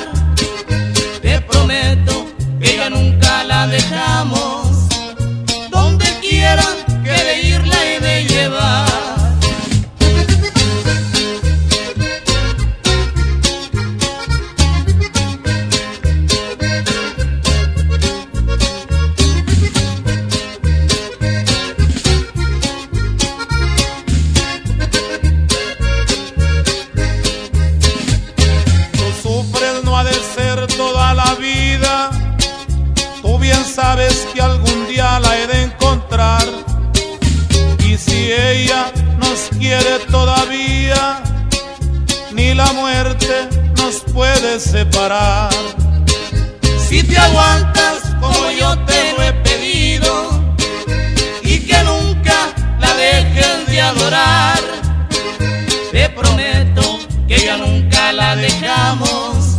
ella 38.34 38.92
nos 39.18 39.50
quiere 39.58 39.98
todavía, 40.10 41.22
ni 42.32 42.54
la 42.54 42.72
muerte 42.72 43.48
nos 43.76 44.00
puede 44.12 44.60
separar. 44.60 45.50
Si 46.88 47.02
te 47.02 47.16
aguantas 47.18 48.02
como 48.20 48.50
yo 48.50 48.78
te 48.84 49.12
lo 49.12 49.22
he 49.22 49.32
pedido 49.32 50.12
y 51.42 51.58
que 51.60 51.82
nunca 51.84 52.36
la 52.78 52.94
dejes 52.94 53.66
de 53.66 53.80
adorar, 53.80 54.60
te 55.92 56.08
prometo 56.10 56.98
que 57.28 57.38
ya 57.38 57.56
nunca 57.56 58.12
la 58.12 58.36
dejamos. 58.36 59.58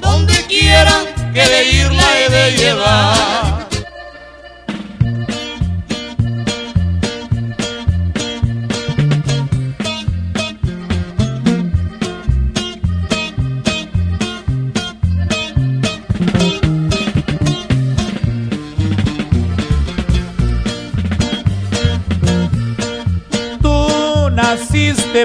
Donde 0.00 0.34
quiera 0.46 0.96
que 1.32 1.44
de 1.46 1.72
ir 1.72 1.92
la 1.92 2.18
he 2.18 2.28
de 2.30 2.56
llevar. 2.56 3.63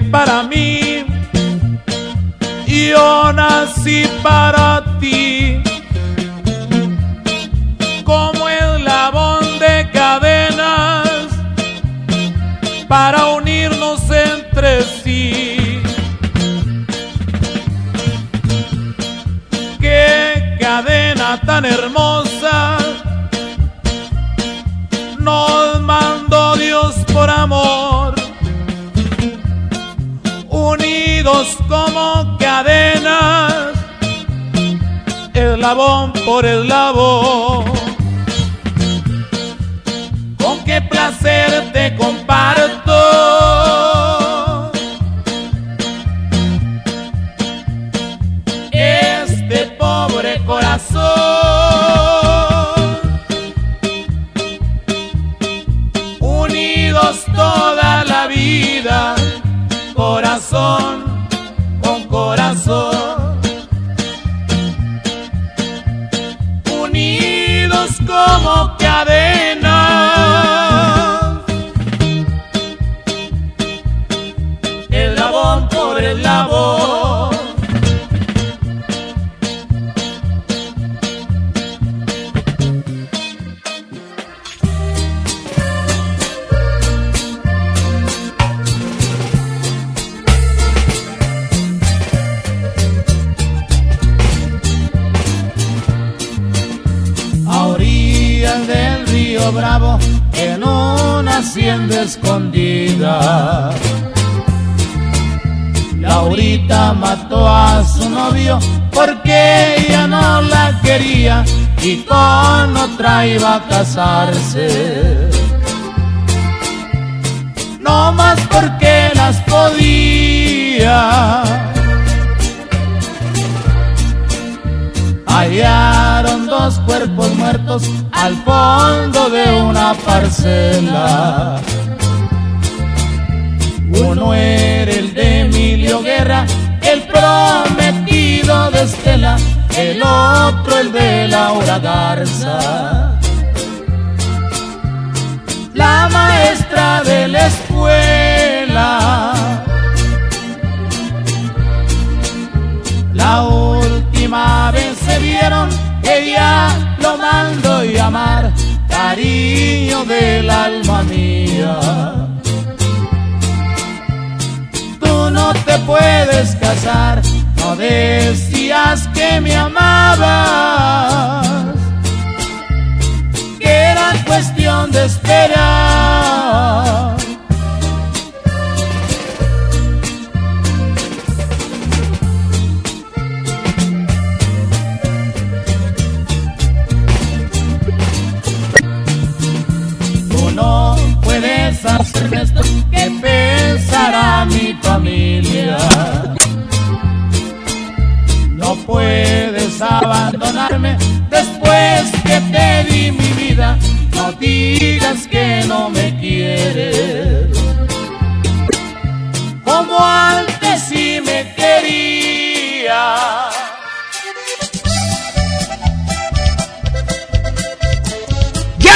Para 0.01 0.43
mí, 0.43 1.05
yo 2.67 3.33
nací 3.33 4.05
para 4.23 4.83
ti. 4.99 5.61
Como 8.03 8.49
eslabón 8.49 9.59
de 9.59 9.89
cadenas 9.91 11.27
para 12.87 13.25
unirnos 13.27 14.01
entre 14.09 14.83
sí. 14.83 15.81
Qué 19.79 20.57
cadena 20.59 21.39
tan 21.45 21.65
hermosa 21.65 22.28
como 31.67 32.37
cadenas, 32.39 33.73
eslabón 35.33 36.11
por 36.25 36.45
eslabón. 36.45 37.65
Con 40.41 40.63
qué 40.65 40.81
placer 40.81 41.71
te 41.71 41.95
comparto. 41.95 42.78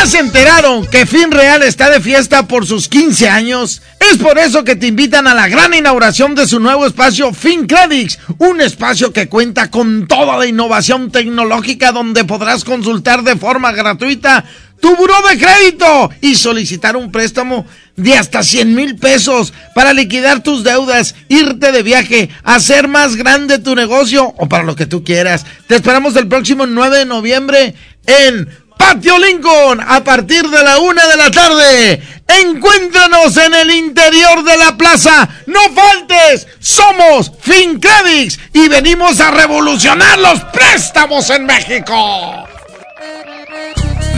¿Ya 0.03 0.09
se 0.09 0.19
enteraron 0.19 0.85
que 0.85 1.05
Fin 1.05 1.31
Real 1.31 1.63
está 1.63 1.89
de 1.89 2.01
fiesta 2.01 2.45
por 2.45 2.65
sus 2.65 2.89
15 2.89 3.29
años? 3.29 3.81
Es 4.11 4.17
por 4.17 4.37
eso 4.37 4.65
que 4.65 4.75
te 4.75 4.87
invitan 4.87 5.27
a 5.27 5.33
la 5.33 5.47
gran 5.47 5.73
inauguración 5.73 6.35
de 6.35 6.45
su 6.45 6.59
nuevo 6.59 6.85
espacio 6.85 7.31
FinCredits, 7.31 8.19
un 8.39 8.59
espacio 8.59 9.13
que 9.13 9.29
cuenta 9.29 9.71
con 9.71 10.05
toda 10.05 10.37
la 10.37 10.45
innovación 10.45 11.09
tecnológica 11.09 11.93
donde 11.93 12.25
podrás 12.25 12.65
consultar 12.65 13.23
de 13.23 13.37
forma 13.37 13.71
gratuita 13.71 14.43
tu 14.83 14.93
buró 14.97 15.15
de 15.29 15.37
crédito 15.37 16.11
y 16.19 16.35
solicitar 16.35 16.97
un 16.97 17.09
préstamo 17.09 17.65
de 17.95 18.17
hasta 18.17 18.43
100 18.43 18.75
mil 18.75 18.97
pesos 18.97 19.53
para 19.73 19.93
liquidar 19.93 20.43
tus 20.43 20.65
deudas, 20.65 21.15
irte 21.29 21.71
de 21.71 21.83
viaje, 21.83 22.29
hacer 22.43 22.89
más 22.89 23.15
grande 23.15 23.59
tu 23.59 23.75
negocio 23.75 24.33
o 24.37 24.49
para 24.49 24.65
lo 24.65 24.75
que 24.75 24.85
tú 24.85 25.05
quieras. 25.05 25.45
Te 25.67 25.75
esperamos 25.75 26.17
el 26.17 26.27
próximo 26.27 26.65
9 26.65 26.97
de 26.97 27.05
noviembre 27.05 27.75
en 28.05 28.49
Patio 28.77 29.17
Lincoln 29.19 29.81
a 29.81 30.03
partir 30.03 30.47
de 30.49 30.63
la 30.63 30.79
una 30.79 31.07
de 31.07 31.17
la 31.17 31.31
tarde. 31.31 32.01
Encuéntranos 32.27 33.35
en 33.37 33.53
el 33.53 33.71
interior 33.71 34.43
de 34.43 34.57
la 34.57 34.75
plaza. 34.77 35.27
No 35.45 35.59
faltes. 35.73 36.47
Somos 36.59 37.31
FinCredits 37.41 38.39
y 38.53 38.67
venimos 38.67 39.19
a 39.19 39.31
revolucionar 39.31 40.19
los 40.19 40.39
préstamos 40.45 41.29
en 41.29 41.45
México. 41.45 42.47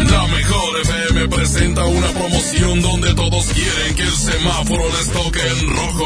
La 0.09 0.27
mejor 0.27 0.81
FM 0.81 1.29
presenta 1.29 1.83
una 1.85 2.07
promoción 2.09 2.81
donde 2.81 3.13
todos 3.15 3.45
quieren 3.47 3.95
que 3.95 4.03
el 4.03 4.15
semáforo 4.15 4.83
les 4.89 5.11
toque 5.11 5.41
en 5.41 5.69
rojo. 5.75 6.05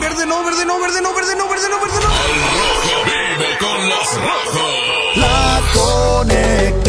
verde 0.00 0.26
no, 0.26 0.44
verde 0.44 0.64
no, 0.66 0.80
verde 0.80 1.00
no, 1.02 1.14
verde 1.14 1.34
no, 1.36 1.48
verde 1.48 1.68
no, 1.70 1.80
verde 1.80 1.98
no. 2.00 2.08
Rojo 2.08 3.04
vive 3.06 3.58
con 3.58 3.88
los 3.88 4.14
rojos. 4.14 4.92
La 5.16 5.60
conecté, 5.74 6.81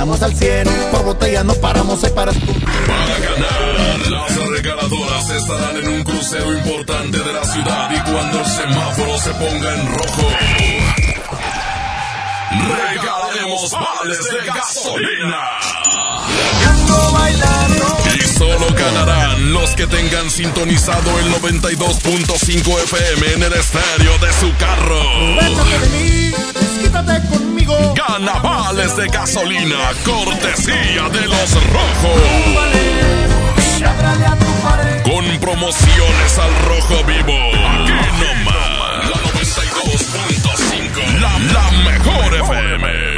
andamos 0.00 0.22
al 0.22 0.32
100, 0.32 0.68
por 0.92 1.04
botella 1.04 1.42
no 1.42 1.54
paramos, 1.54 2.04
hay 2.04 2.12
para... 2.12 2.30
Para 2.30 3.18
ganar, 3.18 4.10
las 4.12 4.48
regaladoras 4.48 5.30
estarán 5.30 5.76
en 5.76 5.88
un 5.88 6.04
crucero 6.04 6.52
importante 6.56 7.18
de 7.18 7.32
la 7.32 7.42
ciudad 7.42 7.90
y 7.90 8.00
cuando 8.08 8.38
el 8.38 8.46
semáforo 8.46 9.18
se 9.18 9.30
ponga 9.30 9.74
en 9.74 9.94
rojo, 9.96 10.28
regalaremos 12.76 13.72
vales 13.72 14.30
de 14.30 14.46
gasolina. 14.46 15.40
Ando 16.68 17.12
bailando. 17.12 17.97
Solo 18.38 18.72
ganarán 18.72 19.52
los 19.52 19.70
que 19.70 19.88
tengan 19.88 20.30
sintonizado 20.30 21.18
el 21.18 21.26
92.5 21.42 22.82
FM 22.84 23.32
en 23.32 23.42
el 23.42 23.52
estéreo 23.52 24.16
de 24.18 24.32
su 24.32 24.54
carro. 24.56 25.02
Déjate 25.40 25.78
de 25.80 25.88
mí, 25.98 26.32
desquítate 26.54 27.28
conmigo. 27.28 27.94
Gana 27.96 28.34
vales 28.34 28.96
de 28.96 29.08
gasolina, 29.08 29.90
cortesía 30.04 31.08
de 31.08 31.26
los 31.26 31.52
rojos. 31.72 32.22
Con 35.02 35.40
promociones 35.40 36.38
al 36.38 36.54
rojo 36.68 37.02
vivo. 37.06 37.34
Aquí 37.34 37.92
nomás. 38.20 39.04
La 39.10 39.16
92.5. 39.32 41.20
La, 41.20 41.38
la 41.40 41.70
mejor 41.90 42.34
FM. 42.36 43.17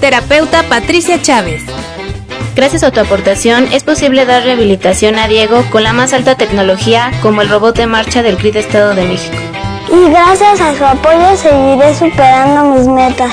Terapeuta 0.00 0.62
Patricia 0.62 1.20
Chávez. 1.20 1.62
Gracias 2.56 2.82
a 2.82 2.90
tu 2.90 3.00
aportación 3.00 3.68
es 3.70 3.84
posible 3.84 4.24
dar 4.24 4.42
rehabilitación 4.42 5.18
a 5.18 5.28
Diego 5.28 5.62
con 5.70 5.82
la 5.82 5.92
más 5.92 6.14
alta 6.14 6.36
tecnología 6.36 7.10
como 7.20 7.42
el 7.42 7.50
robot 7.50 7.76
de 7.76 7.86
marcha 7.86 8.22
del 8.22 8.38
CRIT 8.38 8.56
Estado 8.56 8.94
de 8.94 9.04
México. 9.04 9.36
Y 9.92 10.10
gracias 10.10 10.60
a 10.60 10.76
su 10.76 10.84
apoyo 10.84 11.36
seguiré 11.36 11.94
superando 11.94 12.74
mis 12.74 12.86
metas. 12.88 13.32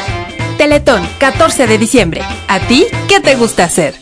Teletón, 0.58 1.08
14 1.20 1.68
de 1.68 1.78
diciembre. 1.78 2.22
¿A 2.48 2.60
ti 2.60 2.86
qué 3.08 3.22
te 3.22 3.36
gusta 3.36 3.64
hacer? 3.64 3.96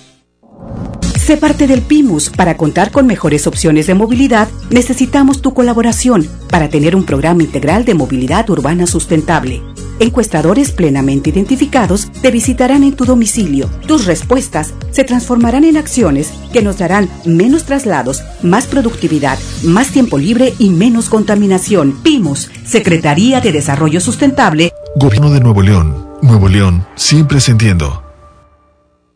Sé 1.20 1.38
parte 1.38 1.68
del 1.68 1.82
PIMUS. 1.82 2.30
Para 2.30 2.58
contar 2.58 2.92
con 2.92 3.06
mejores 3.06 3.46
opciones 3.46 3.88
de 3.88 3.94
movilidad, 3.94 4.48
necesitamos 4.70 5.42
tu 5.42 5.54
colaboración 5.54 6.28
para 6.50 6.70
tener 6.70 6.96
un 6.96 7.04
programa 7.04 7.44
integral 7.44 7.86
de 7.86 7.94
movilidad 7.94 8.50
urbana 8.50 8.88
sustentable. 8.88 9.62
Encuestadores 10.00 10.72
plenamente 10.72 11.30
identificados 11.30 12.12
te 12.22 12.32
visitarán 12.32 12.84
en 12.84 12.94
tu 12.94 13.06
domicilio. 13.06 13.70
Tus 13.88 14.06
respuestas 14.06 14.74
se 14.92 15.04
transformarán 15.04 15.64
en 15.64 15.78
acciones 15.78 16.34
que 16.52 16.62
nos 16.62 16.78
darán 16.78 17.10
menos 17.26 17.66
traslados, 17.66 18.24
más 18.44 18.68
productividad, 18.68 19.40
más 19.64 19.90
tiempo 19.92 20.18
libre 20.18 20.54
y 20.60 20.70
menos 20.70 21.10
contaminación. 21.10 21.94
PIMUS, 22.04 22.52
Secretaría 22.66 23.42
de 23.42 23.52
Desarrollo 23.52 24.02
Sustentable. 24.02 24.74
Gobierno 24.96 25.32
de 25.32 25.40
Nuevo 25.40 25.62
León. 25.62 26.06
Nuevo 26.22 26.48
León, 26.48 26.86
siempre 26.96 27.40
entiendo. 27.48 28.05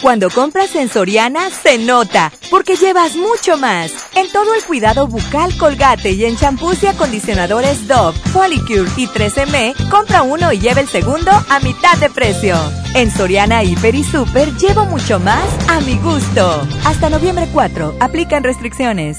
Cuando 0.00 0.30
compras 0.30 0.74
en 0.74 0.88
Soriana, 0.88 1.50
se 1.50 1.78
nota, 1.78 2.32
porque 2.50 2.76
llevas 2.76 3.14
mucho 3.14 3.56
más. 3.56 3.92
En 4.16 4.30
todo 4.32 4.54
el 4.54 4.64
cuidado 4.64 5.06
bucal 5.06 5.56
Colgate 5.58 6.12
y 6.12 6.24
en 6.24 6.36
champús 6.36 6.82
y 6.82 6.86
acondicionadores 6.86 7.86
Dove, 7.86 8.18
Polycure 8.32 8.90
y 8.96 9.06
13M, 9.06 9.90
compra 9.90 10.22
uno 10.22 10.52
y 10.52 10.58
lleva 10.58 10.80
el 10.80 10.88
segundo 10.88 11.30
a 11.30 11.60
mitad 11.60 11.96
de 11.98 12.10
precio. 12.10 12.56
En 12.94 13.10
Soriana 13.10 13.62
Hiper 13.62 13.94
y 13.94 14.04
Super 14.04 14.52
llevo 14.56 14.86
mucho 14.86 15.20
más 15.20 15.44
a 15.68 15.80
mi 15.80 15.96
gusto. 15.98 16.66
Hasta 16.84 17.08
noviembre 17.08 17.48
4, 17.52 17.96
aplican 18.00 18.42
restricciones. 18.42 19.18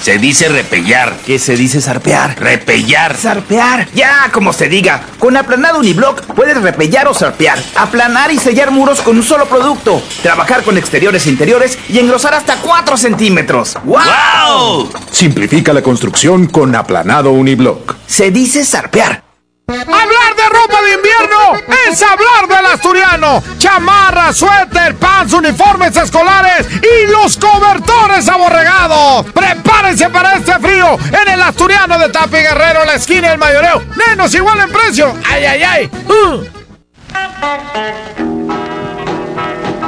Se 0.00 0.18
dice 0.18 0.48
repellar. 0.48 1.16
¿Qué 1.26 1.38
se 1.38 1.56
dice 1.56 1.80
zarpear? 1.80 2.38
Repellar. 2.40 3.16
Zarpear. 3.16 3.88
Ya, 3.94 4.30
como 4.32 4.52
se 4.52 4.68
diga. 4.68 5.02
Con 5.18 5.36
aplanado 5.36 5.80
uniblock 5.80 6.22
puedes 6.34 6.60
repellar 6.60 7.08
o 7.08 7.14
zarpear. 7.14 7.58
Aplanar 7.76 8.32
y 8.32 8.38
sellar 8.38 8.70
muros 8.70 9.00
con 9.00 9.16
un 9.16 9.22
solo 9.22 9.46
producto. 9.46 10.02
Trabajar 10.22 10.62
con 10.62 10.78
exteriores 10.78 11.26
e 11.26 11.30
interiores 11.30 11.78
y 11.88 11.98
engrosar 11.98 12.34
hasta 12.34 12.56
4 12.56 12.96
centímetros. 12.96 13.76
¡Wow! 13.84 14.90
Simplifica 15.10 15.72
la 15.72 15.82
construcción 15.82 16.46
con 16.46 16.74
aplanado 16.74 17.32
uniblock. 17.32 17.96
Se 18.06 18.30
dice 18.30 18.64
zarpear. 18.64 19.27
Hablar 19.70 20.34
de 20.34 20.48
ropa 20.48 20.80
de 20.80 20.94
invierno 20.94 21.76
es 21.90 22.02
hablar 22.02 22.48
del 22.48 22.64
asturiano. 22.72 23.42
Chamarra, 23.58 24.32
suéter, 24.32 24.96
pants, 24.96 25.34
uniformes 25.34 25.94
escolares 25.94 26.66
y 26.80 27.10
los 27.10 27.36
cobertores 27.36 28.26
aborregados. 28.30 29.26
Prepárense 29.26 30.08
para 30.08 30.36
este 30.36 30.58
frío 30.58 30.96
en 31.08 31.34
el 31.34 31.42
asturiano 31.42 31.98
de 31.98 32.08
Tapi 32.08 32.38
Guerrero, 32.38 32.86
la 32.86 32.94
esquina 32.94 33.28
del 33.28 33.36
mayoreo. 33.36 33.82
Menos 34.08 34.34
igual 34.34 34.58
en 34.58 34.72
precio. 34.72 35.14
¡Ay, 35.30 35.44
ay, 35.44 35.62
ay! 35.62 35.90
Uh. 36.06 36.44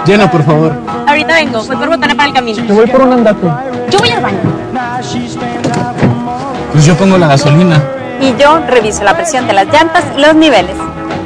Llena, 0.04 0.30
por 0.30 0.44
favor. 0.44 0.74
Ahorita 1.06 1.34
vengo, 1.36 1.64
voy 1.64 1.76
por 1.76 1.88
botana 1.88 2.14
para 2.14 2.28
el 2.28 2.34
camino. 2.34 2.64
Yo 2.64 2.74
voy 2.74 2.86
por 2.86 3.00
un 3.00 3.14
andate. 3.14 3.46
Yo 3.88 3.98
voy 3.98 4.10
al 4.10 4.20
baño. 4.20 4.40
Pues 6.70 6.84
yo 6.84 6.94
pongo 6.98 7.16
la 7.16 7.28
gasolina. 7.28 7.82
Y 8.20 8.36
yo 8.36 8.60
reviso 8.66 9.02
la 9.02 9.16
presión 9.16 9.46
de 9.46 9.54
las 9.54 9.66
llantas 9.66 10.04
y 10.16 10.20
los 10.20 10.34
niveles. 10.34 10.76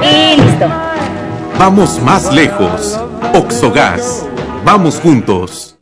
Y 0.01 0.41
listo. 0.41 0.66
Vamos 1.59 2.01
más 2.01 2.33
lejos. 2.33 3.01
Oxogas. 3.35 4.25
Vamos 4.65 5.01
juntos. 5.01 5.75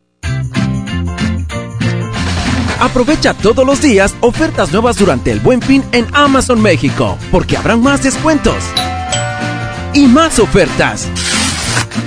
Aprovecha 2.80 3.32
todos 3.32 3.64
los 3.64 3.80
días 3.80 4.12
ofertas 4.20 4.72
nuevas 4.72 4.96
durante 4.96 5.30
el 5.30 5.38
Buen 5.38 5.62
Fin 5.62 5.84
en 5.92 6.04
Amazon 6.12 6.60
México, 6.60 7.16
porque 7.30 7.56
habrán 7.56 7.80
más 7.80 8.02
descuentos 8.02 8.56
y 9.94 10.06
más 10.08 10.40
ofertas 10.40 11.08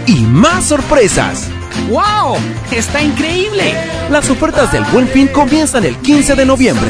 y 0.06 0.20
más 0.22 0.66
sorpresas. 0.66 1.48
¡Wow! 1.90 2.36
¡Está 2.72 3.02
increíble! 3.02 3.74
Las 4.10 4.30
ofertas 4.30 4.72
del 4.72 4.84
Buen 4.86 5.08
Fin 5.08 5.28
comienzan 5.28 5.86
el 5.86 5.96
15 5.98 6.36
de 6.36 6.46
noviembre. 6.46 6.90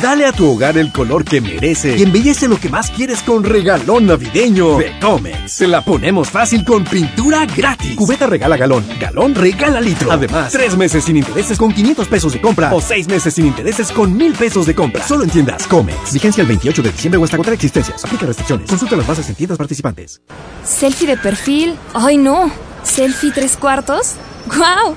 Dale 0.00 0.24
a 0.26 0.32
tu 0.32 0.50
hogar 0.50 0.78
el 0.78 0.90
color 0.90 1.24
que 1.24 1.40
merece 1.40 1.96
y 1.98 2.02
embellece 2.02 2.48
lo 2.48 2.58
que 2.58 2.70
más 2.70 2.90
quieres 2.90 3.22
con 3.22 3.44
regalón 3.44 4.06
navideño 4.06 4.78
de 4.78 4.98
Comex. 5.00 5.52
Se 5.52 5.66
la 5.66 5.84
ponemos 5.84 6.30
fácil 6.30 6.64
con 6.64 6.84
pintura 6.84 7.44
gratis. 7.44 7.94
Cubeta 7.96 8.26
regala 8.26 8.56
galón, 8.56 8.84
galón 8.98 9.34
regala 9.34 9.80
litro. 9.80 10.10
Además, 10.10 10.50
tres 10.50 10.76
meses 10.76 11.04
sin 11.04 11.18
intereses 11.18 11.58
con 11.58 11.72
500 11.72 12.08
pesos 12.08 12.32
de 12.32 12.40
compra 12.40 12.72
o 12.74 12.80
seis 12.80 13.06
meses 13.06 13.34
sin 13.34 13.46
intereses 13.46 13.92
con 13.92 14.16
mil 14.16 14.32
pesos 14.32 14.64
de 14.66 14.74
compra. 14.74 15.06
Solo 15.06 15.24
en 15.24 15.30
tiendas 15.30 15.66
Comex. 15.66 16.12
Vigencia 16.12 16.40
el 16.40 16.48
28 16.48 16.82
de 16.82 16.90
diciembre 16.90 17.20
o 17.20 17.24
hasta 17.24 17.36
contra 17.36 17.52
existencias. 17.52 18.02
Aplica 18.04 18.24
restricciones. 18.24 18.70
Consulta 18.70 18.96
las 18.96 19.06
bases 19.06 19.28
en 19.28 19.34
tiendas 19.34 19.58
participantes. 19.58 20.22
Selfie 20.64 21.06
de 21.06 21.16
perfil. 21.18 21.76
Ay 21.92 22.16
no. 22.16 22.50
Selfie 22.82 23.30
tres 23.30 23.56
cuartos. 23.56 24.14
¡Guau! 24.46 24.96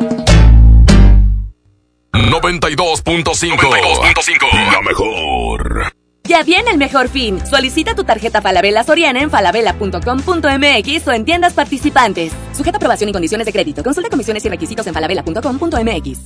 92.5 2.13 4.71
La 4.71 4.81
mejor. 4.81 5.93
Ya 6.25 6.43
viene 6.43 6.71
el 6.71 6.77
mejor 6.77 7.09
fin. 7.09 7.39
Solicita 7.45 7.95
tu 7.95 8.03
tarjeta 8.03 8.41
Falabella 8.41 8.83
Soriana 8.83 9.21
en 9.21 9.29
falabella.com.mx 9.29 11.07
o 11.07 11.11
en 11.11 11.25
tiendas 11.25 11.53
participantes. 11.53 12.33
Sujeta 12.55 12.77
aprobación 12.77 13.09
y 13.09 13.13
condiciones 13.13 13.45
de 13.45 13.53
crédito. 13.53 13.83
Consulta 13.83 14.09
comisiones 14.09 14.45
y 14.45 14.49
requisitos 14.49 14.85
en 14.87 14.93
falabella.com.mx. 14.93 16.19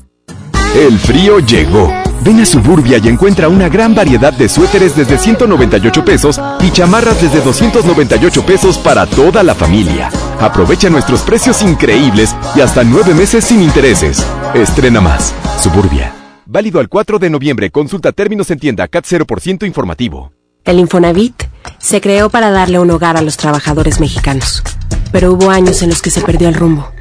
El 0.75 0.99
frío 0.99 1.39
llegó. 1.39 1.91
Ven 2.21 2.41
a 2.41 2.45
Suburbia 2.45 2.97
y 2.97 3.07
encuentra 3.07 3.47
una 3.47 3.69
gran 3.69 3.93
variedad 3.93 4.33
de 4.33 4.49
suéteres 4.49 4.95
desde 4.95 5.17
198 5.17 6.03
pesos 6.03 6.41
y 6.61 6.71
chamarras 6.71 7.21
desde 7.21 7.41
298 7.41 8.45
pesos 8.45 8.77
para 8.79 9.05
toda 9.05 9.43
la 9.43 9.53
familia. 9.53 10.09
Aprovecha 10.39 10.89
nuestros 10.89 11.21
precios 11.21 11.61
increíbles 11.61 12.35
y 12.55 12.61
hasta 12.61 12.83
nueve 12.83 13.13
meses 13.13 13.45
sin 13.45 13.61
intereses. 13.61 14.25
Estrena 14.53 15.01
más. 15.01 15.33
Suburbia. 15.61 16.13
Válido 16.45 16.79
al 16.79 16.89
4 16.89 17.19
de 17.19 17.29
noviembre. 17.29 17.71
Consulta 17.71 18.11
términos 18.11 18.51
en 18.51 18.59
tienda 18.59 18.87
CAT 18.87 19.05
0% 19.05 19.65
informativo. 19.65 20.31
El 20.63 20.79
Infonavit 20.79 21.43
se 21.79 22.01
creó 22.01 22.29
para 22.29 22.51
darle 22.51 22.79
un 22.79 22.91
hogar 22.91 23.17
a 23.17 23.21
los 23.21 23.37
trabajadores 23.37 23.99
mexicanos. 23.99 24.63
Pero 25.11 25.33
hubo 25.33 25.49
años 25.49 25.81
en 25.81 25.89
los 25.89 26.01
que 26.01 26.11
se 26.11 26.21
perdió 26.21 26.49
el 26.49 26.55
rumbo. 26.55 26.91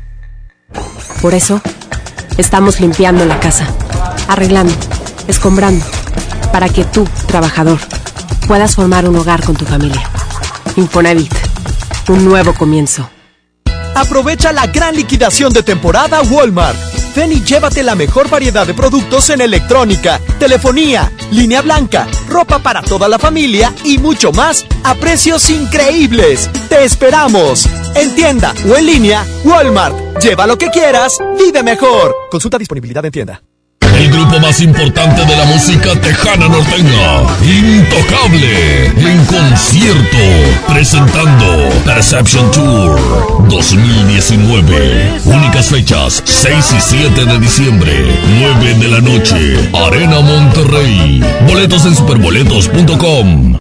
Por 1.21 1.35
eso, 1.35 1.61
estamos 2.37 2.81
limpiando 2.81 3.25
la 3.25 3.41
casa, 3.41 3.67
arreglando, 4.29 4.75
escombrando, 5.29 5.85
para 6.53 6.69
que 6.69 6.85
tú, 6.85 7.09
trabajador, 7.27 7.79
puedas 8.47 8.77
formar 8.77 9.09
un 9.09 9.17
hogar 9.17 9.43
con 9.43 9.57
tu 9.57 9.65
familia. 9.65 10.03
Infonavit, 10.77 11.33
un 12.09 12.25
nuevo 12.25 12.55
comienzo. 12.55 13.09
Aprovecha 13.95 14.53
la 14.53 14.67
gran 14.67 14.97
liquidación 14.97 15.53
de 15.53 15.63
temporada 15.63 16.23
Walmart. 16.23 16.77
Ven 17.15 17.33
y 17.33 17.45
llévate 17.45 17.83
la 17.83 17.95
mejor 17.95 18.29
variedad 18.29 18.67
de 18.67 18.75
productos 18.75 19.31
en 19.31 19.41
electrónica, 19.41 20.21
telefonía, 20.39 21.13
línea 21.31 21.63
blanca, 21.63 22.09
ropa 22.29 22.59
para 22.59 22.83
toda 22.83 23.09
la 23.09 23.21
familia 23.21 23.73
y 23.85 23.99
mucho 23.99 24.33
más 24.33 24.67
a 24.83 24.95
precios 24.97 25.49
increíbles. 25.49 26.51
¡Te 26.69 26.85
esperamos! 26.85 27.69
En 27.95 28.15
tienda 28.17 28.53
o 28.69 28.77
en 28.77 28.87
línea, 28.87 29.25
Walmart. 29.45 29.97
Lleva 30.21 30.47
lo 30.47 30.59
que 30.59 30.71
quieras, 30.71 31.19
vive 31.39 31.63
mejor. 31.63 32.15
Consulta 32.31 32.59
disponibilidad 32.59 33.05
en 33.05 33.13
tienda. 33.13 33.43
El 33.99 34.11
grupo 34.11 34.41
más 34.41 34.61
importante 34.61 35.25
de 35.25 35.37
la 35.37 35.45
música 35.45 35.95
tejana 36.01 36.49
norteña, 36.49 37.23
Intocable, 37.43 38.87
en 38.87 39.25
concierto, 39.27 40.19
presentando 40.67 41.69
Perception 41.85 42.51
Tour 42.51 43.49
2019. 43.49 45.21
Únicas 45.25 45.69
fechas, 45.69 46.23
6 46.25 46.75
y 46.77 46.81
7 46.81 47.25
de 47.25 47.39
diciembre, 47.39 48.21
9 48.41 48.75
de 48.75 48.89
la 48.89 49.01
noche, 49.01 49.71
Arena 49.73 50.21
Monterrey. 50.21 51.23
Boletos 51.47 51.87
en 51.87 51.95
superboletos.com. 51.95 53.59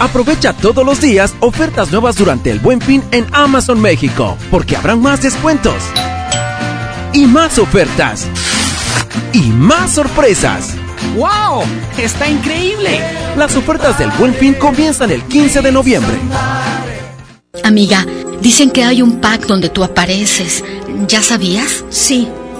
Aprovecha 0.00 0.52
todos 0.52 0.84
los 0.84 1.00
días 1.00 1.34
ofertas 1.38 1.92
nuevas 1.92 2.16
durante 2.16 2.50
el 2.50 2.58
Buen 2.58 2.80
Fin 2.80 3.04
en 3.12 3.24
Amazon 3.32 3.80
México, 3.80 4.36
porque 4.50 4.76
habrán 4.76 5.00
más 5.00 5.22
descuentos 5.22 5.74
y 7.12 7.26
más 7.26 7.58
ofertas 7.58 8.26
y 9.32 9.40
más 9.50 9.94
sorpresas. 9.94 10.74
¡Wow! 11.16 11.64
¡Está 11.98 12.28
increíble! 12.28 13.00
Las 13.36 13.56
ofertas 13.56 13.98
del 13.98 14.10
Buen 14.12 14.34
Fin 14.34 14.54
comienzan 14.54 15.10
el 15.10 15.22
15 15.22 15.62
de 15.62 15.72
noviembre. 15.72 16.16
Amiga, 17.64 18.06
dicen 18.40 18.70
que 18.70 18.84
hay 18.84 19.02
un 19.02 19.20
pack 19.20 19.46
donde 19.46 19.68
tú 19.68 19.84
apareces. 19.84 20.64
¿Ya 21.06 21.22
sabías? 21.22 21.84
Sí. 21.90 22.28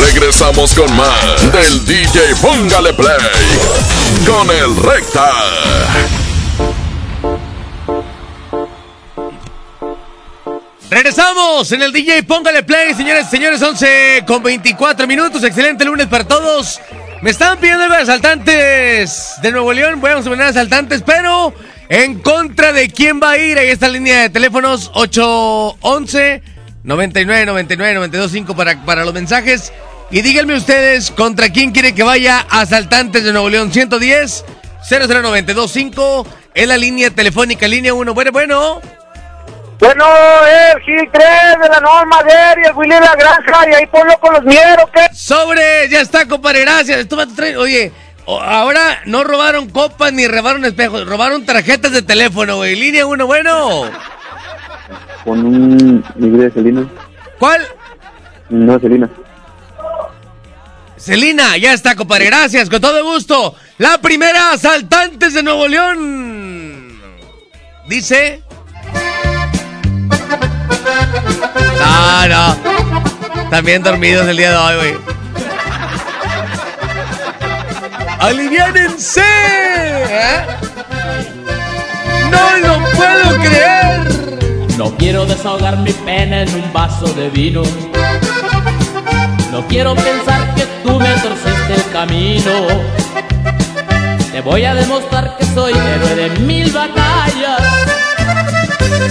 Regresamos 0.00 0.74
con 0.74 0.94
más 0.96 1.52
del 1.52 1.84
DJ 1.84 2.34
Póngale 2.40 2.92
Play 2.94 3.16
con 4.26 4.50
el 4.50 4.76
Recta. 4.76 5.30
Regresamos 10.90 11.70
en 11.72 11.82
el 11.82 11.92
DJ 11.92 12.22
Póngale 12.22 12.62
Play, 12.62 12.94
señores 12.94 13.26
y 13.26 13.30
señores, 13.30 13.60
11 13.60 14.24
con 14.26 14.42
24 14.42 15.06
minutos. 15.06 15.42
Excelente 15.44 15.84
lunes 15.84 16.06
para 16.06 16.24
todos. 16.24 16.80
Me 17.20 17.30
estaban 17.30 17.58
pidiendo 17.58 17.84
algo 17.84 17.96
asaltantes 17.96 19.34
de 19.42 19.52
Nuevo 19.52 19.72
León. 19.72 20.00
Voy 20.00 20.12
a 20.12 20.20
poner 20.20 20.46
asaltantes, 20.46 21.02
pero 21.04 21.52
¿En 21.90 22.18
contra 22.20 22.72
de 22.72 22.90
quién 22.90 23.18
va 23.22 23.30
a 23.30 23.38
ir? 23.38 23.56
Ahí 23.58 23.68
está 23.68 23.86
la 23.86 23.94
línea 23.94 24.20
de 24.22 24.28
teléfonos 24.28 24.90
811 24.92 26.42
99 26.82 27.46
99 27.46 27.94
925 27.94 28.54
para, 28.54 28.84
para 28.84 29.06
los 29.06 29.14
mensajes. 29.14 29.72
Y 30.10 30.22
díganme 30.22 30.56
ustedes 30.56 31.10
contra 31.10 31.50
quién 31.50 31.70
quiere 31.70 31.94
que 31.94 32.02
vaya 32.02 32.46
Asaltantes 32.48 33.24
de 33.24 33.32
Nuevo 33.32 33.50
León 33.50 33.70
110 33.70 34.44
00925 34.88 36.26
en 36.54 36.68
la 36.68 36.78
línea 36.78 37.10
telefónica, 37.10 37.68
línea 37.68 37.92
1. 37.92 38.14
Bueno, 38.14 38.32
bueno. 38.32 38.80
Bueno, 39.78 40.04
el 40.46 40.82
Gil 40.82 41.08
3 41.12 41.24
de 41.62 41.68
la 41.68 41.80
Norma 41.80 42.22
de 42.24 42.62
y 42.62 42.66
el 42.66 42.74
Willy 42.74 42.94
de 42.94 43.00
la 43.00 43.14
Granja, 43.14 43.70
y 43.70 43.74
ahí 43.74 43.86
ponlo 43.86 44.18
con 44.18 44.32
los 44.32 44.42
miedos, 44.42 44.86
¿qué? 44.92 45.14
Sobre, 45.14 45.88
ya 45.88 46.00
está, 46.00 46.26
compadre, 46.26 46.62
gracias. 46.62 47.06
Oye, 47.56 47.92
ahora 48.26 49.00
no 49.04 49.22
robaron 49.22 49.68
copas 49.68 50.12
ni 50.12 50.26
robaron 50.26 50.64
espejos, 50.64 51.06
robaron 51.06 51.46
tarjetas 51.46 51.92
de 51.92 52.02
teléfono, 52.02 52.56
güey. 52.56 52.74
Línea 52.74 53.06
1, 53.06 53.26
bueno. 53.26 53.82
Con 55.22 55.44
un 55.44 56.04
de 56.16 56.50
Celina. 56.50 56.88
¿Cuál? 57.38 57.60
No, 58.48 58.80
Celina. 58.80 59.08
Celina, 60.98 61.56
ya 61.56 61.72
está, 61.72 61.94
compadre, 61.94 62.26
gracias, 62.26 62.68
con 62.68 62.80
todo 62.80 63.04
gusto. 63.04 63.54
La 63.78 63.98
primera, 63.98 64.52
asaltantes 64.52 65.34
de 65.34 65.42
Nuevo 65.42 65.68
León. 65.68 67.00
Dice... 67.88 68.42
No, 71.78 72.28
no. 72.28 72.56
También 73.50 73.82
dormidos 73.82 74.28
el 74.28 74.36
día 74.36 74.50
de 74.50 74.56
hoy, 74.56 74.76
güey. 74.76 74.94
¡Aliviánense! 78.18 79.22
¿eh? 79.22 80.46
¡No 82.30 82.56
lo 82.58 82.90
puedo 82.90 83.36
creer! 83.38 84.08
No 84.76 84.96
quiero 84.96 85.24
desahogar 85.24 85.78
mi 85.78 85.92
pena 85.92 86.42
en 86.42 86.54
un 86.54 86.72
vaso 86.72 87.06
de 87.14 87.30
vino. 87.30 87.62
No 89.50 89.66
quiero 89.66 89.94
pensar 89.94 90.54
que 90.54 90.66
tú 90.82 90.98
me 91.00 91.10
torciste 91.14 91.74
el 91.74 91.92
camino. 91.92 92.52
Te 94.30 94.40
voy 94.42 94.64
a 94.64 94.74
demostrar 94.74 95.36
que 95.38 95.44
soy 95.46 95.72
héroe 95.72 96.14
de 96.14 96.30
mil 96.40 96.70
batallas. 96.70 97.60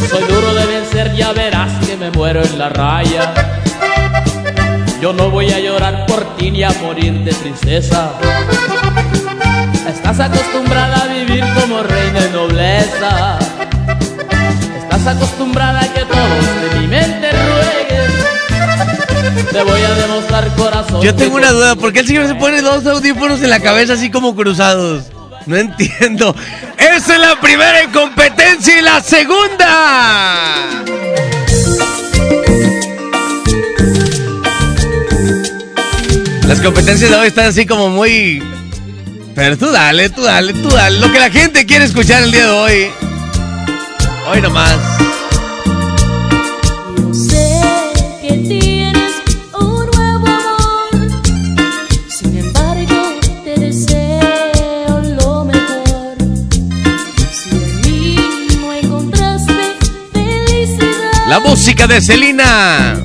Soy 0.10 0.24
duro 0.24 0.54
de 0.54 0.66
vencer, 0.66 1.14
ya 1.16 1.34
verás 1.34 1.72
que 1.86 1.98
me 1.98 2.12
muero 2.12 2.44
en 2.44 2.58
la 2.60 2.70
raya. 2.70 3.34
Yo 5.02 5.12
no 5.14 5.30
voy 5.30 5.52
a 5.52 5.60
llorar 5.60 6.06
por 6.06 6.38
ti 6.38 6.52
ni 6.52 6.64
a 6.64 6.72
morir 6.82 7.14
de 7.24 7.34
tristeza. 7.34 8.12
Estás 9.88 10.20
acostumbrada 10.20 11.04
a 11.04 11.08
vivir 11.08 11.44
como 11.60 11.82
reina 11.82 12.20
de 12.20 12.30
nobleza. 12.30 13.40
Estás 14.78 15.08
acostumbrada 15.08 15.82
a 15.82 15.94
que 15.94 16.02
todos 16.02 16.72
de 16.72 16.80
mi 16.80 16.88
mente. 16.88 17.17
Te 19.52 19.64
voy 19.64 19.82
a 19.82 19.94
demostrar 19.96 20.56
corazón. 20.56 21.02
Yo 21.02 21.16
tengo 21.16 21.36
una 21.36 21.52
duda, 21.52 21.76
¿por 21.76 21.92
qué 21.94 22.00
el 22.00 22.08
señor 22.08 22.28
se 22.28 22.36
pone 22.36 22.62
dos 22.62 22.86
audífonos 22.86 23.42
en 23.42 23.50
la 23.50 23.60
cabeza 23.60 23.94
así 23.94 24.10
como 24.10 24.36
cruzados? 24.36 25.06
No 25.46 25.56
entiendo. 25.56 26.36
Esa 26.78 27.14
es 27.14 27.20
la 27.20 27.40
primera 27.40 27.84
incompetencia 27.84 28.78
y 28.78 28.82
la 28.82 29.02
segunda. 29.02 30.68
Las 36.48 36.62
competencias 36.62 37.10
de 37.10 37.16
hoy 37.16 37.28
están 37.28 37.48
así 37.48 37.66
como 37.66 37.90
muy... 37.90 38.44
Pero 39.36 39.58
tú 39.58 39.72
dale, 39.72 40.10
tú 40.10 40.24
dale, 40.24 40.54
tú 40.54 40.70
dale. 40.70 41.00
Lo 41.00 41.12
que 41.12 41.20
la 41.20 41.30
gente 41.30 41.66
quiere 41.66 41.86
escuchar 41.86 42.24
el 42.24 42.32
día 42.32 42.46
de 42.46 42.52
hoy. 42.52 42.88
Hoy 44.30 44.42
nomás. 44.42 44.78
La 61.38 61.44
música 61.44 61.86
de 61.86 62.02
Celina. 62.02 63.00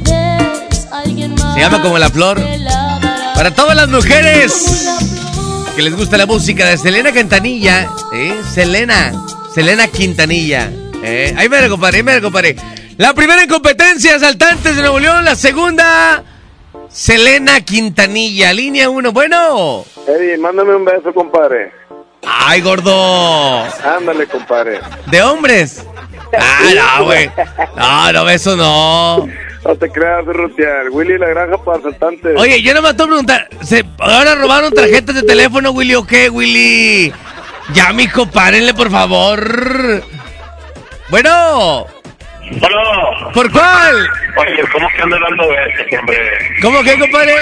Se 1.55 1.61
llama 1.61 1.83
como 1.83 1.99
la 1.99 2.09
flor. 2.09 2.41
Para 3.35 3.51
todas 3.51 3.77
las 3.77 3.91
mujeres 3.91 4.89
que 5.77 5.83
les 5.83 5.95
gusta 5.95 6.17
la 6.17 6.25
música 6.25 6.65
de 6.65 6.79
Selena 6.79 7.13
Quintanilla. 7.13 7.91
¿eh? 8.11 8.41
Selena. 8.51 9.13
Selena 9.55 9.87
Quintanilla. 9.87 10.73
¿eh? 11.05 11.35
Ahí 11.37 11.51
me 11.51 11.69
compadre, 11.69 11.99
ahí 11.99 12.03
me 12.03 12.23
compadre. 12.23 12.57
La 12.97 13.13
primera 13.13 13.43
en 13.43 13.51
competencia, 13.51 14.19
Saltantes 14.19 14.77
de 14.77 14.81
Nuevo 14.81 14.99
León. 14.99 15.27
La 15.27 15.35
segunda, 15.35 16.25
Selena 16.89 17.61
Quintanilla. 17.61 18.55
Línea 18.55 18.89
1. 18.89 19.13
Bueno. 19.13 19.85
Eddie, 20.09 20.39
mándame 20.39 20.75
un 20.75 20.87
beso, 20.87 21.13
compadre. 21.13 21.71
Ay, 22.27 22.63
gordo. 22.63 23.63
Ándale, 23.85 24.27
compadre. 24.27 24.81
¿De 25.11 25.21
hombres? 25.21 25.85
Ah, 26.39 26.97
no, 26.99 27.05
güey. 27.05 27.31
No, 27.77 28.13
no, 28.13 28.29
eso 28.31 28.57
no. 28.57 29.29
No 29.65 29.77
te 29.77 29.91
creas, 29.91 30.25
Rutear. 30.25 30.91
Willy 30.91 31.19
la 31.19 31.29
granja 31.29 31.57
para 31.59 31.79
asaltantes. 31.79 32.37
Oye, 32.37 32.63
yo 32.63 32.75
nomás 32.75 32.97
te 32.97 33.05
voy 33.05 33.07
a 33.07 33.11
preguntar. 33.11 33.49
¿se, 33.63 33.85
¿Ahora 33.99 34.35
robaron 34.35 34.73
tarjetas 34.73 35.15
de 35.15 35.23
teléfono, 35.23 35.71
Willy, 35.71 35.95
o 35.95 36.07
qué, 36.07 36.29
Willy? 36.31 37.13
Ya, 37.75 37.93
mijo, 37.93 38.27
párenle, 38.27 38.75
por 38.75 38.91
favor. 38.91 40.03
Bueno. 41.11 41.87
Bueno. 42.61 43.33
¿Por 43.33 43.51
cuál? 43.51 44.09
Oye, 44.37 44.63
¿cómo 44.73 44.89
que 44.89 45.03
andas 45.03 45.21
dando 45.21 45.49
besos, 45.49 45.99
hombre? 45.99 46.19
¿Cómo 46.61 46.83
que, 46.83 46.99
compadre? 46.99 47.35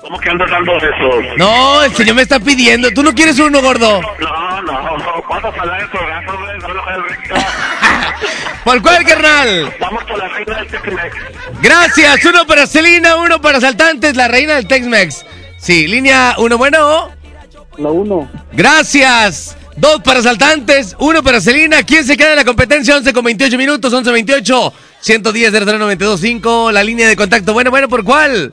¿Cómo 0.00 0.18
que 0.20 0.30
andas 0.30 0.50
dando 0.50 0.74
besos? 0.74 1.24
No, 1.36 1.82
el 1.82 1.94
señor 1.94 2.16
me 2.16 2.22
está 2.22 2.38
pidiendo. 2.38 2.90
¿Tú 2.92 3.02
no 3.02 3.12
quieres 3.12 3.38
uno, 3.38 3.60
gordo? 3.60 4.00
No, 4.20 4.62
no, 4.62 4.82
no. 4.82 5.22
¿Cuántos 5.26 5.54
salares 5.56 5.90
brazo, 5.90 6.38
güey? 6.38 6.58
No 6.58 6.68
lo 6.68 6.82
¿Por 8.64 8.82
cuál, 8.82 9.04
carnal? 9.04 9.72
Vamos 9.80 10.04
por 10.04 10.18
la 10.18 10.28
reina 10.28 10.56
del 10.56 10.66
Tex-Mex. 10.68 11.16
Gracias. 11.60 12.24
Uno 12.24 12.46
para 12.46 12.66
Celina, 12.66 13.16
uno 13.16 13.40
para 13.40 13.60
Saltantes, 13.60 14.16
la 14.16 14.28
reina 14.28 14.54
del 14.54 14.66
Tex-Mex. 14.66 15.24
Sí, 15.56 15.86
línea 15.86 16.34
uno, 16.38 16.58
bueno. 16.58 17.10
La 17.78 17.88
uno. 17.88 18.30
Gracias. 18.52 19.56
Dos 19.76 20.00
para 20.02 20.22
Saltantes, 20.22 20.96
uno 20.98 21.22
para 21.22 21.40
Celina. 21.40 21.82
¿Quién 21.82 22.04
se 22.04 22.16
queda 22.16 22.30
en 22.30 22.36
la 22.36 22.44
competencia? 22.44 22.96
11 22.96 23.12
con 23.12 23.24
28 23.24 23.58
minutos, 23.58 23.92
11 23.92 24.10
28. 24.10 24.72
110 25.00 25.52
00925, 25.52 26.72
la 26.72 26.82
línea 26.82 27.08
de 27.08 27.16
contacto. 27.16 27.52
Bueno, 27.52 27.70
bueno, 27.70 27.88
¿por 27.88 28.02
cuál? 28.02 28.52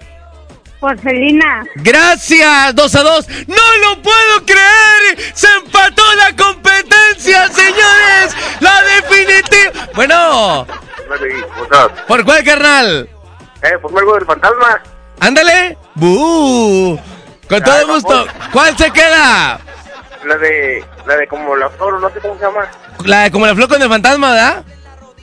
Por 0.79 0.99
Celina. 0.99 1.63
Gracias, 1.75 2.75
2 2.75 2.95
a 2.95 3.03
2. 3.03 3.27
¡No 3.47 3.77
lo 3.81 4.01
puedo 4.01 4.45
creer! 4.45 5.33
¡Se 5.33 5.47
empató 5.63 6.03
la 6.15 6.35
competencia, 6.35 7.47
señores! 7.47 8.35
¡La 8.59 8.81
definitiva! 8.83 9.89
Bueno. 9.95 10.67
¿Por 12.07 12.25
cuál, 12.25 12.43
carnal? 12.43 13.09
Eh, 13.61 13.77
por 13.81 13.97
algo 13.97 14.15
del 14.15 14.25
fantasma. 14.25 14.81
Ándale. 15.21 15.77
¡Bú! 15.95 16.99
Con 17.47 17.63
todo 17.63 17.87
gusto. 17.87 18.27
¿Cuál 18.51 18.77
se 18.77 18.91
queda? 18.91 19.61
La 20.25 20.37
de. 20.37 20.83
La 21.05 21.15
de 21.17 21.27
como 21.27 21.55
la 21.55 21.69
flor, 21.69 21.99
no 21.99 22.09
sé 22.09 22.19
cómo 22.19 22.35
se 22.35 22.41
llama. 22.45 22.67
La 23.05 23.23
de 23.23 23.31
como 23.31 23.45
la 23.45 23.55
flor 23.55 23.67
con 23.69 23.81
el 23.81 23.89
fantasma, 23.89 24.31
¿verdad? 24.31 24.63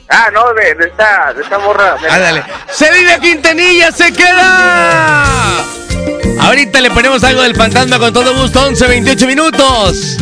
Ah, 0.09 0.29
no, 0.33 0.53
de, 0.53 0.75
de 0.75 0.85
esta, 0.87 1.33
de 1.33 1.41
esta 1.41 1.57
morra. 1.59 1.95
Ándale. 2.09 2.43
Celina 2.69 3.17
Quintanilla 3.19 3.91
se 3.91 4.11
queda. 4.11 5.63
Ahorita 6.41 6.81
le 6.81 6.91
ponemos 6.91 7.23
algo 7.23 7.41
del 7.41 7.55
fantasma 7.55 7.97
con 7.97 8.11
todo 8.13 8.35
gusto, 8.35 8.61
11, 8.65 8.87
28 8.87 9.27
minutos. 9.27 10.17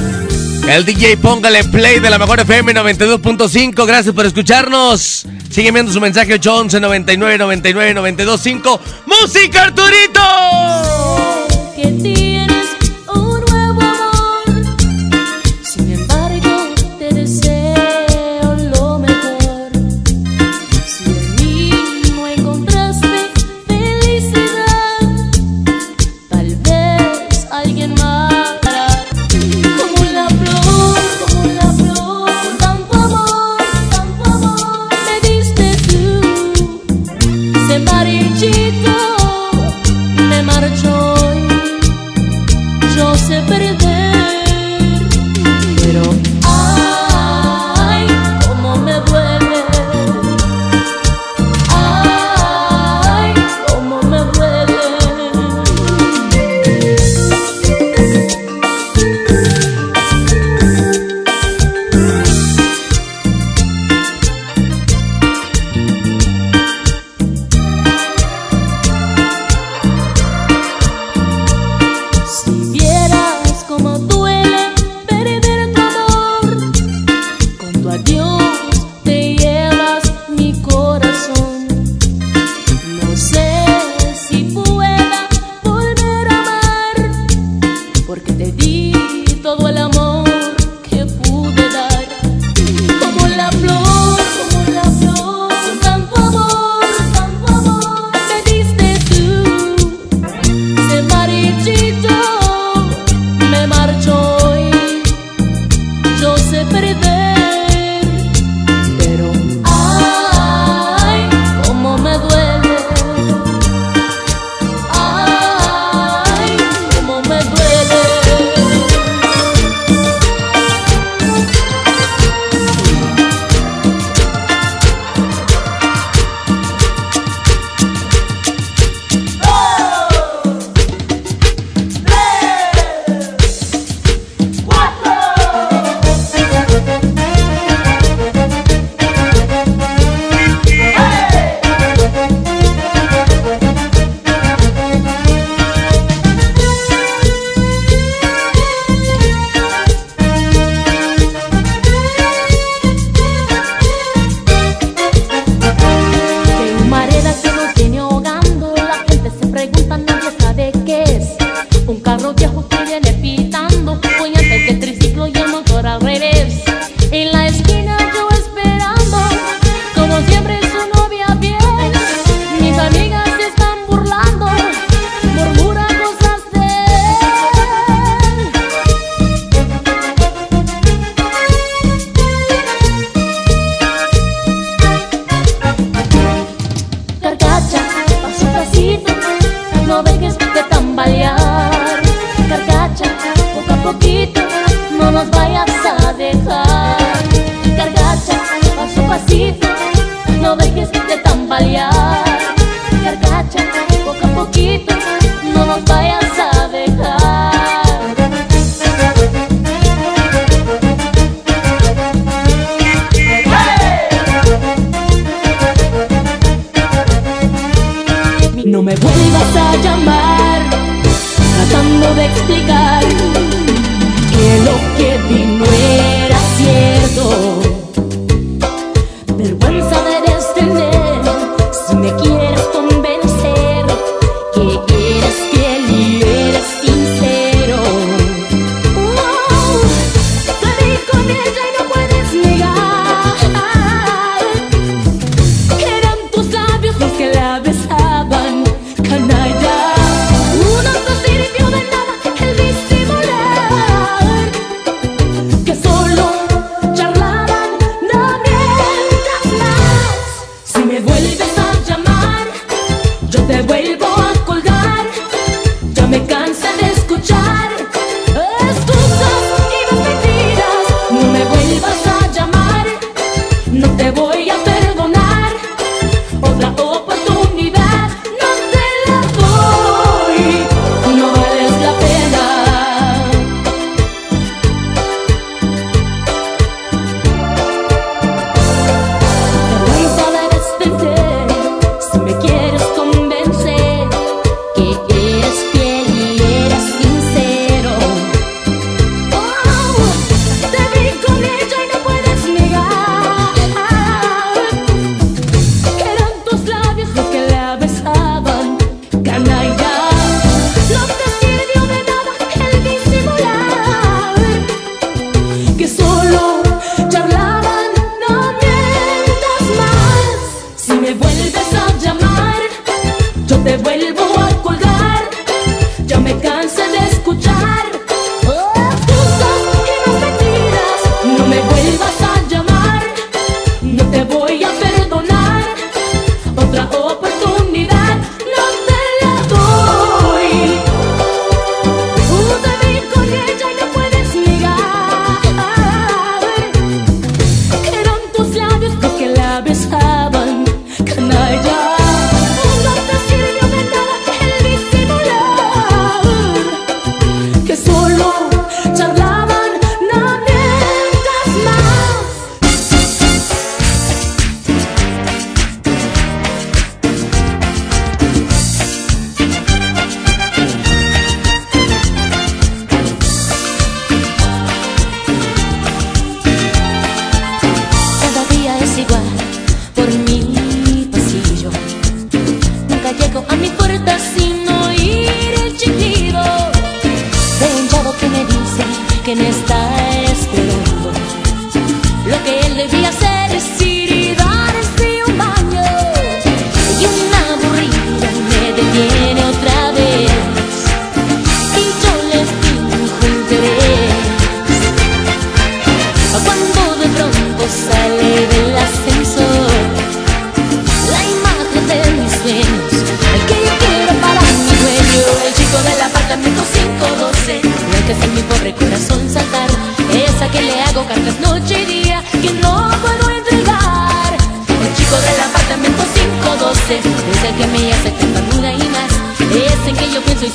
El 0.67 0.85
DJ 0.85 1.17
póngale 1.17 1.63
play 1.63 1.99
de 1.99 2.09
la 2.09 2.19
mejor 2.19 2.39
FM 2.39 2.73
92.5. 2.75 3.87
Gracias 3.87 4.13
por 4.13 4.25
escucharnos. 4.25 5.25
Sigue 5.49 5.71
viendo 5.71 5.91
su 5.91 5.99
mensaje 5.99 6.33
811 6.35 6.79
99 6.79 7.37
99 7.39 7.93
925. 7.95 8.79
¡Música, 9.07 9.63
Arturito! 9.63 10.21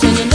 En 0.02 0.14
que 0.14 0.28
yo 0.28 0.33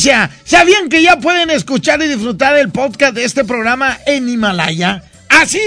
noticia. 0.00 0.30
¿Sabían 0.44 0.88
que 0.88 1.02
ya 1.02 1.18
pueden 1.18 1.50
escuchar 1.50 2.02
y 2.02 2.08
disfrutar 2.08 2.56
el 2.56 2.70
podcast 2.70 3.14
de 3.14 3.24
este 3.24 3.44
programa 3.44 3.98
en 4.06 4.28
Himalaya? 4.28 5.02
Así 5.28 5.60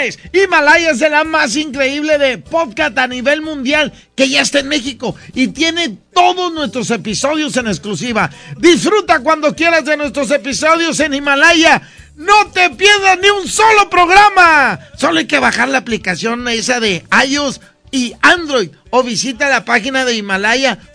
es, 0.00 0.18
Himalaya 0.32 0.90
es 0.90 1.00
la 1.00 1.24
más 1.24 1.56
increíble 1.56 2.18
de 2.18 2.38
podcast 2.38 2.96
a 2.98 3.06
nivel 3.06 3.42
mundial 3.42 3.92
que 4.14 4.28
ya 4.28 4.42
está 4.42 4.60
en 4.60 4.68
México 4.68 5.16
y 5.34 5.48
tiene 5.48 5.98
todos 6.14 6.52
nuestros 6.52 6.90
episodios 6.90 7.56
en 7.56 7.66
exclusiva. 7.66 8.30
Disfruta 8.58 9.20
cuando 9.20 9.54
quieras 9.54 9.84
de 9.84 9.96
nuestros 9.96 10.30
episodios 10.30 11.00
en 11.00 11.14
Himalaya. 11.14 11.82
No 12.16 12.50
te 12.52 12.70
pierdas 12.70 13.18
ni 13.20 13.28
un 13.30 13.48
solo 13.48 13.90
programa. 13.90 14.78
Solo 14.96 15.18
hay 15.18 15.26
que 15.26 15.38
bajar 15.38 15.68
la 15.68 15.78
aplicación 15.78 16.46
esa 16.48 16.80
de 16.80 17.04
iOS 17.26 17.60
y 17.90 18.14
Android 18.22 18.70
o 18.90 19.02
visita 19.02 19.48
la 19.48 19.64
página 19.64 20.04
de 20.04 20.16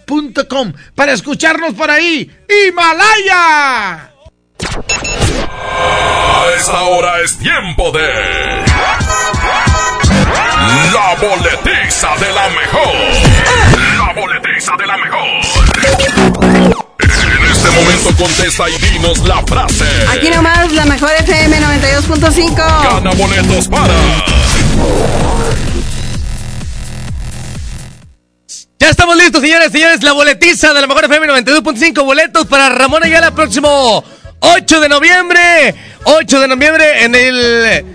himalaya.com 0.08 0.74
para 0.96 1.14
escucharnos 1.14 1.74
por 1.74 1.90
ahí. 1.90 2.30
¡Himalaya! 2.50 4.12
A 5.66 6.46
esta 6.58 6.82
hora 6.84 7.22
es 7.22 7.38
tiempo 7.38 7.92
de. 7.92 8.08
La 10.94 11.16
boletiza 11.20 12.16
de 12.20 12.34
la 12.34 12.50
mejor. 12.50 12.94
La 13.98 14.14
boletiza 14.14 14.72
de 14.78 14.88
la 14.88 14.98
mejor. 14.98 15.28
En 17.00 17.52
este 17.52 17.70
momento 17.72 18.16
contesta 18.18 18.70
y 18.70 18.78
dinos 18.78 19.20
la 19.28 19.42
frase. 19.46 19.86
Aquí 20.10 20.30
nomás, 20.30 20.72
la 20.72 20.86
mejor 20.86 21.12
FM 21.20 21.60
92.5. 21.60 22.56
Gana 22.56 23.12
boletos 23.12 23.68
para. 23.68 23.94
Ya 28.84 28.90
estamos 28.90 29.16
listos, 29.16 29.42
señores, 29.42 29.72
señores. 29.72 30.04
La 30.04 30.12
boletiza 30.12 30.74
de 30.74 30.82
la 30.82 30.88
mejor 30.88 31.06
FM 31.06 31.26
92.5 31.28 32.04
boletos 32.04 32.46
para 32.48 32.68
Ramón 32.68 33.02
Ayala 33.02 33.34
próximo 33.34 34.04
8 34.42 34.80
de 34.82 34.90
noviembre. 34.90 35.74
8 36.04 36.40
de 36.42 36.48
noviembre 36.50 37.06
en 37.06 37.16
el. 37.16 37.86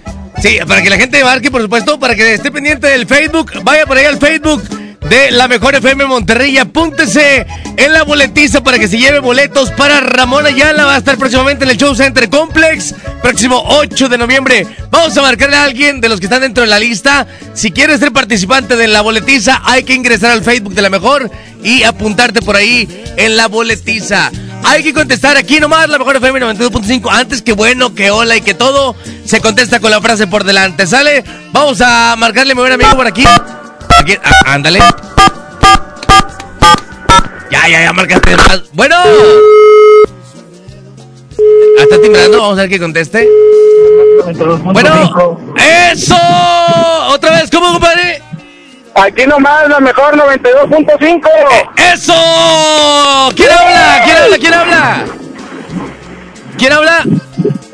Sí, 0.40 0.59
para 0.66 0.81
que 0.81 0.89
la 0.89 0.97
gente 0.97 1.23
marque, 1.23 1.51
por 1.51 1.60
supuesto, 1.60 2.01
para 2.01 2.15
que 2.15 2.32
esté 2.32 2.51
pendiente 2.51 2.86
del 2.86 3.06
Facebook. 3.06 3.52
Vaya 3.65 3.85
por 3.85 3.98
ahí 3.98 4.06
al 4.06 4.16
Facebook 4.16 4.62
de 5.09 5.30
la 5.30 5.48
mejor 5.48 5.74
FM 5.74 6.06
Monterrey. 6.06 6.59
Apúntese 6.59 7.47
en 7.76 7.93
la 7.93 8.02
boletiza 8.02 8.62
para 8.62 8.78
que 8.78 8.89
se 8.89 8.98
lleve 8.98 9.20
boletos 9.20 9.70
para 9.70 10.01
Ramón 10.01 10.47
Ayala. 10.47 10.85
Va 10.85 10.94
a 10.94 10.98
estar 10.98 11.16
próximamente 11.16 11.64
en 11.64 11.70
el 11.70 11.76
Show 11.76 11.94
Center 11.94 12.28
Complex. 12.28 12.94
Próximo 13.22 13.62
8 13.66 14.09
de 14.09 14.18
noviembre. 14.18 14.66
Vamos 14.90 15.16
a 15.16 15.22
marcarle 15.22 15.56
a 15.56 15.64
alguien 15.64 16.01
de 16.01 16.09
los 16.09 16.20
que 16.20 16.26
están 16.26 16.43
dentro 16.43 16.62
de 16.62 16.68
la 16.68 16.78
lista. 16.78 17.26
Si 17.55 17.70
quieres 17.70 18.01
ser 18.01 18.12
participante 18.12 18.76
de 18.76 18.89
la 18.89 19.01
boletiza, 19.01 19.62
hay 19.64 19.85
que 19.85 19.94
ingresar 19.94 20.30
al 20.30 20.44
Facebook 20.44 20.74
de 20.74 20.82
la 20.82 20.90
mejor 20.90 21.30
y 21.62 21.82
apuntarte 21.85 22.43
por 22.43 22.56
ahí 22.56 22.89
en 23.16 23.36
la 23.36 23.48
boletiza. 23.48 24.30
Hay 24.64 24.82
que 24.82 24.93
contestar 24.93 25.36
aquí 25.36 25.60
nomás 25.60 25.89
la 25.89 25.98
mejor 25.98 26.16
FM 26.16 26.40
92.5. 26.40 27.09
Antes 27.10 27.43
que 27.43 27.52
bueno, 27.52 27.94
que 27.94 28.10
hola 28.10 28.36
y 28.36 28.40
que 28.40 28.55
todo, 28.55 28.94
se 29.24 29.40
contesta 29.40 29.80
con 29.80 29.90
la 29.90 30.01
frase 30.01 30.26
por 30.26 30.44
delante. 30.44 30.86
¿Sale? 30.86 31.24
Vamos 31.52 31.80
a 31.80 32.14
marcarle 32.18 32.55
mi 32.55 32.60
buen 32.60 32.72
amigo 32.72 32.94
por 32.97 33.06
aquí. 33.06 33.24
Aquí, 33.99 34.15
á- 34.15 34.53
ándale. 34.55 34.79
Ya, 37.51 37.69
ya, 37.69 37.83
ya, 37.83 37.93
marcaste 37.93 38.37
más. 38.37 38.62
Bueno. 38.73 38.97
Está 41.79 42.01
timbrando, 42.01 42.39
vamos 42.41 42.59
a 42.59 42.62
ver 42.62 42.70
que 42.70 42.79
conteste. 42.79 43.29
Bueno, 44.65 45.49
eso. 45.91 46.16
Otra 47.11 47.37
vez, 47.37 47.51
¿cómo, 47.51 47.73
compadre? 47.73 48.23
Aquí 48.95 49.27
nomás, 49.27 49.69
la 49.69 49.79
mejor 49.81 50.16
92.5. 50.16 51.29
¡Eso! 51.93 52.12
¿Quién 53.37 53.49
habla? 53.51 54.03
¿Quién 54.05 54.16
habla? 54.16 54.39
¿Quién 54.39 54.55
habla? 54.55 55.05
¿Quién 56.59 56.73
habla? 56.73 57.05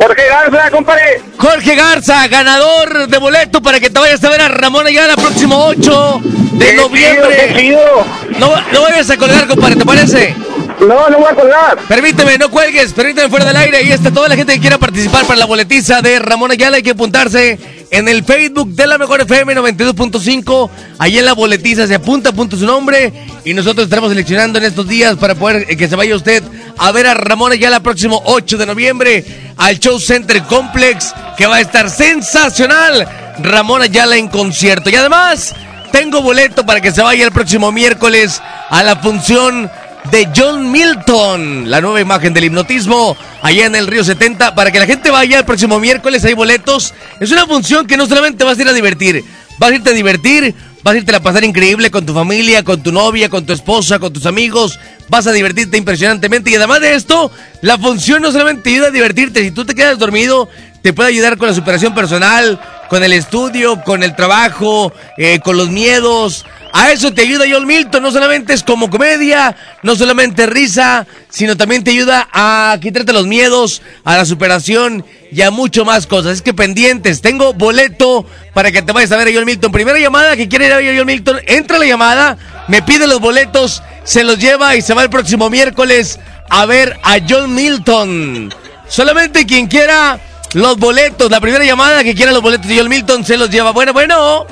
Jorge 0.07 0.23
Garza, 0.29 0.71
compadre. 0.71 1.23
Jorge 1.39 1.75
Garza, 1.75 2.29
ganador 2.29 3.09
de 3.09 3.19
boleto 3.19 3.63
para 3.63 3.81
que 3.81 3.89
te 3.89 3.99
vayas 3.99 4.23
a 4.23 4.29
ver 4.29 4.43
a 4.43 4.49
Ramón 4.49 4.87
Ayala 4.87 5.17
próximo 5.17 5.65
8 5.65 6.21
de 6.53 6.67
Qué 6.67 6.75
noviembre. 6.77 7.37
chido, 7.37 7.55
qué 7.55 7.61
chido. 7.61 8.07
No, 8.39 8.53
no 8.71 8.83
vayas 8.83 9.09
a 9.09 9.17
colgar, 9.17 9.47
compadre, 9.49 9.77
¿te 9.77 9.85
parece? 9.87 10.37
No, 10.81 11.09
no 11.09 11.19
voy 11.19 11.29
a 11.31 11.35
colgar. 11.35 11.79
Permíteme, 11.89 12.37
no 12.37 12.51
cuelgues, 12.51 12.93
permíteme 12.93 13.31
fuera 13.31 13.47
del 13.47 13.57
aire. 13.57 13.79
Ahí 13.79 13.93
está 13.93 14.11
toda 14.11 14.29
la 14.29 14.37
gente 14.37 14.53
que 14.53 14.61
quiera 14.61 14.77
participar 14.77 15.25
para 15.25 15.39
la 15.39 15.47
boletiza 15.47 16.03
de 16.03 16.19
Ramón 16.19 16.51
Ayala. 16.51 16.77
Hay 16.77 16.83
que 16.83 16.91
apuntarse 16.91 17.59
en 17.91 18.09
el 18.09 18.25
Facebook 18.25 18.69
de 18.75 18.87
la 18.87 18.99
Mejor 18.99 19.23
FM 19.23 19.55
92.5. 19.57 20.71
Ahí 20.99 21.17
en 21.19 21.25
la 21.25 21.33
boletiza 21.33 21.87
se 21.87 21.95
apunta, 21.95 22.31
apunta 22.31 22.57
su 22.59 22.67
nombre. 22.67 23.13
Y 23.45 23.55
nosotros 23.55 23.85
estaremos 23.85 24.11
seleccionando 24.11 24.59
en 24.59 24.65
estos 24.67 24.87
días 24.87 25.17
para 25.17 25.35
poder 25.35 25.65
eh, 25.69 25.77
que 25.77 25.89
se 25.89 25.97
vaya 25.97 26.15
usted 26.17 26.43
a 26.79 26.93
ver 26.93 27.07
a 27.07 27.15
Ramón 27.15 27.53
Ayala 27.53 27.81
próximo 27.81 28.23
8 28.25 28.59
de 28.59 28.67
noviembre 28.67 29.25
al 29.57 29.79
Show 29.79 29.99
Center 30.01 30.43
Complex, 30.43 31.15
que 31.37 31.47
va 31.47 31.57
a 31.57 31.61
estar 31.61 31.91
sensacional. 31.91 33.09
Ramón 33.41 33.83
Ayala 33.83 34.17
en 34.17 34.29
concierto. 34.29 34.91
Y 34.91 34.97
además, 34.97 35.55
tengo 35.93 36.23
boleto 36.23 36.65
para 36.67 36.81
que 36.81 36.93
se 36.93 37.03
vaya 37.03 37.25
el 37.25 37.33
próximo 37.33 37.73
miércoles 37.73 38.41
a 38.71 38.83
la 38.83 38.97
función 38.97 39.71
de 40.11 40.29
John 40.37 40.71
Milton, 40.71 41.71
la 41.71 41.81
nueva 41.81 42.01
imagen 42.01 42.35
del 42.35 42.45
hipnotismo, 42.45 43.17
allá 43.43 43.67
en 43.67 43.75
el 43.75 43.87
Río 43.87 44.05
70, 44.05 44.55
para 44.55 44.71
que 44.71 44.79
la 44.79 44.87
gente 44.87 45.11
vaya 45.11 45.39
el 45.39 45.45
próximo 45.45 45.81
miércoles, 45.81 46.25
hay 46.25 46.35
boletos. 46.35 46.95
Es 47.21 47.31
una 47.31 47.47
función 47.47 47.87
que 47.87 47.97
no 47.97 48.07
solamente 48.07 48.45
vas 48.45 48.59
a 48.59 48.63
ir 48.63 48.69
a 48.69 48.73
divertir, 48.73 49.25
vas 49.59 49.71
a 49.71 49.75
irte 49.75 49.91
a 49.91 49.95
divertir, 49.95 50.55
vas 50.85 50.95
a 50.95 50.99
irte 50.99 51.17
a 51.17 51.21
pasar 51.21 51.43
increíble 51.45 51.91
con 51.91 52.05
tu 52.05 52.13
familia, 52.13 52.63
con 52.63 52.83
tu 52.83 52.93
novia, 52.93 53.31
con 53.31 53.47
tu 53.47 53.55
esposa, 53.55 53.99
con 53.99 54.13
tus 54.13 54.27
amigos, 54.27 54.79
vas 55.09 55.27
a 55.27 55.33
divertirte 55.33 55.79
impresionantemente 55.79 56.51
y 56.51 56.57
además 56.57 56.83
de 56.83 56.95
esto, 56.95 57.33
la 57.63 57.79
función 57.79 58.21
no 58.21 58.31
solamente 58.31 58.65
te 58.65 58.71
ayuda 58.71 58.89
a 58.89 58.91
divertirte, 58.91 59.43
si 59.43 59.51
tú 59.51 59.65
te 59.65 59.75
quedas 59.75 59.99
dormido, 59.99 60.51
te 60.83 60.93
puede 60.93 61.09
ayudar 61.09 61.39
con 61.39 61.49
la 61.49 61.55
superación 61.55 61.95
personal, 61.95 62.61
con 62.91 63.03
el 63.03 63.15
estudio, 63.15 63.83
con 63.83 64.03
el 64.03 64.15
trabajo, 64.15 64.93
eh, 65.17 65.41
con 65.41 65.57
los 65.57 65.71
miedos. 65.71 66.45
A 66.77 66.91
eso 66.91 67.15
te 67.15 67.23
ayuda 67.23 67.45
John 67.49 67.69
Milton, 67.69 68.03
no 68.03 68.11
solamente 68.11 68.53
es 68.53 68.65
como 68.65 68.91
comedia, 68.91 69.55
no 69.85 69.95
solamente 69.95 70.45
risa, 70.45 71.07
sino 71.29 71.57
también 71.57 71.85
te 71.85 71.93
ayuda 71.93 72.29
a 72.33 72.77
quitarte 72.83 73.13
los 73.13 73.29
miedos, 73.29 73.81
a 74.03 74.17
la 74.17 74.25
superación 74.25 75.07
y 75.31 75.43
a 75.43 75.53
mucho 75.53 75.85
más 75.85 76.09
cosas. 76.09 76.33
Es 76.33 76.43
que 76.43 76.53
pendientes, 76.53 77.21
tengo 77.21 77.53
boleto 77.53 78.27
para 78.55 78.73
que 78.73 78.83
te 78.83 78.91
vayas 78.91 79.13
a 79.13 79.17
ver 79.19 79.29
a 79.29 79.33
John 79.33 79.45
Milton. 79.45 79.71
Primera 79.71 80.01
llamada 80.01 80.37
que 80.37 80.49
quiere 80.49 80.67
ir 80.67 80.73
a 80.73 80.79
ver 80.79 80.93
a 80.93 80.99
John 80.99 81.07
Milton, 81.07 81.41
entra 81.47 81.79
la 81.79 81.87
llamada, 81.87 82.39
me 82.67 82.83
pide 82.83 83.07
los 83.07 83.21
boletos, 83.21 83.81
se 84.03 84.25
los 84.25 84.41
lleva 84.41 84.75
y 84.75 84.83
se 84.83 84.95
va 84.95 85.05
el 85.05 85.11
próximo 85.11 85.49
miércoles 85.51 86.19
a 86.51 86.67
ver 86.67 86.99
a 87.05 87.19
John 87.29 87.55
Milton. 87.55 88.53
Solamente 88.89 89.47
quien 89.47 89.69
quiera 89.69 90.19
los 90.55 90.77
boletos, 90.77 91.31
la 91.31 91.41
primera 91.41 91.65
llamada 91.65 92.03
que 92.03 92.17
quiera 92.17 92.33
los 92.33 92.43
boletos 92.43 92.67
de 92.67 92.77
John 92.77 92.89
Milton 92.89 93.25
se 93.25 93.37
los 93.37 93.49
lleva. 93.49 93.71
Bueno, 93.71 93.93
bueno. 93.93 94.45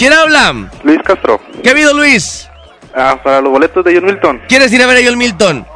¿Quién 0.00 0.14
habla? 0.14 0.54
Luis 0.82 0.98
Castro. 1.04 1.38
¿Qué 1.62 1.68
ha 1.68 1.72
habido, 1.72 1.92
Luis? 1.92 2.48
Ah, 2.94 3.20
para 3.22 3.42
los 3.42 3.52
boletos 3.52 3.84
de 3.84 3.94
John 3.94 4.06
Milton. 4.06 4.40
¿Quieres 4.48 4.72
ir 4.72 4.82
a 4.82 4.86
ver 4.86 4.96
a 4.96 5.00
John 5.06 5.18
Milton? 5.18 5.66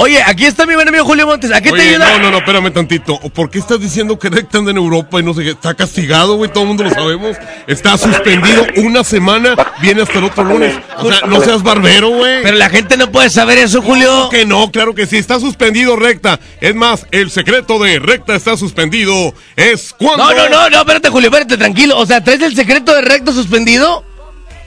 Oye, 0.00 0.22
aquí 0.24 0.46
está 0.46 0.64
mi 0.64 0.76
buen 0.76 0.86
amigo 0.86 1.04
Julio 1.04 1.26
Montes. 1.26 1.50
¿A 1.50 1.60
qué 1.60 1.72
te 1.72 1.80
ayuda? 1.80 2.08
No, 2.12 2.18
no, 2.20 2.30
no, 2.30 2.38
espérame 2.38 2.72
tantito. 2.72 3.18
¿Por 3.18 3.50
qué 3.50 3.58
estás 3.58 3.80
diciendo 3.80 4.16
que 4.16 4.30
Recta 4.30 4.58
anda 4.58 4.70
en 4.70 4.76
Europa 4.76 5.18
y 5.18 5.24
no 5.24 5.34
sé 5.34 5.42
qué? 5.42 5.50
Está 5.50 5.74
castigado, 5.74 6.36
güey, 6.36 6.52
todo 6.52 6.62
el 6.62 6.68
mundo 6.68 6.84
lo 6.84 6.90
sabemos. 6.90 7.36
Está 7.66 7.98
suspendido 7.98 8.64
una 8.76 9.02
semana, 9.02 9.56
viene 9.82 10.02
hasta 10.02 10.18
el 10.18 10.24
otro 10.26 10.44
lunes. 10.44 10.72
O 10.98 11.12
sea, 11.12 11.26
no 11.26 11.40
seas 11.40 11.64
barbero, 11.64 12.10
güey. 12.10 12.44
Pero 12.44 12.56
la 12.56 12.70
gente 12.70 12.96
no 12.96 13.10
puede 13.10 13.28
saber 13.28 13.58
eso, 13.58 13.82
Julio. 13.82 14.06
Claro 14.06 14.30
que 14.30 14.46
no, 14.46 14.70
claro 14.70 14.94
que 14.94 15.08
sí. 15.08 15.16
Está 15.16 15.40
suspendido 15.40 15.96
Recta. 15.96 16.38
Es 16.60 16.76
más, 16.76 17.04
el 17.10 17.32
secreto 17.32 17.80
de 17.80 17.98
Recta 17.98 18.36
está 18.36 18.56
suspendido 18.56 19.34
es 19.56 19.96
cuando... 19.98 20.22
No, 20.22 20.32
no, 20.32 20.48
no, 20.48 20.70
no, 20.70 20.78
espérate, 20.78 21.08
Julio, 21.08 21.28
espérate, 21.28 21.56
tranquilo. 21.56 21.98
O 21.98 22.06
sea, 22.06 22.22
¿traes 22.22 22.40
el 22.42 22.54
secreto 22.54 22.94
de 22.94 23.00
recto 23.00 23.32
suspendido? 23.32 24.04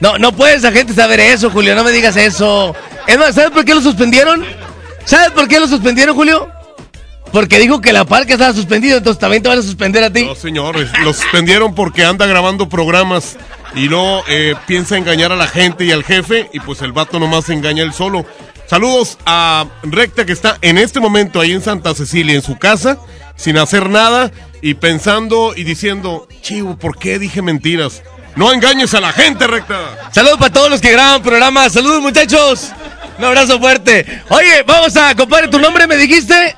No, 0.00 0.18
no 0.18 0.32
puedes 0.32 0.62
la 0.62 0.72
gente 0.72 0.92
saber 0.92 1.20
eso, 1.20 1.48
Julio, 1.48 1.74
no 1.74 1.84
me 1.84 1.92
digas 1.92 2.16
eso. 2.16 2.76
Es 3.06 3.16
más, 3.16 3.34
¿sabes 3.34 3.50
por 3.50 3.64
qué 3.64 3.74
lo 3.74 3.80
suspendieron? 3.80 4.44
¿Sabes 5.04 5.30
por 5.30 5.48
qué 5.48 5.60
lo 5.60 5.66
suspendieron, 5.66 6.14
Julio? 6.14 6.48
Porque 7.32 7.58
dijo 7.58 7.80
que 7.80 7.92
la 7.92 8.04
parca 8.04 8.34
estaba 8.34 8.52
suspendido, 8.52 8.98
entonces 8.98 9.18
también 9.18 9.42
te 9.42 9.48
van 9.48 9.58
a 9.58 9.62
suspender 9.62 10.04
a 10.04 10.12
ti. 10.12 10.24
No, 10.24 10.34
señores, 10.34 10.90
lo 11.02 11.14
suspendieron 11.14 11.74
porque 11.74 12.04
anda 12.04 12.26
grabando 12.26 12.68
programas 12.68 13.36
y 13.74 13.88
no 13.88 14.22
eh, 14.28 14.54
piensa 14.66 14.98
engañar 14.98 15.32
a 15.32 15.36
la 15.36 15.46
gente 15.46 15.84
y 15.84 15.92
al 15.92 16.04
jefe 16.04 16.50
y 16.52 16.60
pues 16.60 16.82
el 16.82 16.92
vato 16.92 17.18
nomás 17.18 17.46
se 17.46 17.54
engaña 17.54 17.82
él 17.82 17.94
solo. 17.94 18.26
Saludos 18.66 19.18
a 19.24 19.66
Recta 19.82 20.26
que 20.26 20.32
está 20.32 20.58
en 20.60 20.76
este 20.76 21.00
momento 21.00 21.40
ahí 21.40 21.52
en 21.52 21.62
Santa 21.62 21.94
Cecilia, 21.94 22.34
en 22.34 22.42
su 22.42 22.58
casa, 22.58 22.98
sin 23.34 23.56
hacer 23.56 23.88
nada 23.88 24.30
y 24.60 24.74
pensando 24.74 25.54
y 25.56 25.64
diciendo, 25.64 26.28
chivo, 26.42 26.76
¿por 26.76 26.98
qué 26.98 27.18
dije 27.18 27.40
mentiras? 27.40 28.02
No 28.36 28.52
engañes 28.52 28.94
a 28.94 29.00
la 29.00 29.12
gente, 29.12 29.46
Recta. 29.46 30.10
Saludos 30.12 30.38
para 30.38 30.52
todos 30.52 30.70
los 30.70 30.80
que 30.80 30.92
graban 30.92 31.22
programas. 31.22 31.72
Saludos, 31.72 32.00
muchachos. 32.02 32.72
Un 33.18 33.24
abrazo 33.24 33.58
fuerte. 33.58 34.04
Oye, 34.28 34.62
vamos 34.66 34.96
a, 34.96 35.14
compadre, 35.14 35.48
¿tu 35.48 35.58
nombre 35.58 35.86
me 35.86 35.96
dijiste? 35.96 36.56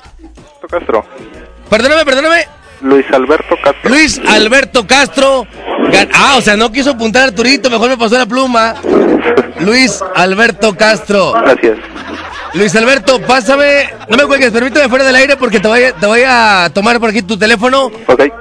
Castro. 0.69 1.05
Perdóname, 1.69 2.05
perdóname. 2.05 2.47
Luis 2.81 3.05
Alberto 3.11 3.55
Castro. 3.63 3.89
Luis 3.89 4.21
Alberto 4.27 4.85
Castro. 4.85 5.47
Ah, 6.13 6.35
o 6.37 6.41
sea, 6.41 6.55
no 6.55 6.71
quiso 6.71 6.91
apuntar 6.91 7.23
a 7.23 7.25
Arturito, 7.25 7.69
mejor 7.69 7.89
me 7.89 7.97
pasó 7.97 8.17
la 8.17 8.25
pluma. 8.25 8.75
Luis 9.59 10.03
Alberto 10.15 10.75
Castro. 10.75 11.33
Gracias. 11.33 11.77
Luis 12.55 12.73
Alberto, 12.73 13.19
pásame, 13.19 13.89
no 14.07 14.15
me 14.15 14.23
cuelgues, 14.23 14.49
permíteme 14.49 14.87
fuera 14.87 15.03
del 15.03 15.15
aire 15.15 15.35
porque 15.35 15.59
te 15.59 15.67
voy, 15.67 15.83
a, 15.83 15.91
te 15.91 16.05
voy 16.05 16.21
a 16.25 16.71
tomar 16.73 17.01
por 17.01 17.09
aquí 17.09 17.21
tu 17.21 17.37
teléfono 17.37 17.91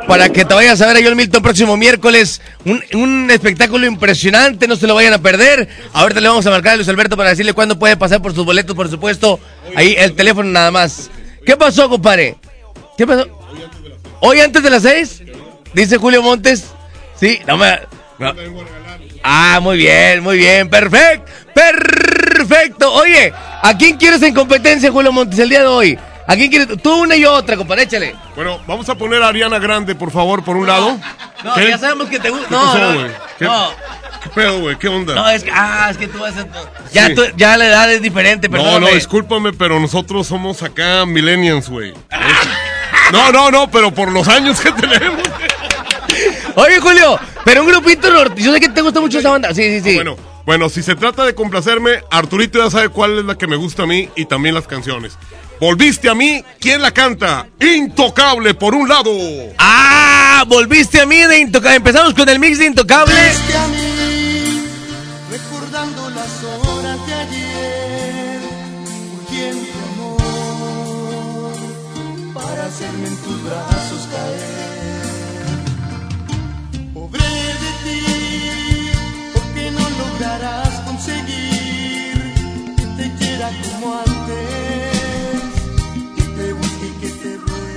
para 0.07 0.29
que 0.29 0.45
te 0.45 0.55
vayas 0.55 0.81
a 0.81 0.87
ver 0.87 0.99
a 0.99 1.05
John 1.05 1.17
Milton 1.17 1.43
próximo 1.43 1.77
miércoles. 1.77 2.41
Un, 2.65 2.81
un 2.95 3.29
espectáculo 3.33 3.87
impresionante, 3.87 4.69
no 4.69 4.77
se 4.77 4.87
lo 4.87 4.95
vayan 4.95 5.15
a 5.15 5.19
perder. 5.19 5.69
Ahorita 5.93 6.21
le 6.21 6.29
vamos 6.29 6.47
a 6.47 6.51
marcar 6.51 6.75
a 6.75 6.77
Luis 6.77 6.89
Alberto 6.89 7.17
para 7.17 7.31
decirle 7.31 7.55
cuándo 7.55 7.77
puede 7.77 7.97
pasar 7.97 8.23
por 8.23 8.33
sus 8.33 8.45
boletos, 8.45 8.77
por 8.77 8.89
supuesto. 8.89 9.41
Ahí 9.75 9.97
el 9.99 10.15
teléfono 10.15 10.49
nada 10.49 10.71
más. 10.71 11.11
¿Qué 11.45 11.57
pasó, 11.57 11.89
compadre? 11.89 12.37
¿Qué 12.97 13.09
pasó? 13.09 13.27
¿Hoy 14.21 14.39
antes 14.39 14.63
de 14.63 14.71
las 14.71 14.83
seis? 14.83 15.23
Dice 15.73 15.97
Julio 15.97 16.23
Montes. 16.23 16.67
Sí, 17.17 17.41
no 17.49 17.57
me... 17.57 17.81
no. 18.21 18.33
Ah, 19.25 19.59
muy 19.61 19.77
bien, 19.77 20.23
muy 20.23 20.37
bien, 20.37 20.71
perfecto, 20.71 21.33
perfecto. 21.53 22.14
Oye, 22.39 23.33
¿a 23.63 23.77
quién 23.77 23.97
quieres 23.97 24.23
en 24.23 24.35
competencia, 24.35 24.91
Julio 24.91 25.13
Montes, 25.13 25.39
el 25.39 25.49
día 25.49 25.61
de 25.61 25.67
hoy? 25.67 25.99
¿A 26.27 26.35
quién 26.37 26.51
quieres? 26.51 26.69
Tú 26.83 26.95
una 27.03 27.15
y 27.17 27.25
otra, 27.25 27.57
compadre, 27.57 27.83
échale. 27.83 28.15
Bueno, 28.35 28.61
vamos 28.67 28.89
a 28.89 28.95
poner 28.95 29.23
a 29.23 29.29
Ariana 29.29 29.59
Grande, 29.59 29.95
por 29.95 30.11
favor, 30.11 30.43
por 30.43 30.57
un 30.57 30.67
lado. 30.67 30.99
No, 31.45 31.55
¿Qué? 31.55 31.69
ya 31.69 31.79
sabemos 31.79 32.09
que 32.09 32.19
te 32.19 32.31
gusta. 32.31 32.49
¿Qué 32.49 32.55
No, 32.55 32.61
pasó, 32.63 32.79
no, 32.79 32.95
güey? 32.95 33.11
¿Qué, 33.39 33.45
no, 33.45 33.69
¿Qué 34.23 34.29
pedo, 34.31 34.61
güey? 34.61 34.77
¿Qué 34.79 34.89
onda? 34.89 35.15
no, 35.15 35.29
es 35.29 35.45
que, 35.45 35.51
ah, 35.53 35.89
es 35.91 35.99
que 35.99 36.07
tú 36.09 36.19
vas 36.19 36.35
a... 36.37 36.47
Ya, 36.93 37.09
Sí. 37.09 37.15
tú- 37.15 37.27
ya 37.37 37.57
la 37.59 37.67
edad 37.67 37.93
es 37.93 38.01
diferente, 38.01 38.49
No, 38.49 38.53
perdóname. 38.57 38.87
no, 38.89 38.95
discúlpame, 38.95 39.53
pero 39.53 39.79
nosotros 39.79 40.27
somos 40.27 40.63
acá 40.63 41.05
millennials, 41.07 41.69
güey. 41.69 41.93
No, 43.13 43.31
no, 43.31 43.51
no, 43.51 43.71
pero 43.71 43.93
por 43.93 44.11
los 44.11 44.27
años 44.29 44.61
que 44.61 44.73
tenemos. 44.73 45.21
Oye, 46.57 46.81
Julio, 46.81 47.19
pero 47.45 47.63
un 47.63 47.69
grupito 47.69 48.11
norte. 48.11 48.41
Yo 48.43 48.53
sé 48.53 48.61
que 48.61 48.69
te 48.71 48.81
gusta 48.81 49.01
mucho 49.01 49.19
esa 49.19 49.31
banda. 49.31 49.53
Sí, 49.53 49.63
sí, 49.63 49.81
sí. 49.91 49.95
Bueno, 49.97 50.17
bueno, 50.47 50.69
si 50.69 50.83
se 50.83 50.95
trata 50.95 51.25
de 51.25 51.35
complacerme, 51.35 52.03
Arturito 52.11 52.63
ya 52.63 52.71
sabe 52.71 52.89
cuál 52.89 53.19
es 53.19 53.25
la 53.25 53.37
que 53.37 53.47
me 53.47 53.57
gusta 53.57 53.85
a 53.85 53.87
mí 53.87 54.09
y 54.15 54.27
también 54.27 54.55
las 54.55 54.67
canciones. 54.67 55.17
Volviste 55.61 56.09
a 56.09 56.15
mí, 56.15 56.45
¿quién 56.61 56.83
la 56.83 56.91
canta? 56.91 57.47
Intocable, 57.61 58.55
por 58.55 58.75
un 58.75 58.89
lado. 58.89 59.11
Ah, 59.59 60.45
volviste 60.47 61.01
a 61.01 61.07
mí 61.07 61.19
de 61.19 61.39
Intocable. 61.39 61.77
Empezamos 61.77 62.15
con 62.15 62.29
el 62.29 62.39
mix 62.39 62.59
de 62.59 62.67
Intocable. 62.67 63.15
Recordando 63.15 63.84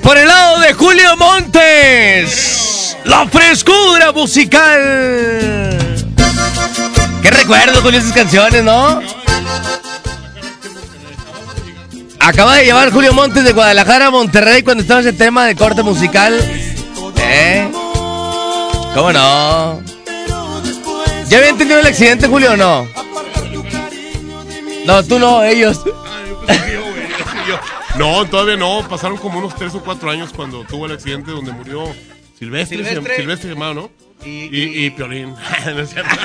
Por 0.08 0.18
el 0.18 0.26
lado 0.26 0.60
de 0.62 0.72
Julio 0.72 1.18
Montes. 1.18 2.96
La 3.04 3.28
frescura 3.28 4.14
musical. 4.14 5.78
Qué 7.22 7.30
recuerdo 7.30 7.84
con 7.84 7.94
esas 7.94 8.14
canciones, 8.14 8.64
¿no? 8.64 9.02
Acaba 12.22 12.56
de 12.56 12.64
llevar 12.64 12.90
Julio 12.94 13.12
Montes 13.12 13.44
de 13.44 13.52
Guadalajara 13.52 14.06
a 14.06 14.12
Monterrey 14.12 14.64
cuando 14.64 14.84
estaba 14.84 15.02
ese 15.02 15.12
tema 15.12 15.46
de 15.46 15.58
corte 15.58 15.84
musical. 15.84 16.40
¿Eh? 17.18 17.70
¿Cómo 18.94 19.12
no? 19.12 19.82
¿Ya 21.28 21.40
habían 21.40 21.58
tenido 21.58 21.82
el 21.82 21.86
accidente, 21.86 22.30
Julio, 22.30 22.54
o 22.54 22.56
no? 22.56 22.88
No, 24.86 25.04
tú 25.04 25.20
no, 25.20 25.44
ellos. 25.44 25.82
No, 27.98 28.26
todavía 28.26 28.58
no. 28.58 28.88
Pasaron 28.88 29.18
como 29.18 29.40
unos 29.40 29.56
tres 29.56 29.74
o 29.76 29.82
cuatro 29.82 30.10
años 30.10 30.32
cuando 30.36 30.64
tuvo 30.64 30.86
el 30.86 30.94
accidente 30.94 31.32
donde 31.32 31.52
murió 31.52 31.84
Silvestre. 32.38 32.78
Silvestre. 32.78 32.78
Silvestre, 32.78 33.16
Silvestre 33.16 33.50
llamado, 33.52 33.74
¿no? 33.74 33.90
Y, 34.26 34.86
y, 34.86 34.90
Piolín. 34.92 35.34
No 35.66 35.80
es 35.80 35.90
cierto. 35.90 36.16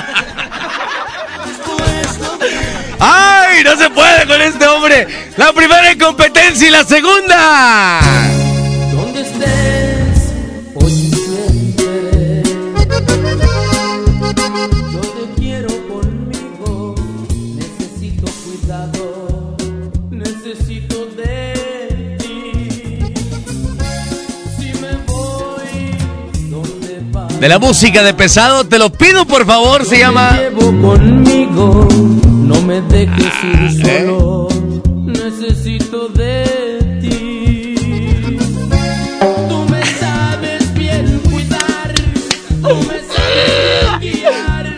¡Ay! 3.00 3.64
No 3.64 3.76
se 3.76 3.90
puede 3.90 4.26
con 4.26 4.40
este 4.40 4.66
hombre. 4.66 5.06
La 5.36 5.52
primera 5.52 5.90
en 5.90 5.98
competencia 5.98 6.68
y 6.68 6.70
la 6.70 6.84
segunda. 6.84 8.00
Donde 8.92 9.22
estés, 9.22 9.71
De 27.42 27.48
la 27.48 27.58
música 27.58 28.04
de 28.04 28.14
pesado, 28.14 28.62
te 28.68 28.78
lo 28.78 28.90
pido 28.92 29.26
por 29.26 29.44
favor, 29.44 29.84
se 29.84 29.98
llama. 29.98 30.38
Llevo 30.38 30.60
conmigo. 30.80 31.88
No 32.24 32.62
me 32.62 32.80
dejes 32.82 33.32
Ah, 33.42 33.46
ir 33.46 33.84
¿eh? 33.84 34.04
solo. 34.06 34.48
Necesito 35.06 36.06
de 36.10 36.98
ti. 37.00 37.74
Tú 39.48 39.66
me 39.68 39.84
sabes 39.98 40.72
bien 40.74 41.20
cuidar. 41.32 41.92
Tú 42.62 42.76
me 42.86 43.00
sabes 43.10 44.00
guiar. 44.00 44.76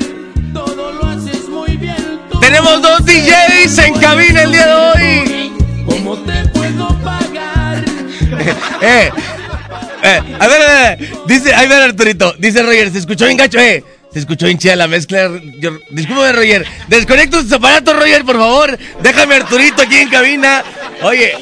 Todo 0.54 0.92
lo 0.94 1.04
haces 1.06 1.46
muy 1.50 1.76
bien. 1.76 2.18
tú. 2.30 2.40
Tenemos 2.40 2.80
dos 2.80 3.04
DJs 3.04 3.76
en 3.78 3.94
cabina 4.00 4.42
el 4.42 4.52
día 4.52 4.66
de 4.66 4.74
hoy. 4.74 5.52
¿Cómo 5.84 6.16
te 6.16 6.48
puedo 6.48 6.88
pagar? 7.04 7.84
Eh, 8.80 9.10
eh, 10.04 10.22
a 10.38 10.48
ver, 10.48 10.62
a 10.62 10.96
ver, 10.96 11.10
dice, 11.26 11.54
ahí 11.54 11.66
ver 11.66 11.82
Arturito, 11.82 12.34
dice 12.38 12.62
Roger, 12.62 12.90
se 12.92 12.98
escuchó 12.98 13.26
bien 13.26 13.36
gacho, 13.38 13.58
eh. 13.58 13.82
Se 14.12 14.20
escuchó 14.20 14.46
bien 14.46 14.58
chida 14.58 14.76
la 14.76 14.86
mezcla. 14.86 15.28
Yo, 15.58 15.72
discúlpame, 15.90 16.32
Roger. 16.32 16.64
Desconecta 16.86 17.40
tus 17.40 17.50
aparatos, 17.50 17.98
Roger, 17.98 18.24
por 18.24 18.36
favor. 18.36 18.78
Déjame 19.02 19.34
Arturito 19.34 19.82
aquí 19.82 19.96
en 19.96 20.08
cabina. 20.08 20.62
Oye, 21.02 21.34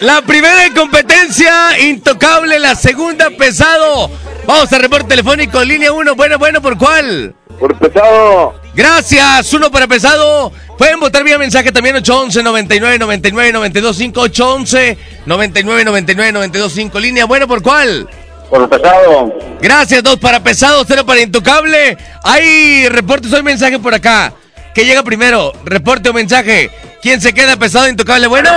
la 0.00 0.20
primera 0.20 0.66
en 0.66 0.74
competencia, 0.74 1.80
intocable. 1.80 2.58
La 2.58 2.74
segunda, 2.74 3.30
pesado. 3.30 4.10
Vamos 4.46 4.70
a 4.70 4.78
reporte 4.78 5.08
telefónico, 5.08 5.64
línea 5.64 5.92
1. 5.92 6.14
Bueno, 6.14 6.38
bueno, 6.38 6.60
¿por 6.60 6.76
cuál? 6.76 7.34
Por 7.58 7.78
pesado. 7.78 8.60
Gracias, 8.74 9.52
uno 9.54 9.70
para 9.70 9.86
pesado. 9.86 10.52
Pueden 10.82 10.98
votar 10.98 11.22
vía 11.22 11.38
mensaje 11.38 11.70
también 11.70 11.94
811 11.94 12.42
99 12.42 12.98
99 12.98 13.52
92 13.52 13.96
5 13.96 14.20
811 14.20 14.98
99 15.26 15.84
99 15.84 16.32
92 16.32 16.72
5 16.72 16.98
línea. 16.98 17.24
Bueno, 17.24 17.46
¿por 17.46 17.62
cuál? 17.62 18.08
Por 18.50 18.68
pesado. 18.68 19.32
Gracias, 19.60 20.02
dos 20.02 20.18
para 20.18 20.42
pesado, 20.42 20.82
cero 20.84 21.06
para 21.06 21.20
intocable. 21.20 21.96
Hay 22.24 22.88
reportes 22.88 23.32
o 23.32 23.40
mensaje 23.44 23.78
por 23.78 23.94
acá. 23.94 24.32
¿Qué 24.74 24.84
llega 24.84 25.04
primero? 25.04 25.52
¿Reporte 25.64 26.08
o 26.08 26.12
mensaje? 26.12 26.72
¿Quién 27.00 27.20
se 27.20 27.32
queda 27.32 27.56
pesado 27.56 27.88
intocable? 27.88 28.26
Bueno. 28.26 28.50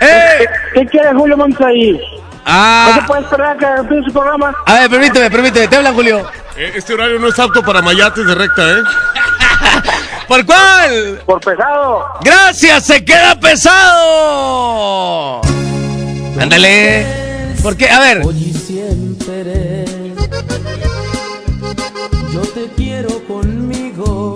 ¡Eh! 0.00 0.46
¿Qué 0.74 0.84
quiere 0.86 1.14
Julio 1.14 1.36
Montes 1.36 1.64
ahí? 1.64 2.00
Ah. 2.46 2.92
¿No 2.94 3.00
se 3.00 3.06
puede 3.06 3.22
esperar 3.22 3.56
que 3.56 3.64
empiece 3.66 4.04
su 4.06 4.12
programa? 4.12 4.54
A 4.66 4.74
ver, 4.80 4.90
permíteme, 4.90 5.30
permíteme. 5.30 5.68
Te 5.68 5.76
hablan, 5.76 5.94
Julio. 5.94 6.26
Eh, 6.56 6.72
Este 6.76 6.94
horario 6.94 7.18
no 7.18 7.28
es 7.28 7.38
apto 7.38 7.62
para 7.62 7.82
mayates 7.82 8.26
de 8.26 8.34
recta, 8.34 8.62
¿eh? 8.70 8.82
¿Por 10.28 10.44
cuál? 10.46 11.20
Por 11.26 11.40
pesado. 11.40 12.04
Gracias, 12.22 12.84
se 12.84 13.04
queda 13.04 13.38
pesado. 13.38 15.40
Ándale. 16.40 17.06
¿Por 17.62 17.76
qué? 17.76 17.90
A 17.90 18.00
ver. 18.00 18.22
Hoy 18.24 18.36
y 18.36 18.52
siempre. 18.52 19.84
Yo 22.32 22.40
te 22.40 22.66
quiero 22.76 23.22
conmigo. 23.26 24.34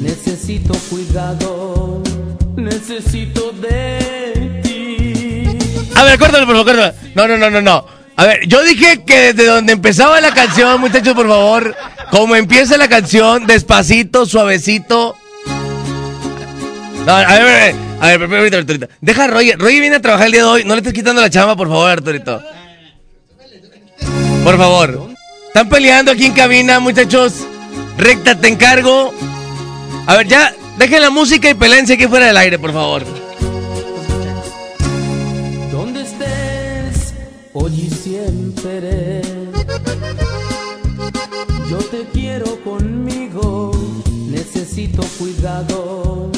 Necesito 0.00 0.74
cuidado. 0.90 2.02
Necesito 2.56 3.52
de. 3.52 4.31
A 5.94 6.04
ver, 6.04 6.18
córtalo, 6.18 6.46
por 6.46 6.56
favor, 6.56 6.72
córtalo. 6.72 6.94
No, 7.14 7.28
no, 7.28 7.38
no, 7.38 7.50
no, 7.50 7.60
no. 7.60 7.86
A 8.16 8.26
ver, 8.26 8.46
yo 8.46 8.62
dije 8.62 9.04
que 9.04 9.32
desde 9.32 9.46
donde 9.46 9.72
empezaba 9.72 10.20
la 10.20 10.32
canción, 10.34 10.80
muchachos, 10.80 11.14
por 11.14 11.28
favor, 11.28 11.74
como 12.10 12.36
empieza 12.36 12.76
la 12.76 12.88
canción, 12.88 13.46
despacito, 13.46 14.26
suavecito. 14.26 15.16
No, 17.06 17.12
a 17.12 17.18
ver, 17.18 17.74
a 18.00 18.06
ver, 18.06 18.22
a 18.22 18.28
ver. 18.28 18.88
Deja 19.00 19.24
a 19.24 19.26
Roger. 19.26 19.58
Roger 19.58 19.80
viene 19.80 19.96
a 19.96 20.02
trabajar 20.02 20.26
el 20.26 20.32
día 20.32 20.42
de 20.42 20.48
hoy. 20.48 20.64
No 20.64 20.74
le 20.74 20.80
estés 20.80 20.92
quitando 20.92 21.20
la 21.20 21.30
chamba, 21.30 21.56
por 21.56 21.68
favor, 21.68 21.90
Arturito. 21.90 22.42
Por 24.44 24.56
favor. 24.56 25.08
Están 25.48 25.68
peleando 25.68 26.12
aquí 26.12 26.26
en 26.26 26.32
cabina, 26.32 26.80
muchachos. 26.80 27.34
Recta, 27.98 28.38
te 28.38 28.48
encargo. 28.48 29.12
A 30.06 30.16
ver, 30.16 30.28
ya, 30.28 30.54
dejen 30.78 31.02
la 31.02 31.10
música 31.10 31.50
y 31.50 31.54
pelense 31.54 31.94
aquí 31.94 32.06
fuera 32.06 32.26
del 32.26 32.36
aire, 32.36 32.58
por 32.58 32.72
favor. 32.72 33.04
Hoy 37.54 37.72
y 37.86 37.90
siempre. 37.90 39.22
Yo 41.68 41.78
te 41.90 42.04
quiero 42.12 42.62
conmigo, 42.62 43.72
necesito 44.28 45.02
cuidado, 45.18 46.30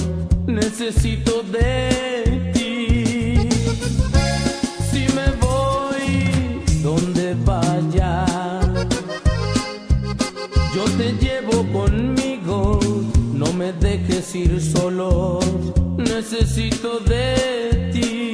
necesito 0.47 1.43
de 1.43 2.51
ti. 2.55 3.49
Si 4.91 5.07
me 5.15 5.31
voy, 5.41 6.63
donde 6.83 7.35
vaya, 7.45 8.25
yo 10.75 10.85
te 10.97 11.13
llevo 11.15 11.67
conmigo, 11.73 12.79
no 13.33 13.53
me 13.53 13.73
dejes 13.73 14.35
ir 14.35 14.61
solo, 14.61 15.41
necesito 15.97 17.01
de 17.01 17.91
ti. 17.93 18.34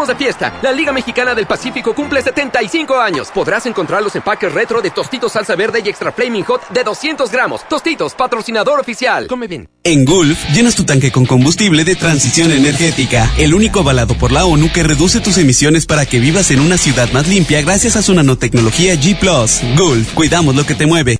De 0.00 0.14
fiesta. 0.16 0.58
La 0.62 0.72
Liga 0.72 0.92
Mexicana 0.92 1.34
del 1.34 1.46
Pacífico 1.46 1.94
cumple 1.94 2.22
75 2.22 2.98
años. 2.98 3.28
Podrás 3.34 3.66
encontrar 3.66 4.02
los 4.02 4.16
empaques 4.16 4.50
retro 4.50 4.80
de 4.80 4.90
Tostitos 4.90 5.32
Salsa 5.32 5.54
Verde 5.56 5.82
y 5.84 5.90
Extra 5.90 6.10
Flaming 6.10 6.44
Hot 6.44 6.68
de 6.70 6.82
200 6.82 7.30
gramos. 7.30 7.68
Tostitos, 7.68 8.14
patrocinador 8.14 8.80
oficial. 8.80 9.26
Come 9.26 9.46
bien. 9.46 9.68
En 9.84 10.06
Gulf, 10.06 10.38
llenas 10.54 10.74
tu 10.74 10.84
tanque 10.84 11.12
con 11.12 11.26
combustible 11.26 11.84
de 11.84 11.96
transición 11.96 12.50
energética, 12.50 13.30
el 13.36 13.52
único 13.52 13.80
avalado 13.80 14.14
por 14.14 14.32
la 14.32 14.46
ONU 14.46 14.72
que 14.72 14.82
reduce 14.82 15.20
tus 15.20 15.36
emisiones 15.36 15.84
para 15.84 16.06
que 16.06 16.18
vivas 16.18 16.50
en 16.50 16.60
una 16.60 16.78
ciudad 16.78 17.10
más 17.12 17.28
limpia 17.28 17.60
gracias 17.60 17.96
a 17.96 18.02
su 18.02 18.14
nanotecnología 18.14 18.94
G⁇ 18.94 19.18
Gulf, 19.76 20.14
cuidamos 20.14 20.54
lo 20.54 20.64
que 20.64 20.74
te 20.74 20.86
mueve. 20.86 21.19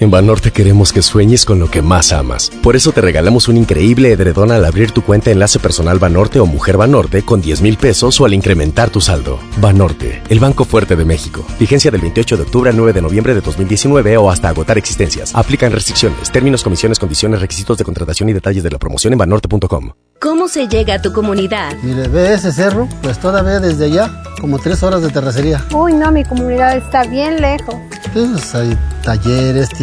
En 0.00 0.10
Banorte 0.10 0.50
queremos 0.50 0.94
que 0.94 1.02
sueñes 1.02 1.44
con 1.44 1.58
lo 1.58 1.70
que 1.70 1.82
más 1.82 2.10
amas. 2.12 2.50
Por 2.62 2.74
eso 2.74 2.90
te 2.90 3.02
regalamos 3.02 3.48
un 3.48 3.58
increíble 3.58 4.10
edredón 4.10 4.50
al 4.50 4.64
abrir 4.64 4.92
tu 4.92 5.02
cuenta 5.02 5.30
Enlace 5.30 5.58
Personal 5.58 5.98
Banorte 5.98 6.40
o 6.40 6.46
Mujer 6.46 6.78
Banorte 6.78 7.22
con 7.22 7.42
10 7.42 7.60
mil 7.60 7.76
pesos 7.76 8.18
o 8.18 8.24
al 8.24 8.32
incrementar 8.32 8.88
tu 8.88 9.02
saldo. 9.02 9.38
Banorte, 9.60 10.22
el 10.30 10.40
Banco 10.40 10.64
Fuerte 10.64 10.96
de 10.96 11.04
México. 11.04 11.44
Vigencia 11.58 11.90
del 11.90 12.00
28 12.00 12.38
de 12.38 12.42
octubre 12.44 12.70
al 12.70 12.78
9 12.78 12.94
de 12.94 13.02
noviembre 13.02 13.34
de 13.34 13.42
2019 13.42 14.16
o 14.16 14.30
hasta 14.30 14.48
agotar 14.48 14.78
existencias. 14.78 15.34
Aplican 15.34 15.70
restricciones, 15.70 16.32
términos, 16.32 16.62
comisiones, 16.62 16.98
condiciones, 16.98 17.42
requisitos 17.42 17.76
de 17.76 17.84
contratación 17.84 18.30
y 18.30 18.32
detalles 18.32 18.62
de 18.62 18.70
la 18.70 18.78
promoción 18.78 19.12
en 19.12 19.18
banorte.com. 19.18 19.92
¿Cómo 20.20 20.48
se 20.48 20.68
llega 20.68 20.94
a 20.94 21.02
tu 21.02 21.12
comunidad? 21.14 21.74
Mire, 21.82 22.08
ve 22.08 22.34
ese 22.34 22.52
cerro, 22.52 22.86
pues 23.02 23.18
todavía 23.18 23.58
desde 23.58 23.86
allá, 23.86 24.22
como 24.38 24.58
tres 24.58 24.82
horas 24.82 25.00
de 25.00 25.08
terracería. 25.08 25.64
Uy, 25.74 25.94
no, 25.94 26.12
mi 26.12 26.24
comunidad 26.24 26.76
está 26.76 27.04
bien 27.04 27.40
lejos. 27.40 27.74
Pues 28.12 28.54
hay 28.54 28.76
talleres, 29.02 29.70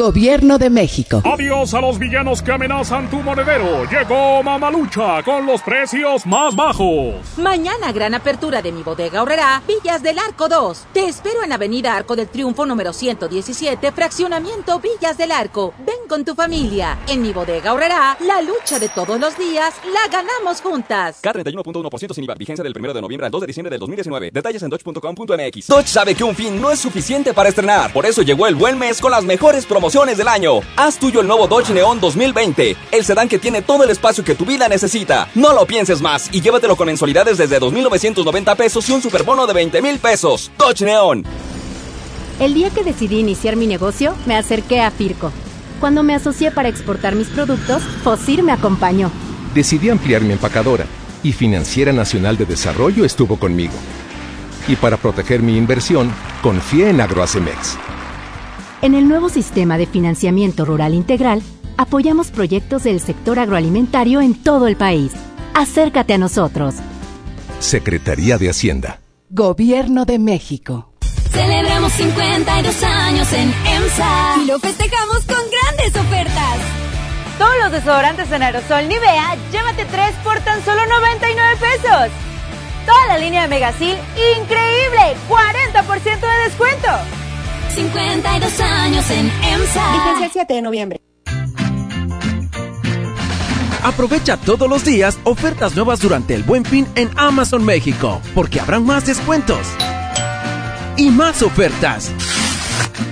Gobierno 0.00 0.56
de 0.56 0.70
México. 0.70 1.20
Adiós 1.26 1.74
a 1.74 1.80
los 1.82 1.98
villanos 1.98 2.40
que 2.40 2.50
amenazan 2.50 3.10
tu 3.10 3.18
monedero. 3.18 3.84
Llegó 3.84 4.42
Mamalucha 4.42 5.22
con 5.22 5.44
los 5.44 5.60
precios 5.60 6.24
más 6.24 6.56
bajos. 6.56 7.16
Mañana 7.36 7.92
gran 7.92 8.14
apertura 8.14 8.62
de 8.62 8.72
mi 8.72 8.82
bodega 8.82 9.18
ahorrará 9.18 9.62
Villas 9.68 10.02
del 10.02 10.18
Arco 10.18 10.48
2. 10.48 10.86
Te 10.94 11.04
espero 11.04 11.42
en 11.44 11.52
Avenida 11.52 11.94
Arco 11.94 12.16
del 12.16 12.28
Triunfo 12.28 12.64
número 12.64 12.94
117, 12.94 13.92
fraccionamiento 13.92 14.80
Villas 14.80 15.18
del 15.18 15.32
Arco. 15.32 15.74
Ven 15.84 16.08
con 16.08 16.24
tu 16.24 16.34
familia. 16.34 16.96
En 17.06 17.20
mi 17.20 17.34
bodega 17.34 17.72
ahorrará 17.72 18.16
la 18.20 18.40
lucha 18.40 18.78
de 18.78 18.88
todos 18.88 19.20
los 19.20 19.36
días 19.36 19.74
la 19.84 20.10
ganamos 20.10 20.62
juntas. 20.62 21.22
K31.1% 21.22 22.14
sin 22.14 22.24
IVA. 22.24 22.36
Vigencia 22.36 22.62
del 22.62 22.72
1 22.74 22.94
de 22.94 23.02
noviembre 23.02 23.26
al 23.26 23.32
2 23.32 23.42
de 23.42 23.46
diciembre 23.48 23.70
del 23.70 23.80
2019. 23.80 24.30
Detalles 24.32 24.62
en 24.62 24.70
dodge.com.mx. 24.70 25.66
Dodge 25.66 25.88
sabe 25.88 26.14
que 26.14 26.24
un 26.24 26.34
fin 26.34 26.58
no 26.58 26.70
es 26.70 26.78
suficiente 26.78 27.34
para 27.34 27.50
estrenar. 27.50 27.92
Por 27.92 28.06
eso 28.06 28.22
llegó 28.22 28.46
el 28.46 28.54
buen 28.54 28.78
mes 28.78 28.98
con 28.98 29.10
las 29.10 29.24
mejores 29.24 29.66
promociones 29.66 29.89
del 29.90 30.28
año. 30.28 30.60
Haz 30.76 30.98
tuyo 30.98 31.20
el 31.20 31.26
nuevo 31.26 31.48
Dodge 31.48 31.70
Neon 31.70 31.98
2020, 31.98 32.76
el 32.92 33.04
sedán 33.04 33.28
que 33.28 33.40
tiene 33.40 33.60
todo 33.60 33.82
el 33.82 33.90
espacio 33.90 34.22
que 34.22 34.36
tu 34.36 34.44
vida 34.44 34.68
necesita. 34.68 35.28
No 35.34 35.52
lo 35.52 35.66
pienses 35.66 36.00
más 36.00 36.32
y 36.32 36.40
llévatelo 36.40 36.76
con 36.76 36.86
mensualidades 36.86 37.38
desde 37.38 37.60
2.990 37.60 38.56
pesos 38.56 38.88
y 38.88 38.92
un 38.92 39.02
superbono 39.02 39.48
de 39.48 39.52
20 39.52 39.82
mil 39.82 39.98
pesos. 39.98 40.52
Dodge 40.56 40.82
Neon. 40.82 41.24
El 42.38 42.54
día 42.54 42.70
que 42.70 42.84
decidí 42.84 43.18
iniciar 43.18 43.56
mi 43.56 43.66
negocio, 43.66 44.14
me 44.26 44.36
acerqué 44.36 44.80
a 44.80 44.92
Firco. 44.92 45.32
Cuando 45.80 46.04
me 46.04 46.14
asocié 46.14 46.52
para 46.52 46.68
exportar 46.68 47.16
mis 47.16 47.26
productos, 47.26 47.82
Fosir 48.04 48.44
me 48.44 48.52
acompañó. 48.52 49.10
Decidí 49.54 49.90
ampliar 49.90 50.22
mi 50.22 50.32
empacadora 50.34 50.86
y 51.24 51.32
Financiera 51.32 51.92
Nacional 51.92 52.36
de 52.36 52.46
Desarrollo 52.46 53.04
estuvo 53.04 53.38
conmigo. 53.38 53.74
Y 54.68 54.76
para 54.76 54.96
proteger 54.96 55.42
mi 55.42 55.56
inversión, 55.56 56.12
confié 56.42 56.90
en 56.90 57.00
Agroacemex. 57.00 57.76
En 58.82 58.94
el 58.94 59.08
nuevo 59.08 59.28
sistema 59.28 59.76
de 59.76 59.84
financiamiento 59.84 60.64
rural 60.64 60.94
integral, 60.94 61.42
apoyamos 61.76 62.30
proyectos 62.30 62.84
del 62.84 63.00
sector 63.00 63.38
agroalimentario 63.38 64.22
en 64.22 64.34
todo 64.34 64.68
el 64.68 64.76
país. 64.76 65.12
Acércate 65.52 66.14
a 66.14 66.18
nosotros. 66.18 66.76
Secretaría 67.58 68.38
de 68.38 68.48
Hacienda. 68.48 69.00
Gobierno 69.28 70.06
de 70.06 70.18
México. 70.18 70.94
Celebramos 71.30 71.92
52 71.92 72.82
años 72.82 73.30
en 73.34 73.52
EMSA 73.66 74.36
y 74.42 74.46
lo 74.46 74.58
festejamos 74.58 75.26
con 75.26 75.36
grandes 75.50 76.00
ofertas. 76.00 76.56
Todos 77.38 77.56
los 77.62 77.72
desodorantes 77.72 78.32
en 78.32 78.42
aerosol 78.42 78.88
Nivea, 78.88 79.36
llévate 79.52 79.84
3 79.84 80.14
por 80.24 80.40
tan 80.40 80.64
solo 80.64 80.80
99 80.86 81.56
pesos. 81.60 82.10
Toda 82.86 83.06
la 83.08 83.18
línea 83.18 83.42
de 83.42 83.48
Megasil, 83.48 83.96
increíble, 84.38 85.16
40% 85.28 86.20
de 86.20 86.44
descuento. 86.44 87.19
52 87.74 88.60
años 88.60 89.10
en 89.10 89.26
EMSA. 89.26 89.92
Vigencia 89.92 90.26
el 90.26 90.32
7 90.32 90.54
de 90.54 90.62
noviembre. 90.62 91.00
Aprovecha 93.82 94.36
todos 94.36 94.68
los 94.68 94.84
días 94.84 95.18
ofertas 95.24 95.74
nuevas 95.74 96.00
durante 96.00 96.34
el 96.34 96.42
Buen 96.42 96.64
Fin 96.64 96.86
en 96.96 97.08
Amazon 97.16 97.64
México, 97.64 98.20
porque 98.34 98.60
habrán 98.60 98.84
más 98.84 99.06
descuentos 99.06 99.66
y 100.96 101.08
más 101.08 101.42
ofertas 101.42 102.12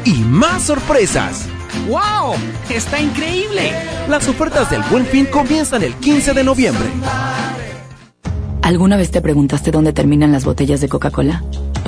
y 0.04 0.12
más 0.12 0.64
sorpresas. 0.64 1.46
¡Wow! 1.88 2.34
¡Está 2.68 3.00
increíble! 3.00 3.72
Las 4.08 4.28
ofertas 4.28 4.70
del 4.70 4.82
Buen 4.90 5.06
Fin 5.06 5.24
comienzan 5.26 5.82
el 5.82 5.94
15 5.94 6.34
de 6.34 6.44
noviembre. 6.44 6.88
¿Alguna 8.60 8.98
vez 8.98 9.10
te 9.10 9.22
preguntaste 9.22 9.70
dónde 9.70 9.94
terminan 9.94 10.32
las 10.32 10.44
botellas 10.44 10.82
de 10.82 10.90
Coca-Cola? 10.90 11.42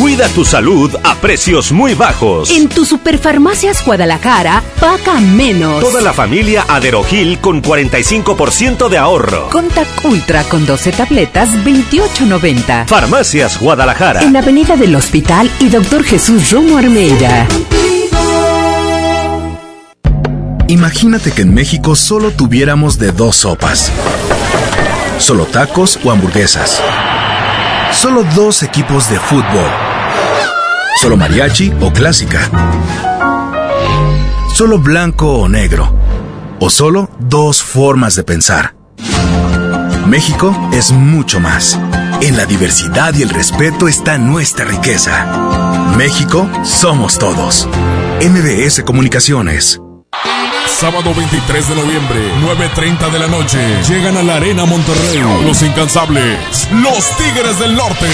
Cuida 0.00 0.30
tu 0.30 0.46
salud 0.46 0.90
a 1.04 1.14
precios 1.16 1.72
muy 1.72 1.92
bajos. 1.92 2.50
En 2.50 2.70
tu 2.70 2.86
Superfarmacias 2.86 3.84
Guadalajara, 3.84 4.62
paga 4.80 5.20
menos. 5.20 5.82
Toda 5.82 6.00
la 6.00 6.14
familia 6.14 6.64
Aderogil 6.66 7.38
con 7.38 7.60
45% 7.60 8.88
de 8.88 8.96
ahorro. 8.96 9.50
Contact 9.50 10.02
Ultra 10.02 10.42
con 10.44 10.64
12 10.64 10.92
tabletas, 10.92 11.50
28.90. 11.50 12.86
Farmacias 12.86 13.60
Guadalajara. 13.60 14.22
En 14.22 14.34
Avenida 14.34 14.74
del 14.74 14.96
Hospital 14.96 15.50
y 15.60 15.68
Doctor 15.68 16.02
Jesús 16.02 16.50
Romo 16.50 16.78
Armeida. 16.78 17.46
Imagínate 20.68 21.30
que 21.30 21.42
en 21.42 21.52
México 21.52 21.94
solo 21.94 22.30
tuviéramos 22.30 22.98
de 22.98 23.12
dos 23.12 23.36
sopas. 23.36 23.92
Solo 25.18 25.44
tacos 25.44 26.00
o 26.02 26.10
hamburguesas. 26.10 26.80
Solo 27.92 28.24
dos 28.34 28.62
equipos 28.62 29.10
de 29.10 29.20
fútbol. 29.20 29.89
Solo 30.96 31.16
mariachi 31.16 31.72
o 31.80 31.92
clásica. 31.92 32.50
Solo 34.54 34.78
blanco 34.78 35.32
o 35.38 35.48
negro. 35.48 35.94
O 36.58 36.68
solo 36.68 37.08
dos 37.18 37.62
formas 37.62 38.16
de 38.16 38.24
pensar. 38.24 38.74
México 40.06 40.54
es 40.72 40.92
mucho 40.92 41.40
más. 41.40 41.78
En 42.20 42.36
la 42.36 42.44
diversidad 42.44 43.14
y 43.14 43.22
el 43.22 43.30
respeto 43.30 43.88
está 43.88 44.18
nuestra 44.18 44.66
riqueza. 44.66 45.26
México 45.96 46.48
somos 46.64 47.18
todos. 47.18 47.68
MBS 48.20 48.82
Comunicaciones. 48.82 49.80
Sábado 50.66 51.14
23 51.14 51.68
de 51.68 51.74
noviembre, 51.74 52.32
9.30 52.42 53.10
de 53.10 53.18
la 53.18 53.26
noche. 53.26 53.58
Llegan 53.88 54.16
a 54.16 54.22
la 54.22 54.36
Arena 54.36 54.64
Monterrey. 54.64 55.22
Los 55.44 55.62
incansables. 55.62 56.68
Los 56.72 57.16
Tigres 57.16 57.58
del 57.58 57.74
Norte. 57.74 58.06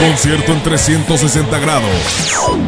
Concierto 0.00 0.52
en 0.52 0.62
360 0.62 1.58
grados. 1.58 1.90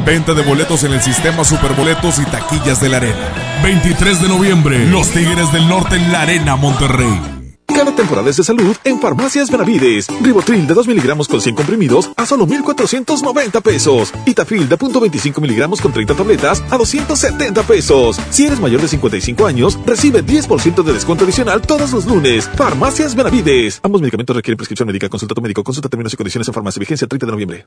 Venta 0.05 0.35
de 0.35 0.43
boletos 0.43 0.85
en 0.85 0.93
el 0.93 1.03
sistema 1.03 1.45
Superboletos 1.45 2.19
y 2.19 2.25
taquillas 2.25 2.81
de 2.81 2.89
la 2.89 2.97
Arena. 2.99 3.33
23 3.63 4.23
de 4.23 4.29
noviembre, 4.29 4.87
Los 4.87 5.11
Tigres 5.11 5.53
del 5.53 5.69
Norte 5.69 5.97
en 5.97 6.13
la 6.13 6.23
Arena 6.23 6.57
Monterrey. 6.57 7.36
Cada 7.77 7.95
temporada 7.95 8.31
es 8.31 8.39
de 8.39 8.43
salud 8.43 8.75
en 8.85 8.99
Farmacias 8.99 9.51
Benavides. 9.51 10.07
Ribotril 10.23 10.67
de 10.67 10.73
2 10.73 10.89
miligramos 10.89 11.29
con 11.29 11.43
100 11.43 11.55
comprimidos 11.57 12.11
a 12.17 12.25
solo 12.25 12.47
1,490 12.47 13.61
pesos. 13.61 14.15
Itafil 14.25 14.67
de 14.67 14.79
0.25 14.79 15.43
miligramos 15.43 15.83
con 15.83 15.93
30 15.93 16.15
tabletas 16.15 16.65
a 16.71 16.79
270 16.79 17.63
pesos. 17.65 18.17
Si 18.31 18.47
eres 18.47 18.61
mayor 18.61 18.81
de 18.81 18.89
55 18.89 19.45
años, 19.45 19.79
recibe 19.85 20.25
10% 20.25 20.83
de 20.83 20.93
descuento 20.95 21.25
adicional 21.25 21.61
todos 21.61 21.93
los 21.93 22.07
lunes. 22.07 22.49
Farmacias 22.57 23.15
Benavides. 23.15 23.81
Ambos 23.83 24.01
medicamentos 24.01 24.35
requieren 24.35 24.57
prescripción 24.57 24.87
médica. 24.87 25.11
Consulta 25.11 25.35
a 25.35 25.37
tu 25.37 25.43
médico. 25.43 25.63
Consulta 25.63 25.91
términos 25.91 26.15
y 26.15 26.17
condiciones 26.17 26.49
en 26.49 26.55
farmacia. 26.55 26.81
Vigencia 26.81 27.07
30 27.07 27.27
de 27.27 27.33
noviembre. 27.33 27.67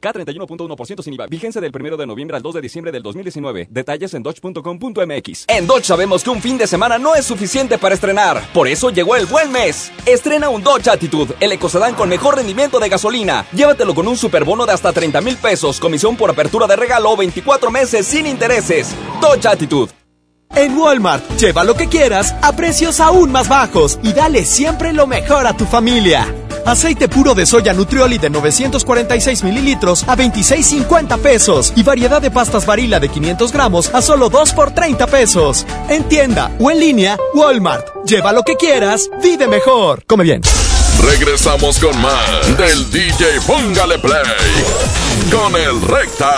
K31.1% 0.00 1.02
sin 1.02 1.14
IVA. 1.14 1.26
Vigencia 1.26 1.60
del 1.60 1.72
1 1.74 1.96
de 1.96 2.06
noviembre 2.06 2.36
al 2.36 2.42
2 2.42 2.54
de 2.54 2.60
diciembre 2.60 2.92
del 2.92 3.02
2019. 3.02 3.68
Detalles 3.70 4.14
en 4.14 4.22
dodge.com.mx. 4.22 5.44
En 5.48 5.66
Dodge 5.66 5.84
sabemos 5.84 6.22
que 6.22 6.30
un 6.30 6.40
fin 6.40 6.58
de 6.58 6.66
semana 6.66 6.98
no 6.98 7.14
es 7.14 7.24
suficiente 7.24 7.78
para 7.78 7.94
estrenar. 7.94 8.42
Por 8.52 8.68
eso 8.68 8.90
llegó 8.90 9.16
el 9.16 9.26
buen 9.26 9.52
mes. 9.52 9.92
Estrena 10.06 10.48
un 10.48 10.62
Dodge 10.62 10.88
Attitude, 10.88 11.34
el 11.40 11.52
ecocedán 11.52 11.94
con 11.94 12.08
mejor 12.08 12.36
rendimiento 12.36 12.78
de 12.78 12.88
gasolina. 12.88 13.46
Llévatelo 13.52 13.94
con 13.94 14.08
un 14.08 14.16
superbono 14.16 14.66
de 14.66 14.72
hasta 14.72 14.92
30 14.92 15.20
mil 15.20 15.36
pesos, 15.36 15.80
comisión 15.80 16.16
por 16.16 16.30
apertura 16.30 16.66
de 16.66 16.76
regalo, 16.76 17.16
24 17.16 17.70
meses 17.70 18.06
sin 18.06 18.26
intereses. 18.26 18.94
Dodge 19.20 19.46
Attitude. 19.46 19.92
En 20.54 20.76
Walmart, 20.76 21.36
lleva 21.38 21.62
lo 21.62 21.74
que 21.74 21.88
quieras 21.88 22.34
a 22.42 22.56
precios 22.56 23.00
aún 23.00 23.30
más 23.30 23.48
bajos 23.48 23.98
y 24.02 24.12
dale 24.12 24.44
siempre 24.44 24.92
lo 24.92 25.06
mejor 25.06 25.46
a 25.46 25.56
tu 25.56 25.66
familia. 25.66 26.34
Aceite 26.66 27.08
puro 27.08 27.34
de 27.34 27.46
soya 27.46 27.72
Nutrioli 27.72 28.18
de 28.18 28.30
946 28.30 29.44
mililitros 29.44 30.04
a 30.04 30.16
26.50 30.16 31.18
pesos 31.18 31.72
y 31.76 31.82
variedad 31.82 32.20
de 32.20 32.30
pastas 32.30 32.66
varila 32.66 33.00
de 33.00 33.08
500 33.08 33.52
gramos 33.52 33.94
a 33.94 34.02
solo 34.02 34.28
2 34.28 34.52
por 34.52 34.72
30 34.72 35.06
pesos. 35.06 35.66
En 35.88 36.04
tienda 36.08 36.50
o 36.58 36.70
en 36.70 36.80
línea, 36.80 37.18
Walmart. 37.34 37.86
Lleva 38.04 38.32
lo 38.32 38.42
que 38.42 38.56
quieras, 38.56 39.08
vive 39.22 39.48
mejor. 39.48 40.04
Come 40.06 40.24
bien. 40.24 40.42
Regresamos 41.02 41.78
con 41.78 41.98
más 42.00 42.58
del 42.58 42.90
DJ 42.90 43.40
Póngale 43.46 43.98
Play 43.98 44.22
con 45.30 45.54
el 45.54 45.80
Recta. 45.82 46.34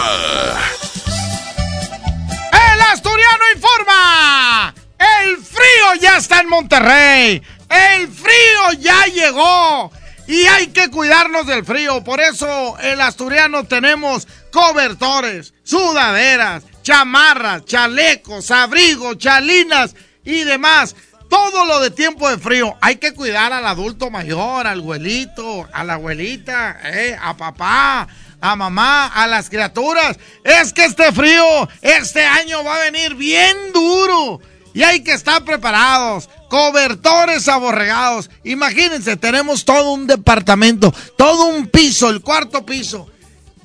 El 2.53 2.81
Asturiano 2.83 3.45
informa. 3.55 4.75
El 4.99 5.37
frío 5.39 5.95
ya 6.01 6.19
está 6.19 6.41
en 6.41 6.49
Monterrey. 6.49 7.43
El 7.69 8.09
frío 8.09 8.81
ya 8.81 9.07
llegó. 9.07 9.91
Y 10.31 10.47
hay 10.47 10.69
que 10.69 10.89
cuidarnos 10.91 11.45
del 11.45 11.65
frío. 11.65 12.05
Por 12.05 12.21
eso 12.21 12.79
el 12.79 13.01
asturiano 13.01 13.65
tenemos 13.65 14.29
cobertores, 14.53 15.53
sudaderas, 15.65 16.63
chamarras, 16.85 17.65
chalecos, 17.65 18.49
abrigos, 18.53 19.19
chalinas 19.19 19.97
y 20.25 20.45
demás. 20.45 20.95
Todo 21.29 21.65
lo 21.65 21.81
de 21.81 21.91
tiempo 21.91 22.31
de 22.31 22.39
frío. 22.39 22.77
Hay 22.81 22.99
que 22.99 23.13
cuidar 23.13 23.53
al 23.53 23.67
adulto 23.67 24.09
mayor, 24.09 24.69
al 24.69 24.79
abuelito, 24.79 25.69
a 25.73 25.83
la 25.83 25.95
abuelita, 25.95 26.79
eh, 26.85 27.19
a 27.21 27.37
papá, 27.37 28.07
a 28.41 28.55
mamá, 28.55 29.09
a 29.09 29.27
las 29.27 29.51
criaturas. 29.51 30.17
Es 30.45 30.73
que 30.73 30.85
este 30.85 31.11
frío, 31.11 31.69
este 31.83 32.25
año 32.25 32.63
va 32.63 32.77
a 32.77 32.91
venir 32.91 33.17
bien 33.17 33.57
duro. 33.73 34.41
Y 34.73 34.83
hay 34.83 35.03
que 35.03 35.13
estar 35.13 35.45
preparados. 35.45 36.29
Cobertores 36.49 37.49
aborregados. 37.49 38.31
Imagínense, 38.45 39.17
tenemos 39.17 39.65
todo 39.65 39.93
un 39.93 40.07
departamento, 40.07 40.95
todo 41.17 41.47
un 41.47 41.69
piso, 41.69 42.11
el 42.11 42.21
cuarto 42.21 42.65
piso. 42.65 43.09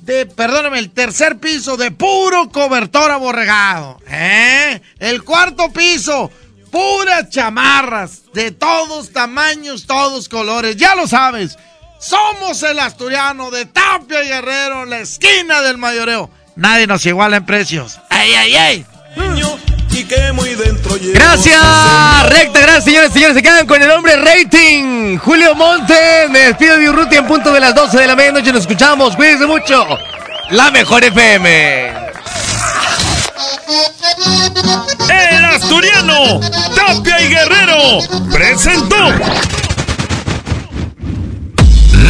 De, 0.00 0.26
perdóname, 0.26 0.78
el 0.78 0.90
tercer 0.90 1.38
piso 1.38 1.76
de 1.76 1.90
puro 1.90 2.48
cobertor 2.50 3.10
aborregado. 3.10 4.00
¿Eh? 4.08 4.80
El 5.00 5.24
cuarto 5.24 5.72
piso, 5.72 6.30
puras 6.70 7.28
chamarras 7.30 8.22
de 8.32 8.52
todos 8.52 9.12
tamaños, 9.12 9.86
todos 9.86 10.28
colores. 10.28 10.76
Ya 10.76 10.94
lo 10.94 11.08
sabes. 11.08 11.56
Somos 11.98 12.62
el 12.62 12.78
asturiano 12.78 13.50
de 13.50 13.66
Tapia 13.66 14.22
y 14.22 14.28
Guerrero, 14.28 14.84
la 14.84 15.00
esquina 15.00 15.62
del 15.62 15.78
mayoreo. 15.78 16.30
Nadie 16.54 16.86
nos 16.86 17.04
iguala 17.04 17.38
en 17.38 17.46
precios. 17.46 17.98
¡Ay, 18.10 18.32
ay, 18.34 18.54
ay! 18.54 18.86
Gracias, 21.14 22.28
recta, 22.28 22.60
gracias 22.60 22.84
señores, 22.84 23.12
señores. 23.12 23.34
Se 23.34 23.42
quedan 23.42 23.66
con 23.66 23.80
el 23.82 23.90
hombre 23.90 24.16
rating. 24.16 25.16
Julio 25.16 25.54
Monte, 25.54 26.28
me 26.30 26.40
despido 26.40 26.76
de 26.76 26.90
Urruti 26.90 27.16
en 27.16 27.26
punto 27.26 27.50
de 27.52 27.60
las 27.60 27.74
12 27.74 27.98
de 27.98 28.06
la 28.06 28.14
medianoche. 28.14 28.52
Nos 28.52 28.62
escuchamos, 28.62 29.16
cuídense 29.16 29.46
mucho. 29.46 29.86
La 30.50 30.70
mejor 30.70 31.02
FM. 31.02 31.94
El 35.08 35.44
asturiano, 35.44 36.40
Tapia 36.74 37.20
y 37.20 37.28
Guerrero, 37.28 37.98
presentó. 38.30 39.65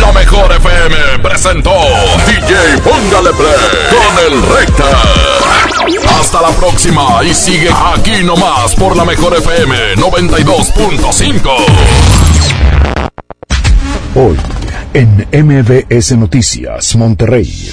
La 0.07 0.13
mejor 0.13 0.53
FM 0.53 0.97
presentó 1.21 1.73
DJ 2.27 2.79
Póngale 2.85 3.31
Play 3.33 3.57
con 3.91 4.33
el 4.33 4.41
Recta. 4.55 4.85
Hasta 6.21 6.43
la 6.43 6.51
próxima 6.51 7.25
y 7.25 7.35
sigue 7.35 7.69
aquí 7.93 8.23
nomás 8.23 8.77
por 8.77 8.97
la 8.97 9.05
mejor 9.05 9.37
FM 9.37 9.97
92.5. 9.97 11.51
Hoy 14.15 14.37
en 14.95 15.27
MBS 15.45 16.13
Noticias 16.17 16.95
Monterrey. 16.95 17.73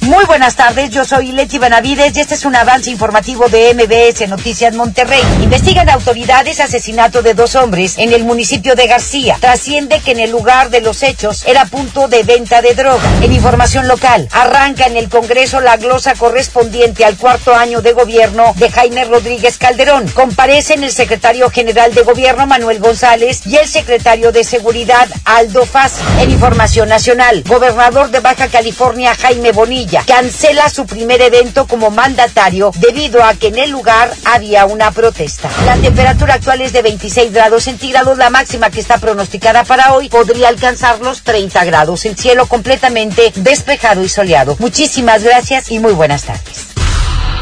Muy 0.00 0.24
buenas 0.24 0.56
tardes, 0.56 0.88
yo 0.88 1.04
soy 1.04 1.30
Leti 1.30 1.58
Benavides 1.58 2.16
y 2.16 2.20
este 2.20 2.34
es 2.34 2.46
un 2.46 2.56
avance 2.56 2.90
informativo 2.90 3.48
de 3.48 3.74
MBS 3.74 4.26
Noticias 4.30 4.74
Monterrey. 4.74 5.20
Investigan 5.42 5.90
autoridades 5.90 6.58
asesinato 6.58 7.20
de 7.20 7.34
dos 7.34 7.54
hombres 7.54 7.98
en 7.98 8.14
el 8.14 8.24
municipio 8.24 8.74
de 8.74 8.86
García. 8.86 9.36
Trasciende 9.38 10.00
que 10.00 10.12
en 10.12 10.20
el 10.20 10.30
lugar 10.30 10.70
de 10.70 10.80
los 10.80 11.02
hechos 11.02 11.44
era 11.46 11.66
punto 11.66 12.08
de 12.08 12.22
venta 12.22 12.62
de 12.62 12.74
droga. 12.74 13.06
En 13.20 13.30
información 13.30 13.88
local, 13.88 14.26
arranca 14.32 14.86
en 14.86 14.96
el 14.96 15.10
Congreso 15.10 15.60
la 15.60 15.76
glosa 15.76 16.14
correspondiente 16.14 17.04
al 17.04 17.18
cuarto 17.18 17.54
año 17.54 17.82
de 17.82 17.92
gobierno 17.92 18.54
de 18.56 18.70
Jaime 18.70 19.04
Rodríguez 19.04 19.58
Calderón. 19.58 20.08
Comparecen 20.08 20.82
el 20.82 20.92
secretario 20.92 21.50
general 21.50 21.92
de 21.92 22.02
gobierno 22.02 22.46
Manuel 22.46 22.78
González 22.78 23.46
y 23.46 23.56
el 23.56 23.68
secretario 23.68 24.32
de 24.32 24.44
seguridad 24.44 25.08
Aldo 25.26 25.66
Faz. 25.66 25.98
En 26.20 26.30
información 26.30 26.88
nacional, 26.88 27.44
gobernador 27.46 28.10
de 28.10 28.20
Baja 28.20 28.48
California 28.48 29.14
Jaime 29.14 29.52
Bonilla 29.52 29.89
Cancela 30.06 30.68
su 30.68 30.86
primer 30.86 31.20
evento 31.20 31.66
como 31.66 31.90
mandatario 31.90 32.70
debido 32.76 33.22
a 33.24 33.34
que 33.34 33.48
en 33.48 33.58
el 33.58 33.70
lugar 33.70 34.10
había 34.24 34.66
una 34.66 34.90
protesta. 34.92 35.50
La 35.66 35.76
temperatura 35.76 36.34
actual 36.34 36.60
es 36.60 36.72
de 36.72 36.82
26 36.82 37.32
grados 37.32 37.64
centígrados, 37.64 38.16
la 38.18 38.30
máxima 38.30 38.70
que 38.70 38.80
está 38.80 38.98
pronosticada 38.98 39.64
para 39.64 39.94
hoy 39.94 40.08
podría 40.08 40.48
alcanzar 40.48 41.00
los 41.00 41.22
30 41.22 41.64
grados. 41.64 42.04
El 42.04 42.16
cielo 42.16 42.46
completamente 42.46 43.32
despejado 43.36 44.02
y 44.04 44.08
soleado. 44.08 44.56
Muchísimas 44.60 45.22
gracias 45.24 45.70
y 45.70 45.78
muy 45.78 45.92
buenas 45.92 46.24
tardes. 46.24 46.70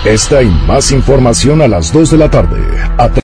Esta 0.05 0.43
y 0.43 0.47
más 0.47 0.93
información 0.93 1.61
a 1.61 1.69
las 1.69 1.93
2 1.93 2.13
de 2.13 2.17
la 2.19 2.31
tarde. 2.31 2.57